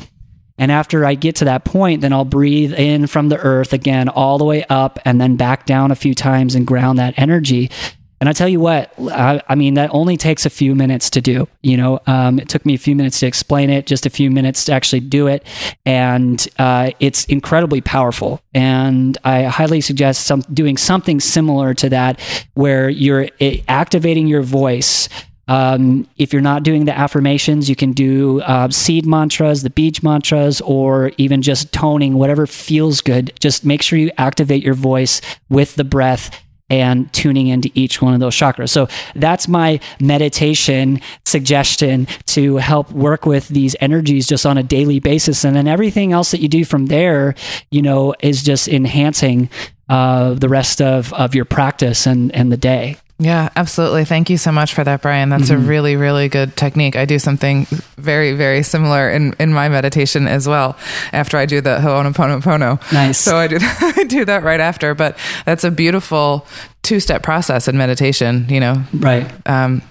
And 0.58 0.72
after 0.72 1.06
I 1.06 1.16
get 1.16 1.38
to 1.38 1.46
that 1.46 1.66
point, 1.66 2.02
then 2.02 2.14
I'll 2.14 2.26
breathe 2.26 2.74
in 2.74 3.08
from 3.08 3.30
the 3.30 3.38
earth 3.38 3.74
again, 3.74 4.10
all 4.10 4.38
the 4.38 4.46
way 4.46 4.64
up, 4.70 5.00
and 5.06 5.20
then 5.20 5.36
back 5.36 5.66
down 5.66 5.90
a 5.92 5.96
few 5.96 6.14
times 6.14 6.54
and 6.54 6.68
ground 6.68 7.00
that 7.00 7.16
energy. 7.18 7.72
And 8.20 8.30
I 8.30 8.34
tell 8.34 8.48
you 8.48 8.60
what, 8.60 8.94
I, 9.00 9.42
I 9.50 9.56
mean, 9.56 9.74
that 9.74 9.90
only 9.92 10.16
takes 10.16 10.46
a 10.46 10.52
few 10.52 10.76
minutes 10.76 11.10
to 11.12 11.22
do. 11.22 11.48
You 11.64 11.78
know, 11.78 12.00
um, 12.06 12.38
it 12.38 12.48
took 12.48 12.64
me 12.68 12.76
a 12.76 12.78
few 12.78 12.96
minutes 12.96 13.20
to 13.22 13.26
explain 13.26 13.72
it, 13.72 13.88
just 13.88 14.06
a 14.06 14.12
few 14.12 14.30
minutes 14.30 14.66
to 14.66 14.74
actually 14.74 15.00
do 15.00 15.26
it. 15.26 15.44
And 15.88 16.48
uh, 16.60 16.92
it's 17.00 17.26
incredibly 17.26 17.82
powerful. 17.82 18.40
And 18.54 19.18
I 19.24 19.46
highly 19.46 19.82
suggest 19.82 20.28
some, 20.28 20.42
doing 20.54 20.78
something 20.78 21.20
similar 21.20 21.74
to 21.74 21.90
that, 21.90 22.20
where 22.54 22.88
you're 22.88 23.30
activating 23.68 24.28
your 24.28 24.44
voice 24.44 25.10
um, 25.48 26.08
if 26.18 26.32
you're 26.32 26.42
not 26.42 26.64
doing 26.64 26.86
the 26.86 26.98
affirmations, 26.98 27.70
you 27.70 27.76
can 27.76 27.92
do 27.92 28.42
uh, 28.42 28.70
seed 28.70 29.06
mantras, 29.06 29.64
the 29.64 29.70
bija 29.70 30.04
mantras, 30.04 30.62
or 30.62 31.12
even 31.18 31.42
just 31.42 31.74
toning, 31.74 32.14
whatever 32.14 32.48
feels 32.48 33.02
good. 33.02 33.34
Just 33.40 33.66
make 33.66 33.82
sure 33.82 34.00
you 34.00 34.12
activate 34.18 34.64
your 34.64 34.76
voice 34.76 35.22
with 35.50 35.76
the 35.76 35.84
breath 35.84 36.32
and 36.72 37.12
tuning 37.12 37.48
into 37.48 37.70
each 37.74 38.02
one 38.02 38.14
of 38.14 38.22
those 38.22 38.34
chakras. 38.34 38.70
So 38.70 38.88
that's 39.14 39.50
my 39.50 39.82
meditation 40.00 41.02
suggestion 41.26 42.08
to 42.28 42.56
help 42.58 42.90
work 42.92 43.26
with 43.26 43.50
these 43.50 43.76
energies 43.82 44.26
just 44.26 44.46
on 44.46 44.58
a 44.58 44.64
daily 44.64 45.02
basis. 45.02 45.44
And 45.44 45.54
then 45.54 45.68
everything 45.68 46.14
else 46.14 46.32
that 46.32 46.40
you 46.40 46.48
do 46.48 46.64
from 46.64 46.86
there, 46.86 47.36
you 47.72 47.82
know, 47.82 48.16
is 48.22 48.42
just 48.42 48.70
enhancing 48.70 49.50
uh, 49.90 50.36
the 50.36 50.48
rest 50.48 50.82
of, 50.82 51.12
of 51.12 51.36
your 51.36 51.44
practice 51.44 52.08
and, 52.08 52.34
and 52.34 52.54
the 52.54 52.58
day. 52.58 52.96
Yeah, 53.22 53.50
absolutely. 53.56 54.04
Thank 54.06 54.32
you 54.32 54.38
so 54.38 54.52
much 54.52 54.74
for 54.74 54.84
that, 54.84 55.04
Bryan. 55.04 55.30
That's 55.30 55.52
mm-hmm. 55.52 55.64
a 55.64 55.68
really, 55.68 55.96
really 55.96 56.28
good 56.28 56.58
technique. 56.58 56.96
I 56.96 57.06
do 57.06 57.20
something 57.20 57.68
very, 57.96 58.34
very 58.34 58.64
similar 58.64 59.12
in, 59.12 59.36
in 59.40 59.54
my 59.54 59.70
meditation 59.70 60.28
as 60.28 60.48
well. 60.48 60.76
After 61.14 61.38
I 61.38 61.46
do 61.46 61.62
the 61.62 61.78
Ho'oponopono. 61.78 62.92
Nice. 62.92 63.20
So 63.20 63.38
I 63.38 63.46
do 63.46 63.60
that, 63.60 63.94
I 63.98 64.04
do 64.06 64.26
that 64.26 64.42
right 64.42 64.60
after. 64.60 64.96
But 64.96 65.20
that's 65.46 65.64
a 65.64 65.70
beautiful 65.70 66.48
two 66.82 67.00
step 67.00 67.22
process 67.22 67.68
in 67.68 67.78
meditation. 67.78 68.48
You 68.50 68.60
know, 68.60 68.84
right? 68.92 69.32
Um, 69.48 69.84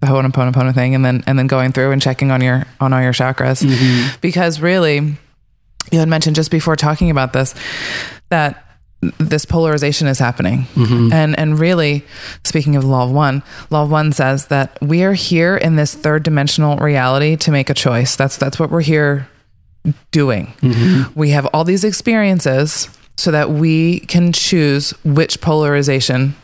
the 0.00 0.06
Ho'oponopono 0.06 0.74
thing, 0.74 0.94
and 0.94 1.04
then 1.04 1.22
and 1.26 1.38
then 1.38 1.48
going 1.48 1.72
through 1.72 1.92
and 1.92 2.00
checking 2.00 2.30
on 2.30 2.40
your 2.40 2.66
on 2.80 2.94
all 2.94 3.02
your 3.02 3.12
chakras, 3.12 3.62
mm-hmm. 3.62 4.16
because 4.22 4.58
really, 4.58 5.18
you 5.92 5.98
had 5.98 6.08
mentioned 6.08 6.34
just 6.34 6.50
before 6.50 6.76
talking 6.76 7.10
about 7.10 7.34
this 7.34 7.54
that 8.30 8.69
this 9.00 9.44
polarization 9.44 10.06
is 10.06 10.18
happening. 10.18 10.64
Mm-hmm. 10.74 11.12
And 11.12 11.38
and 11.38 11.58
really, 11.58 12.04
speaking 12.44 12.76
of 12.76 12.84
law 12.84 13.04
of 13.04 13.12
one, 13.12 13.42
law 13.70 13.84
of 13.84 13.90
one 13.90 14.12
says 14.12 14.46
that 14.46 14.78
we 14.82 15.02
are 15.04 15.14
here 15.14 15.56
in 15.56 15.76
this 15.76 15.94
third 15.94 16.22
dimensional 16.22 16.76
reality 16.76 17.36
to 17.36 17.50
make 17.50 17.70
a 17.70 17.74
choice. 17.74 18.16
That's 18.16 18.36
that's 18.36 18.58
what 18.58 18.70
we're 18.70 18.82
here 18.82 19.28
doing. 20.10 20.48
Mm-hmm. 20.60 21.18
We 21.18 21.30
have 21.30 21.46
all 21.46 21.64
these 21.64 21.84
experiences 21.84 22.88
so 23.16 23.30
that 23.30 23.50
we 23.50 24.00
can 24.00 24.32
choose 24.32 24.90
which 25.04 25.40
polarization 25.40 26.34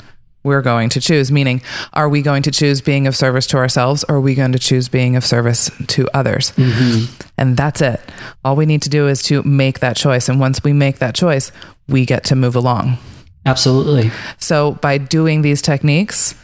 we're 0.43 0.63
going 0.63 0.89
to 0.91 1.01
choose. 1.01 1.31
Meaning, 1.31 1.61
are 1.93 2.09
we 2.09 2.23
going 2.23 2.43
to 2.45 2.51
choose 2.51 2.81
being 2.81 3.07
of 3.07 3.17
service 3.17 3.47
to 3.49 3.59
ourselves 3.59 4.05
or 4.09 4.17
are 4.17 4.21
we 4.21 4.35
going 4.35 4.53
to 4.53 4.59
choose 4.59 4.89
being 4.89 5.17
of 5.17 5.25
service 5.25 5.71
to 5.89 6.09
others? 6.15 6.53
Mm-hmm. 6.53 7.13
And 7.37 7.57
that's 7.57 7.83
it. 7.83 8.01
All 8.45 8.57
we 8.57 8.65
need 8.65 8.83
to 8.83 8.89
do 8.89 9.09
is 9.09 9.23
to 9.25 9.43
make 9.43 9.81
that 9.81 9.97
choice. 9.97 10.29
And 10.29 10.41
once 10.41 10.63
we 10.63 10.73
make 10.73 10.99
that 10.99 11.15
choice, 11.15 11.53
we 11.89 12.05
get 12.05 12.25
to 12.25 12.37
move 12.37 12.57
along. 12.57 12.99
Absolutely. 13.45 14.11
So 14.39 14.73
by 14.73 14.99
doing 14.99 15.43
these 15.43 15.63
techniques 15.63 16.35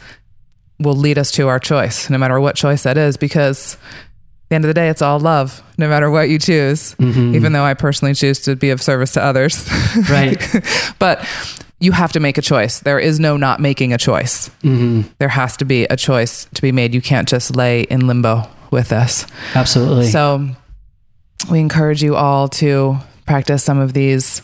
will 0.79 0.95
lead 0.95 1.17
us 1.17 1.31
to 1.31 1.47
our 1.47 1.59
choice, 1.59 2.09
no 2.09 2.17
matter 2.17 2.39
what 2.39 2.55
choice 2.55 2.83
that 2.83 2.97
is, 2.97 3.17
because 3.17 3.75
at 3.75 4.49
the 4.49 4.55
end 4.55 4.65
of 4.65 4.67
the 4.67 4.73
day, 4.73 4.89
it's 4.89 5.01
all 5.01 5.19
love, 5.19 5.61
no 5.77 5.87
matter 5.89 6.09
what 6.09 6.29
you 6.29 6.39
choose, 6.39 6.95
mm-hmm. 6.95 7.35
even 7.35 7.53
though 7.53 7.63
I 7.63 7.73
personally 7.73 8.13
choose 8.13 8.39
to 8.41 8.55
be 8.55 8.69
of 8.69 8.81
service 8.81 9.13
to 9.13 9.23
others. 9.23 9.69
Right. 10.09 10.41
but 10.99 11.27
you 11.79 11.91
have 11.91 12.13
to 12.13 12.19
make 12.21 12.37
a 12.37 12.41
choice. 12.41 12.79
There 12.79 12.99
is 12.99 13.19
no 13.19 13.35
not 13.35 13.59
making 13.59 13.91
a 13.91 13.97
choice. 13.97 14.49
Mm-hmm. 14.63 15.09
There 15.19 15.29
has 15.29 15.57
to 15.57 15.65
be 15.65 15.83
a 15.85 15.97
choice 15.97 16.45
to 16.53 16.61
be 16.61 16.71
made. 16.71 16.93
You 16.93 17.01
can't 17.01 17.27
just 17.27 17.55
lay 17.55 17.81
in 17.81 18.07
limbo 18.07 18.47
with 18.71 18.89
this. 18.89 19.27
Absolutely. 19.53 20.07
So 20.07 20.47
we 21.51 21.59
encourage 21.59 22.01
you 22.01 22.15
all 22.15 22.47
to 22.49 22.97
practice 23.25 23.63
some 23.63 23.79
of 23.79 23.93
these 23.93 24.41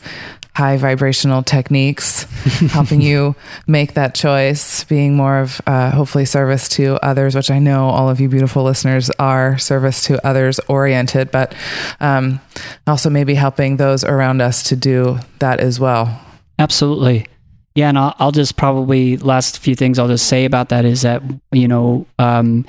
high 0.59 0.75
vibrational 0.75 1.41
techniques, 1.41 2.23
helping 2.71 2.99
you 2.99 3.33
make 3.65 3.93
that 3.93 4.13
choice, 4.13 4.83
being 4.83 5.15
more 5.15 5.39
of 5.39 5.61
uh, 5.65 5.89
hopefully 5.89 6.25
service 6.25 6.67
to 6.67 6.99
others, 7.03 7.33
which 7.33 7.49
I 7.49 7.59
know 7.59 7.87
all 7.87 8.09
of 8.09 8.19
you 8.19 8.27
beautiful 8.27 8.63
listeners 8.63 9.09
are 9.19 9.57
service 9.57 10.03
to 10.07 10.23
others 10.27 10.59
oriented, 10.67 11.31
but 11.31 11.55
um, 12.01 12.41
also 12.85 13.09
maybe 13.09 13.35
helping 13.35 13.77
those 13.77 14.03
around 14.03 14.41
us 14.41 14.63
to 14.63 14.75
do 14.75 15.19
that 15.39 15.61
as 15.61 15.79
well. 15.79 16.21
Absolutely. 16.59 17.25
Yeah, 17.73 17.87
and 17.87 17.97
I'll, 17.97 18.15
I'll, 18.19 18.31
just 18.31 18.57
probably 18.57 19.15
last 19.15 19.59
few 19.59 19.75
things 19.75 19.97
I'll 19.97 20.09
just 20.09 20.27
say 20.27 20.43
about 20.43 20.69
that 20.69 20.83
is 20.83 21.03
that 21.03 21.23
you 21.53 21.69
know, 21.69 22.05
um, 22.19 22.65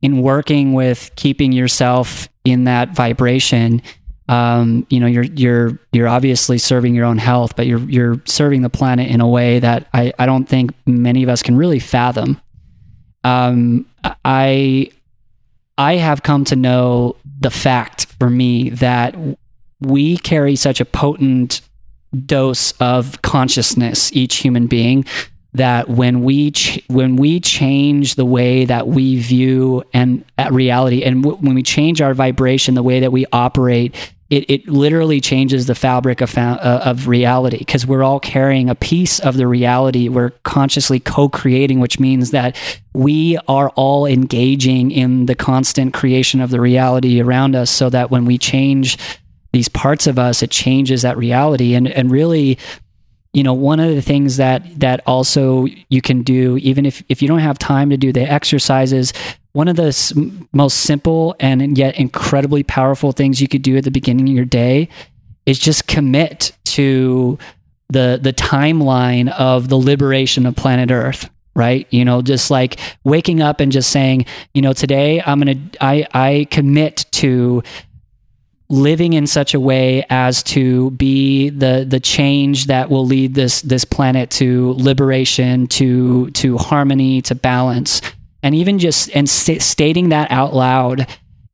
in 0.00 0.22
working 0.22 0.74
with 0.74 1.10
keeping 1.16 1.50
yourself 1.50 2.28
in 2.44 2.64
that 2.64 2.90
vibration, 2.90 3.82
um, 4.32 4.86
you 4.88 4.98
know, 4.98 5.06
you're 5.06 5.24
you're 5.24 5.78
you're 5.92 6.08
obviously 6.08 6.56
serving 6.56 6.94
your 6.94 7.04
own 7.04 7.18
health, 7.18 7.54
but 7.54 7.66
you're 7.66 7.80
you're 7.80 8.22
serving 8.24 8.62
the 8.62 8.70
planet 8.70 9.10
in 9.10 9.20
a 9.20 9.28
way 9.28 9.58
that 9.58 9.88
I, 9.92 10.14
I 10.18 10.24
don't 10.24 10.48
think 10.48 10.70
many 10.86 11.22
of 11.22 11.28
us 11.28 11.42
can 11.42 11.54
really 11.54 11.78
fathom. 11.78 12.40
Um, 13.24 13.84
I 14.24 14.90
I 15.76 15.96
have 15.96 16.22
come 16.22 16.44
to 16.46 16.56
know 16.56 17.16
the 17.40 17.50
fact 17.50 18.06
for 18.18 18.30
me 18.30 18.70
that 18.70 19.14
we 19.80 20.16
carry 20.16 20.56
such 20.56 20.80
a 20.80 20.86
potent 20.86 21.60
dose 22.24 22.72
of 22.80 23.20
consciousness 23.20 24.10
each 24.14 24.36
human 24.36 24.66
being 24.66 25.04
that 25.54 25.90
when 25.90 26.22
we 26.22 26.52
ch- 26.52 26.82
when 26.88 27.16
we 27.16 27.38
change 27.38 28.14
the 28.14 28.24
way 28.24 28.64
that 28.64 28.88
we 28.88 29.18
view 29.18 29.82
and 29.92 30.24
reality 30.50 31.02
and 31.02 31.22
w- 31.22 31.36
when 31.44 31.54
we 31.54 31.62
change 31.62 32.00
our 32.00 32.14
vibration 32.14 32.74
the 32.74 32.82
way 32.82 33.00
that 33.00 33.12
we 33.12 33.26
operate 33.32 33.94
it, 34.32 34.50
it 34.50 34.68
literally 34.68 35.20
changes 35.20 35.66
the 35.66 35.74
fabric 35.74 36.20
of, 36.20 36.36
uh, 36.36 36.80
of 36.84 37.06
reality 37.06 37.58
because 37.58 37.86
we're 37.86 38.02
all 38.02 38.20
carrying 38.20 38.70
a 38.70 38.74
piece 38.74 39.18
of 39.20 39.36
the 39.36 39.46
reality 39.46 40.08
we're 40.08 40.30
consciously 40.42 40.98
co-creating 40.98 41.80
which 41.80 42.00
means 42.00 42.30
that 42.30 42.56
we 42.94 43.38
are 43.48 43.70
all 43.70 44.06
engaging 44.06 44.90
in 44.90 45.26
the 45.26 45.34
constant 45.34 45.94
creation 45.94 46.40
of 46.40 46.50
the 46.50 46.60
reality 46.60 47.20
around 47.20 47.54
us 47.54 47.70
so 47.70 47.88
that 47.90 48.10
when 48.10 48.24
we 48.24 48.38
change 48.38 48.98
these 49.52 49.68
parts 49.68 50.06
of 50.06 50.18
us, 50.18 50.42
it 50.42 50.50
changes 50.50 51.02
that 51.02 51.16
reality. 51.16 51.74
And 51.74 51.86
and 51.88 52.10
really, 52.10 52.58
you 53.32 53.42
know, 53.42 53.54
one 53.54 53.80
of 53.80 53.94
the 53.94 54.02
things 54.02 54.38
that 54.38 54.80
that 54.80 55.00
also 55.06 55.66
you 55.88 56.02
can 56.02 56.22
do, 56.22 56.56
even 56.58 56.86
if 56.86 57.02
if 57.08 57.22
you 57.22 57.28
don't 57.28 57.38
have 57.38 57.58
time 57.58 57.90
to 57.90 57.96
do 57.96 58.12
the 58.12 58.22
exercises, 58.22 59.12
one 59.52 59.68
of 59.68 59.76
the 59.76 59.88
s- 59.88 60.12
most 60.52 60.78
simple 60.80 61.36
and 61.40 61.76
yet 61.76 61.96
incredibly 61.98 62.62
powerful 62.62 63.12
things 63.12 63.40
you 63.40 63.48
could 63.48 63.62
do 63.62 63.76
at 63.76 63.84
the 63.84 63.90
beginning 63.90 64.28
of 64.28 64.34
your 64.34 64.44
day 64.44 64.88
is 65.46 65.58
just 65.58 65.86
commit 65.86 66.52
to 66.64 67.38
the 67.90 68.18
the 68.22 68.32
timeline 68.32 69.30
of 69.32 69.68
the 69.68 69.76
liberation 69.76 70.46
of 70.46 70.56
planet 70.56 70.90
Earth, 70.90 71.28
right? 71.54 71.86
You 71.90 72.04
know, 72.04 72.22
just 72.22 72.50
like 72.50 72.80
waking 73.04 73.42
up 73.42 73.60
and 73.60 73.70
just 73.70 73.90
saying, 73.90 74.24
you 74.54 74.62
know, 74.62 74.72
today 74.72 75.22
I'm 75.24 75.38
gonna 75.38 75.60
I 75.80 76.06
I 76.14 76.46
commit 76.50 77.04
to 77.12 77.62
living 78.70 79.12
in 79.12 79.26
such 79.26 79.52
a 79.52 79.60
way 79.60 80.06
as 80.08 80.42
to 80.42 80.92
be 80.92 81.50
the 81.50 81.84
the 81.86 82.00
change 82.00 82.66
that 82.66 82.88
will 82.88 83.04
lead 83.04 83.34
this 83.34 83.60
this 83.60 83.84
planet 83.84 84.30
to 84.30 84.72
liberation 84.78 85.66
to 85.66 86.30
to 86.30 86.56
harmony 86.56 87.20
to 87.20 87.34
balance 87.34 88.00
and 88.42 88.54
even 88.54 88.78
just 88.78 89.10
and 89.14 89.28
st- 89.28 89.62
stating 89.62 90.10
that 90.10 90.30
out 90.30 90.54
loud 90.54 91.06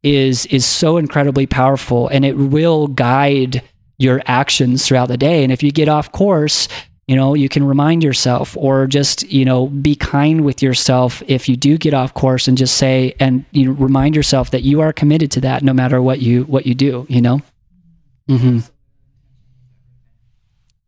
is 0.03 0.47
is 0.47 0.65
so 0.65 0.97
incredibly 0.97 1.47
powerful 1.47 2.09
and 2.09 2.25
it 2.25 2.37
will 2.37 2.87
guide 2.87 3.63
your 3.99 4.23
actions 4.27 4.87
throughout 4.87 5.09
the 5.09 5.17
day. 5.17 5.43
And 5.43 5.53
if 5.53 5.63
you 5.63 5.73
get 5.73 5.89
off 5.89 6.13
course 6.13 6.69
you 7.09 7.17
know 7.17 7.35
you 7.35 7.49
can 7.49 7.65
remind 7.65 8.05
yourself 8.05 8.57
or 8.57 8.87
just 8.87 9.25
you 9.33 9.45
know 9.45 9.67
be 9.67 9.97
kind 9.97 10.43
with 10.43 10.63
yourself 10.63 11.23
if 11.27 11.49
you 11.49 11.57
do 11.57 11.77
get 11.77 11.95
off 11.95 12.15
course 12.15 12.47
and 12.47 12.57
just 12.57 12.77
say 12.77 13.15
and 13.19 13.45
you 13.51 13.65
know 13.65 13.73
remind 13.73 14.15
yourself 14.15 14.51
that 14.53 14.63
you 14.63 14.81
are 14.81 14.93
committed 14.93 15.31
to 15.33 15.41
that 15.41 15.63
no 15.65 15.73
matter 15.73 16.01
what 16.01 16.21
you 16.21 16.45
what 16.45 16.67
you 16.67 16.75
do 16.75 17.07
you 17.09 17.21
know? 17.21 17.41
Mm-hmm. 18.29 18.59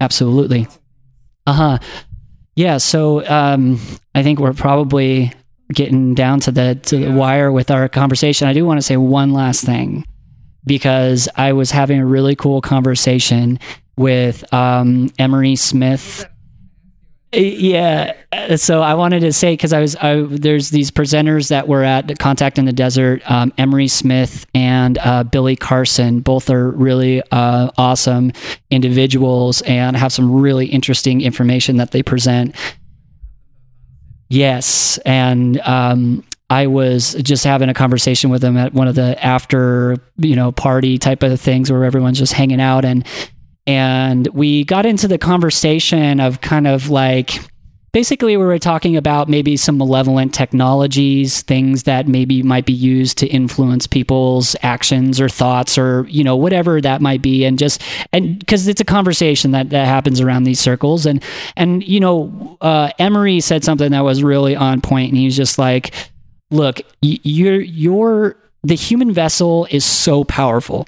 absolutely. 0.01 0.69
Uh-huh. 1.47 1.79
Yeah 2.55 2.77
so 2.77 3.27
um 3.27 3.81
i 4.15 4.23
think 4.23 4.39
we're 4.39 4.53
probably 4.53 5.33
getting 5.73 6.15
down 6.15 6.41
to 6.41 6.51
the 6.51 6.75
to 6.83 6.99
the 6.99 7.13
wire 7.13 7.51
with 7.53 7.71
our 7.71 7.89
conversation 7.89 8.49
i 8.49 8.53
do 8.53 8.65
want 8.65 8.79
to 8.79 8.83
say 8.83 8.97
one 8.97 9.33
last 9.33 9.65
thing 9.65 10.05
because 10.67 11.29
i 11.37 11.53
was 11.53 11.71
having 11.71 12.01
a 12.01 12.07
really 12.07 12.37
cool 12.37 12.61
conversation 12.61 13.59
with 14.01 14.53
um, 14.55 15.11
Emery 15.19 15.57
Smith. 15.57 16.27
Yeah, 17.33 18.15
so 18.57 18.83
I 18.83 18.95
wanted 18.95 19.21
to 19.21 19.33
say 19.33 19.53
because 19.53 19.73
I 19.73 19.81
was 19.81 19.95
I, 19.97 20.23
there's 20.23 20.71
these 20.71 20.91
presenters 20.91 21.49
that 21.51 21.69
were 21.69 21.85
at 21.85 22.19
Contact 22.19 22.59
in 22.59 22.65
the 22.65 22.73
Desert, 22.73 23.23
um, 23.31 23.53
Emery 23.57 23.87
Smith 23.87 24.47
and 24.53 24.99
uh, 24.99 25.23
Billy 25.23 25.55
Carson. 25.55 26.21
Both 26.21 26.51
are 26.51 26.73
really 26.73 27.23
uh, 27.31 27.71
awesome 27.79 28.33
individuals 28.71 29.63
and 29.63 29.97
have 29.97 30.13
some 30.13 30.33
really 30.33 30.67
interesting 30.67 31.21
information 31.21 31.77
that 31.77 31.93
they 31.93 32.03
present. 32.03 32.57
Yes, 34.31 34.97
and 34.99 35.61
um, 35.63 36.25
I 36.49 36.69
was 36.69 37.15
just 37.15 37.45
having 37.45 37.69
a 37.69 37.75
conversation 37.75 38.31
with 38.31 38.43
him 38.43 38.57
at 38.57 38.73
one 38.73 38.87
of 38.87 38.95
the 38.95 39.23
after 39.23 39.97
you 40.19 40.37
know 40.37 40.53
party 40.53 40.99
type 40.99 41.25
of 41.25 41.41
things 41.41 41.71
where 41.71 41.85
everyone's 41.85 42.19
just 42.19 42.33
hanging 42.33 42.61
out 42.61 42.85
and 42.85 43.05
and 43.67 44.27
we 44.29 44.65
got 44.65 44.87
into 44.87 45.09
the 45.09 45.19
conversation 45.19 46.21
of 46.21 46.41
kind 46.41 46.69
of 46.69 46.91
like 46.91 47.41
basically 47.93 48.37
we 48.37 48.45
were 48.45 48.59
talking 48.59 48.97
about 48.97 49.29
maybe 49.29 49.57
some 49.57 49.79
malevolent 49.79 50.35
technologies 50.35 51.43
things 51.43 51.85
that 51.85 52.07
maybe 52.07 52.43
might 52.43 52.67
be 52.67 52.73
used 52.73 53.19
to 53.19 53.27
influence 53.27 53.87
people's 53.87 54.55
actions 54.63 55.21
or 55.21 55.29
thoughts 55.29 55.77
or 55.79 56.07
you 56.09 56.25
know 56.25 56.37
whatever 56.37 56.81
that 56.81 57.01
might 57.01 57.23
be. 57.23 57.45
And 57.45 57.59
just 57.59 57.83
and 58.13 58.39
because 58.39 58.69
it's 58.69 58.81
a 58.81 58.85
conversation 58.85 59.53
that, 59.53 59.71
that 59.71 59.87
happens 59.87 60.21
around 60.21 60.45
these 60.45 60.61
circles. 60.61 61.07
And 61.07 61.23
and 61.57 61.87
you 61.87 62.01
know 62.01 62.59
uh, 62.61 62.91
emery 62.99 63.41
said 63.41 63.65
something 63.65 63.91
that 63.93 64.05
was 64.05 64.23
really 64.23 64.57
on 64.57 64.81
point 64.81 65.11
and 65.11 65.19
he 65.19 65.25
was 65.27 65.37
just 65.37 65.59
like 65.59 65.95
look 66.51 66.81
you're 67.01 67.61
you're 67.61 68.37
the 68.63 68.75
human 68.75 69.13
vessel 69.13 69.67
is 69.71 69.85
so 69.85 70.25
powerful 70.25 70.87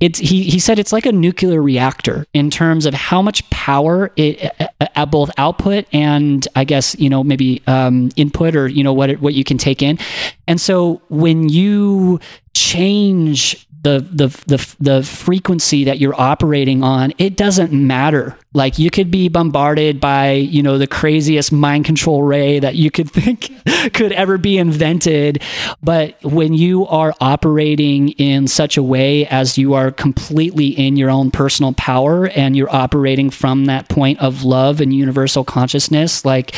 it's 0.00 0.18
he 0.18 0.42
he 0.42 0.58
said 0.58 0.78
it's 0.78 0.92
like 0.92 1.06
a 1.06 1.12
nuclear 1.12 1.62
reactor 1.62 2.26
in 2.34 2.50
terms 2.50 2.84
of 2.84 2.94
how 2.94 3.22
much 3.22 3.48
power 3.50 4.10
it 4.16 4.52
at 4.80 5.10
both 5.10 5.30
output 5.38 5.86
and 5.92 6.46
I 6.56 6.64
guess 6.64 6.98
you 6.98 7.08
know 7.08 7.22
maybe 7.22 7.62
um, 7.66 8.10
input 8.16 8.56
or 8.56 8.66
you 8.66 8.82
know 8.82 8.92
what 8.92 9.10
it, 9.10 9.20
what 9.20 9.34
you 9.34 9.44
can 9.44 9.56
take 9.56 9.82
in, 9.82 9.98
and 10.46 10.60
so 10.60 11.00
when 11.08 11.48
you 11.48 12.20
change 12.54 13.66
the 13.84 14.00
the 14.00 14.28
the 14.46 14.74
the 14.80 15.02
frequency 15.02 15.84
that 15.84 15.98
you're 15.98 16.18
operating 16.20 16.82
on 16.82 17.12
it 17.18 17.36
doesn't 17.36 17.72
matter. 17.72 18.36
Like 18.54 18.78
you 18.78 18.90
could 18.90 19.10
be 19.10 19.28
bombarded 19.28 20.00
by 20.00 20.32
you 20.32 20.62
know 20.62 20.78
the 20.78 20.86
craziest 20.86 21.52
mind 21.52 21.84
control 21.84 22.22
ray 22.22 22.58
that 22.58 22.74
you 22.74 22.90
could 22.90 23.10
think 23.12 23.50
could 23.92 24.12
ever 24.12 24.38
be 24.38 24.58
invented. 24.58 25.42
But 25.82 26.16
when 26.24 26.54
you 26.54 26.86
are 26.86 27.14
operating 27.20 28.10
in 28.10 28.48
such 28.48 28.76
a 28.76 28.82
way 28.82 29.26
as 29.26 29.56
you 29.58 29.74
are 29.74 29.90
completely 29.90 30.68
in 30.68 30.96
your 30.96 31.10
own 31.10 31.30
personal 31.30 31.74
power 31.74 32.28
and 32.28 32.56
you're 32.56 32.74
operating 32.74 33.30
from 33.30 33.66
that 33.66 33.88
point 33.88 34.18
of 34.20 34.44
love 34.44 34.80
and 34.80 34.94
universal 34.94 35.44
consciousness 35.44 36.24
like 36.24 36.54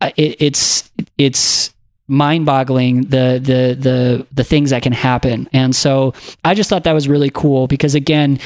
uh, 0.00 0.10
it, 0.16 0.36
it's 0.40 0.90
it's 1.18 1.74
mind-boggling 2.08 3.02
the 3.02 3.40
the 3.42 3.76
the 3.78 4.26
the 4.32 4.44
things 4.44 4.70
that 4.70 4.82
can 4.82 4.92
happen. 4.92 5.48
And 5.52 5.74
so 5.74 6.14
I 6.44 6.54
just 6.54 6.70
thought 6.70 6.84
that 6.84 6.92
was 6.92 7.08
really 7.08 7.30
cool 7.30 7.66
because 7.66 7.94
again, 7.94 8.38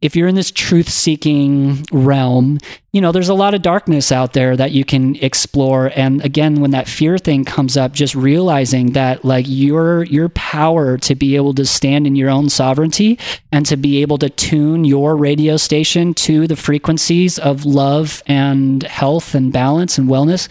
if 0.00 0.14
you're 0.14 0.28
in 0.28 0.36
this 0.36 0.52
truth 0.52 0.88
seeking 0.88 1.84
realm, 1.90 2.58
you 2.92 3.00
know, 3.00 3.10
there's 3.10 3.28
a 3.28 3.34
lot 3.34 3.54
of 3.54 3.62
darkness 3.62 4.12
out 4.12 4.32
there 4.32 4.56
that 4.56 4.70
you 4.70 4.84
can 4.84 5.16
explore. 5.16 5.90
And 5.96 6.24
again, 6.24 6.60
when 6.60 6.70
that 6.70 6.88
fear 6.88 7.18
thing 7.18 7.44
comes 7.44 7.76
up, 7.76 7.92
just 7.92 8.14
realizing 8.14 8.92
that 8.92 9.24
like 9.24 9.46
your 9.48 10.04
your 10.04 10.28
power 10.30 10.98
to 10.98 11.14
be 11.16 11.34
able 11.34 11.52
to 11.54 11.64
stand 11.64 12.06
in 12.06 12.14
your 12.14 12.30
own 12.30 12.48
sovereignty 12.48 13.18
and 13.50 13.66
to 13.66 13.76
be 13.76 14.00
able 14.00 14.18
to 14.18 14.30
tune 14.30 14.84
your 14.84 15.16
radio 15.16 15.56
station 15.56 16.14
to 16.14 16.46
the 16.46 16.56
frequencies 16.56 17.38
of 17.38 17.64
love 17.64 18.22
and 18.26 18.84
health 18.84 19.34
and 19.34 19.52
balance 19.52 19.98
and 19.98 20.08
wellness 20.08 20.48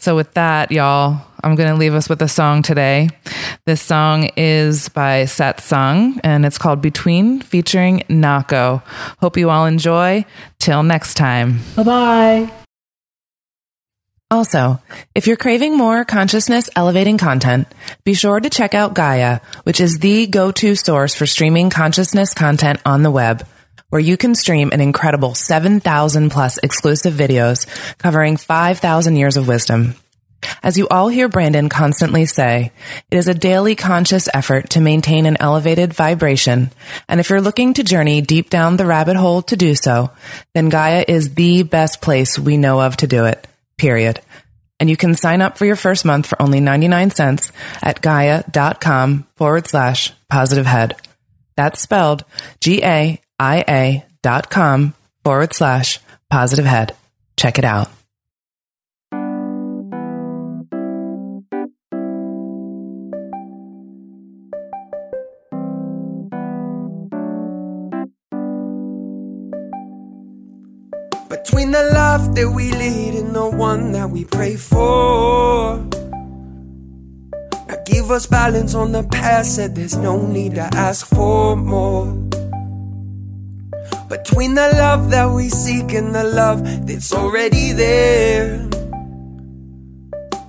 So, 0.06 0.14
with 0.14 0.34
that, 0.34 0.70
y'all, 0.70 1.20
I'm 1.42 1.56
going 1.56 1.68
to 1.68 1.74
leave 1.74 1.92
us 1.92 2.08
with 2.08 2.22
a 2.22 2.28
song 2.28 2.62
today. 2.62 3.08
This 3.64 3.82
song 3.82 4.30
is 4.36 4.88
by 4.88 5.24
Satsang 5.24 6.20
and 6.22 6.46
it's 6.46 6.58
called 6.58 6.80
Between 6.80 7.40
featuring 7.40 8.04
Nahko. 8.08 8.84
Hope 9.18 9.36
you 9.36 9.50
all 9.50 9.66
enjoy. 9.66 10.24
Till 10.60 10.84
next 10.84 11.14
time. 11.14 11.58
Bye 11.74 11.82
bye. 11.82 12.52
Also, 14.30 14.80
if 15.16 15.26
you're 15.26 15.36
craving 15.36 15.76
more 15.76 16.04
consciousness 16.04 16.70
elevating 16.76 17.18
content, 17.18 17.66
be 18.04 18.14
sure 18.14 18.38
to 18.38 18.48
check 18.48 18.76
out 18.76 18.94
Gaia, 18.94 19.40
which 19.64 19.80
is 19.80 19.98
the 19.98 20.28
go 20.28 20.52
to 20.52 20.76
source 20.76 21.16
for 21.16 21.26
streaming 21.26 21.68
consciousness 21.68 22.32
content 22.32 22.78
on 22.86 23.02
the 23.02 23.10
web 23.10 23.44
where 23.90 24.00
you 24.00 24.16
can 24.16 24.34
stream 24.34 24.70
an 24.72 24.80
incredible 24.80 25.34
7,000 25.34 26.30
plus 26.30 26.58
exclusive 26.58 27.14
videos 27.14 27.66
covering 27.98 28.36
5,000 28.36 29.16
years 29.16 29.36
of 29.36 29.48
wisdom. 29.48 29.94
As 30.62 30.76
you 30.76 30.86
all 30.88 31.08
hear 31.08 31.28
Brandon 31.28 31.68
constantly 31.68 32.26
say, 32.26 32.72
it 33.10 33.16
is 33.16 33.28
a 33.28 33.34
daily 33.34 33.74
conscious 33.74 34.28
effort 34.32 34.70
to 34.70 34.80
maintain 34.80 35.26
an 35.26 35.36
elevated 35.40 35.92
vibration. 35.94 36.70
And 37.08 37.20
if 37.20 37.30
you're 37.30 37.40
looking 37.40 37.74
to 37.74 37.84
journey 37.84 38.20
deep 38.20 38.50
down 38.50 38.76
the 38.76 38.86
rabbit 38.86 39.16
hole 39.16 39.42
to 39.42 39.56
do 39.56 39.74
so, 39.74 40.10
then 40.54 40.68
Gaia 40.68 41.04
is 41.06 41.34
the 41.34 41.62
best 41.62 42.00
place 42.00 42.38
we 42.38 42.56
know 42.56 42.80
of 42.80 42.96
to 42.98 43.06
do 43.06 43.24
it. 43.24 43.46
Period. 43.78 44.20
And 44.78 44.90
you 44.90 44.96
can 44.96 45.14
sign 45.14 45.40
up 45.40 45.56
for 45.56 45.64
your 45.64 45.76
first 45.76 46.04
month 46.04 46.26
for 46.26 46.40
only 46.40 46.60
99 46.60 47.10
cents 47.10 47.50
at 47.82 48.02
gaia.com 48.02 49.26
forward 49.36 49.66
slash 49.66 50.12
positive 50.28 50.66
head. 50.66 50.96
That's 51.56 51.80
spelled 51.80 52.24
G 52.60 52.82
A 52.82 53.20
I 53.40 53.64
A 53.68 54.04
dot 54.22 54.50
com 54.50 54.94
forward 55.24 55.52
slash 55.52 55.98
positive 56.30 56.66
head. 56.66 56.94
Check 57.36 57.58
it 57.58 57.64
out. 57.64 57.88
Between 71.28 71.70
the 71.70 71.90
love 71.92 72.34
that 72.34 72.50
we 72.50 72.70
lead 72.72 73.14
and 73.14 73.34
the 73.34 73.48
one 73.48 73.92
that 73.92 74.10
we 74.10 74.24
pray 74.24 74.56
for. 74.56 75.95
Us 78.10 78.26
balance 78.26 78.74
on 78.74 78.92
the 78.92 79.02
past, 79.02 79.56
said 79.56 79.74
there's 79.74 79.96
no 79.96 80.26
need 80.26 80.54
to 80.54 80.68
ask 80.74 81.06
for 81.06 81.56
more. 81.56 82.06
Between 84.08 84.54
the 84.54 84.70
love 84.76 85.10
that 85.10 85.28
we 85.30 85.48
seek 85.48 85.92
and 85.92 86.14
the 86.14 86.22
love 86.22 86.62
that's 86.86 87.12
already 87.12 87.72
there. 87.72 88.58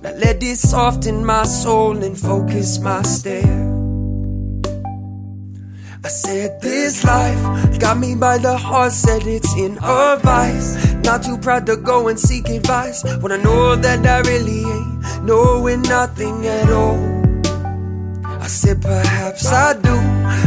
Now 0.02 0.12
let 0.14 0.42
it 0.42 0.56
soften 0.56 1.24
my 1.24 1.42
soul 1.44 2.02
and 2.04 2.16
focus 2.16 2.78
my 2.78 3.02
stare. 3.02 3.66
I 6.04 6.08
said 6.08 6.60
this 6.62 7.02
life 7.02 7.80
got 7.80 7.98
me 7.98 8.14
by 8.14 8.38
the 8.38 8.56
heart, 8.56 8.92
said 8.92 9.26
it's 9.26 9.52
in 9.56 9.78
a 9.82 10.16
vice. 10.22 10.94
Not 11.02 11.24
too 11.24 11.38
proud 11.38 11.66
to 11.66 11.76
go 11.76 12.06
and 12.06 12.18
seek 12.18 12.48
advice 12.48 13.02
when 13.20 13.32
I 13.32 13.36
know 13.38 13.74
that 13.74 14.06
I 14.06 14.20
really 14.20 14.62
ain't 14.62 15.24
knowing 15.24 15.82
nothing 15.82 16.46
at 16.46 16.70
all. 16.70 17.17
I 18.48 18.50
said 18.50 18.80
perhaps 18.80 19.46
I 19.52 19.74
do. 19.74 19.94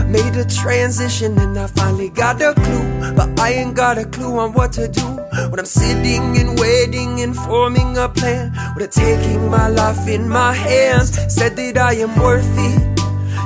Made 0.08 0.36
a 0.36 0.43
transition 0.43 1.38
and 1.38 1.56
I 1.56 1.68
finally 1.68 2.10
got 2.10 2.41
a 2.41 2.56
clue, 2.56 3.14
but 3.16 3.39
I 3.39 3.52
ain't 3.52 3.76
got 3.76 3.99
a 3.99 4.06
clue 4.06 4.39
on 4.39 4.54
what 4.54 4.74
to 4.74 4.88
do. 4.88 5.06
When 5.52 5.60
I'm 5.60 5.68
sitting 5.68 6.36
and 6.36 6.60
waiting 6.60 7.22
and 7.22 7.36
forming 7.36 7.99
a 7.99 8.10
plan, 8.10 8.58
with 8.74 8.86
a 8.86 8.88
taking 8.88 9.47
my 9.52 9.68
life 9.68 10.08
in 10.08 10.28
my 10.28 10.52
hands, 10.52 11.12
said 11.32 11.56
that 11.58 11.78
I 11.78 11.93
am 11.97 12.20
worthy. 12.20 12.74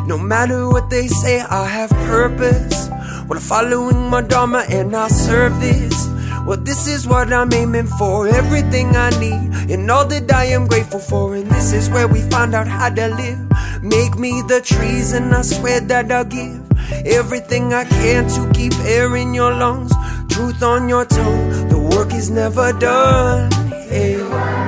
No 0.08 0.18
matter 0.18 0.70
what 0.70 0.90
they 0.90 1.10
say, 1.10 1.42
I 1.42 1.68
have 1.68 1.90
purpose. 2.08 2.88
When 3.28 3.38
I'm 3.38 3.44
following 3.44 4.10
my 4.10 4.22
Dharma 4.22 4.64
and 4.70 4.96
I 4.96 5.10
serve 5.10 5.60
this. 5.60 6.08
Well, 6.46 6.58
this 6.58 6.88
is 6.88 7.08
what 7.08 7.34
I'm 7.34 7.52
aiming 7.54 7.88
for. 7.98 8.28
Everything 8.28 8.96
I 8.96 9.10
need 9.20 9.72
and 9.72 9.90
all 9.90 10.06
that 10.06 10.32
I 10.32 10.46
am 10.46 10.68
grateful 10.68 11.00
for. 11.00 11.36
And 11.36 11.50
this 11.50 11.74
is 11.74 11.90
where 11.90 12.08
we 12.08 12.22
find 12.30 12.54
out 12.54 12.68
how 12.68 12.90
to 12.90 13.08
live. 13.08 13.40
Make 13.82 14.18
me 14.18 14.44
the 14.48 14.62
trees, 14.62 15.14
and 15.14 15.34
I 15.34 15.42
swear 15.42 15.80
that 15.82 16.12
I'll 16.12 16.26
give 16.26 16.62
everything 17.06 17.74
I 17.74 17.86
can 17.86 18.28
to 18.30 18.52
keep 18.54 18.74
air 18.86 19.16
in 19.16 19.34
your 19.34 19.54
lungs, 19.54 19.92
truth 20.30 20.62
on 20.64 20.88
your 20.88 21.06
tongue. 21.06 21.68
The 21.70 21.78
work 21.78 22.14
is 22.14 22.30
never 22.30 22.74
done. 22.74 23.52
Hey. 23.70 24.65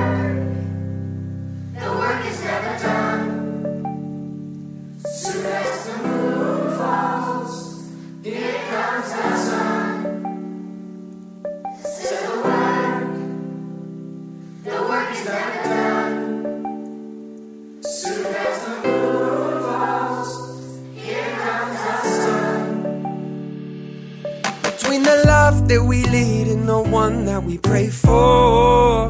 We 27.48 27.56
pray 27.56 27.88
for. 27.88 29.08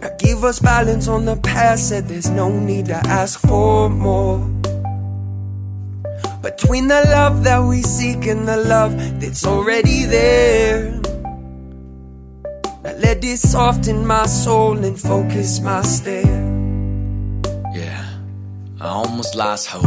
Now 0.00 0.10
give 0.18 0.44
us 0.44 0.58
balance 0.60 1.06
on 1.06 1.26
the 1.26 1.36
past, 1.36 1.90
said 1.90 2.08
there's 2.08 2.30
no 2.30 2.48
need 2.48 2.86
to 2.86 2.96
ask 3.06 3.38
for 3.40 3.90
more. 3.90 4.38
Between 6.42 6.88
the 6.88 7.02
love 7.10 7.44
that 7.44 7.62
we 7.62 7.82
seek 7.82 8.26
and 8.26 8.48
the 8.48 8.56
love 8.56 8.96
that's 9.20 9.44
already 9.44 10.06
there. 10.06 10.90
Now 12.82 12.94
let 12.96 13.22
it 13.22 13.38
soften 13.38 14.06
my 14.06 14.24
soul 14.24 14.82
and 14.82 14.98
focus 14.98 15.60
my 15.60 15.82
stare. 15.82 16.37
I 18.80 18.86
almost 18.86 19.34
lost 19.34 19.66
hope, 19.66 19.82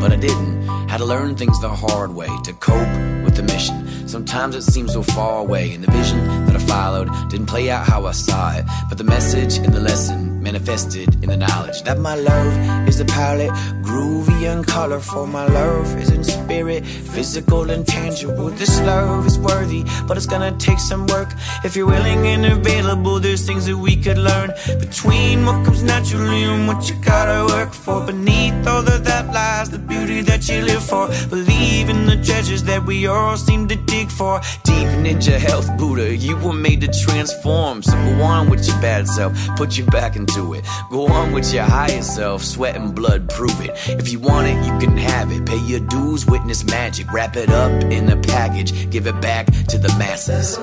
but 0.00 0.12
I 0.12 0.16
didn't. 0.16 0.62
Had 0.88 0.98
to 0.98 1.04
learn 1.04 1.36
things 1.36 1.60
the 1.60 1.68
hard 1.68 2.12
way 2.12 2.28
to 2.42 2.52
cope 2.54 2.88
with 3.24 3.36
the 3.36 3.44
mission. 3.44 4.08
Sometimes 4.08 4.56
it 4.56 4.62
seems 4.62 4.92
so 4.92 5.02
far 5.02 5.38
away, 5.38 5.72
and 5.72 5.84
the 5.84 5.90
vision 5.92 6.18
that 6.46 6.56
I 6.56 6.58
followed 6.58 7.08
didn't 7.30 7.46
play 7.46 7.70
out 7.70 7.86
how 7.86 8.04
I 8.06 8.10
saw 8.10 8.52
it. 8.56 8.64
But 8.88 8.98
the 8.98 9.04
message 9.04 9.58
and 9.58 9.72
the 9.72 9.80
lesson 9.80 10.31
manifested 10.42 11.08
in 11.22 11.30
the 11.30 11.36
knowledge 11.36 11.82
that 11.82 11.98
my 11.98 12.16
love 12.16 12.88
is 12.88 13.00
a 13.00 13.04
palette, 13.04 13.52
groovy 13.82 14.52
and 14.52 14.66
colorful. 14.66 15.26
My 15.26 15.46
love 15.46 15.96
is 15.98 16.10
in 16.10 16.24
spirit, 16.24 16.84
physical 16.84 17.70
and 17.70 17.86
tangible. 17.86 18.50
This 18.50 18.80
love 18.80 19.26
is 19.26 19.38
worthy, 19.38 19.84
but 20.06 20.16
it's 20.16 20.26
gonna 20.26 20.52
take 20.58 20.78
some 20.78 21.06
work. 21.06 21.30
If 21.64 21.76
you're 21.76 21.86
willing 21.86 22.26
and 22.26 22.44
available, 22.46 23.20
there's 23.20 23.46
things 23.46 23.66
that 23.66 23.76
we 23.76 23.96
could 23.96 24.18
learn 24.18 24.52
between 24.80 25.46
what 25.46 25.64
comes 25.64 25.82
naturally 25.82 26.42
and 26.42 26.66
what 26.66 26.88
you 26.88 26.96
gotta 26.96 27.46
work 27.54 27.72
for. 27.72 28.04
Beneath 28.04 28.66
all 28.66 28.86
of 28.86 29.04
that 29.04 29.32
lies 29.32 29.70
the 29.70 29.78
beauty 29.78 30.22
that 30.22 30.48
you 30.48 30.62
live 30.62 30.82
for. 30.82 31.08
Believe 31.30 31.88
in 31.88 32.06
the 32.06 32.16
treasures 32.16 32.62
that 32.64 32.84
we 32.84 33.06
all 33.06 33.36
seem 33.36 33.68
to 33.68 33.76
dig 33.76 34.10
for. 34.10 34.40
Deep 34.64 34.88
ninja 35.04 35.38
health, 35.38 35.68
Buddha, 35.78 36.16
you 36.16 36.36
were 36.36 36.52
made 36.52 36.80
to 36.80 36.88
transform. 37.04 37.82
So 37.82 37.92
go 37.92 38.22
on 38.22 38.50
with 38.50 38.66
your 38.66 38.80
bad 38.80 39.06
self, 39.06 39.32
put 39.56 39.78
you 39.78 39.84
back 39.84 40.16
into 40.36 40.54
it. 40.54 40.64
Go 40.90 41.06
on 41.06 41.32
with 41.32 41.52
your 41.52 41.64
higher 41.64 42.02
self, 42.02 42.42
sweat 42.42 42.76
and 42.76 42.94
blood, 42.94 43.28
prove 43.30 43.60
it. 43.60 43.70
If 43.88 44.10
you 44.10 44.18
want 44.18 44.48
it, 44.48 44.56
you 44.64 44.78
can 44.78 44.96
have 44.96 45.30
it. 45.32 45.46
Pay 45.46 45.58
your 45.58 45.80
dues, 45.80 46.26
witness 46.26 46.64
magic. 46.64 47.12
Wrap 47.12 47.36
it 47.36 47.50
up 47.50 47.70
in 47.84 48.10
a 48.10 48.16
package, 48.16 48.90
give 48.90 49.06
it 49.06 49.20
back 49.20 49.46
to 49.68 49.78
the 49.78 49.88
masses. 49.98 50.58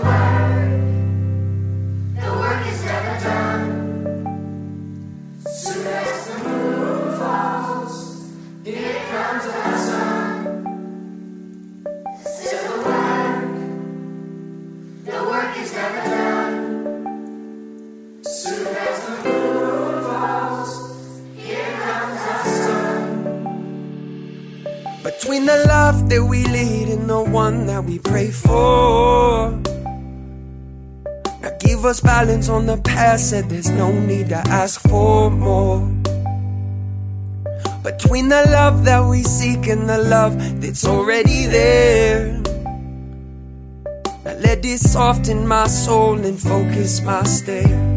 That 26.09 26.23
we 26.23 26.43
lead 26.45 26.89
and 26.89 27.09
the 27.09 27.21
one 27.21 27.67
that 27.67 27.83
we 27.83 27.99
pray 27.99 28.31
for. 28.31 29.51
Now 31.41 31.51
give 31.59 31.85
us 31.85 32.01
balance 32.01 32.49
on 32.49 32.65
the 32.65 32.77
past, 32.77 33.29
said 33.29 33.49
there's 33.49 33.69
no 33.69 33.91
need 33.91 34.29
to 34.29 34.41
ask 34.47 34.81
for 34.81 35.29
more. 35.29 35.79
Between 37.83 38.29
the 38.29 38.45
love 38.49 38.85
that 38.85 39.07
we 39.07 39.23
seek 39.23 39.67
and 39.67 39.87
the 39.87 39.97
love 39.99 40.61
that's 40.61 40.85
already 40.85 41.45
there. 41.45 42.41
Now 44.25 44.33
let 44.39 44.61
this 44.61 44.91
soften 44.91 45.47
my 45.47 45.67
soul 45.67 46.17
and 46.25 46.39
focus 46.39 47.01
my 47.01 47.23
stare. 47.23 47.88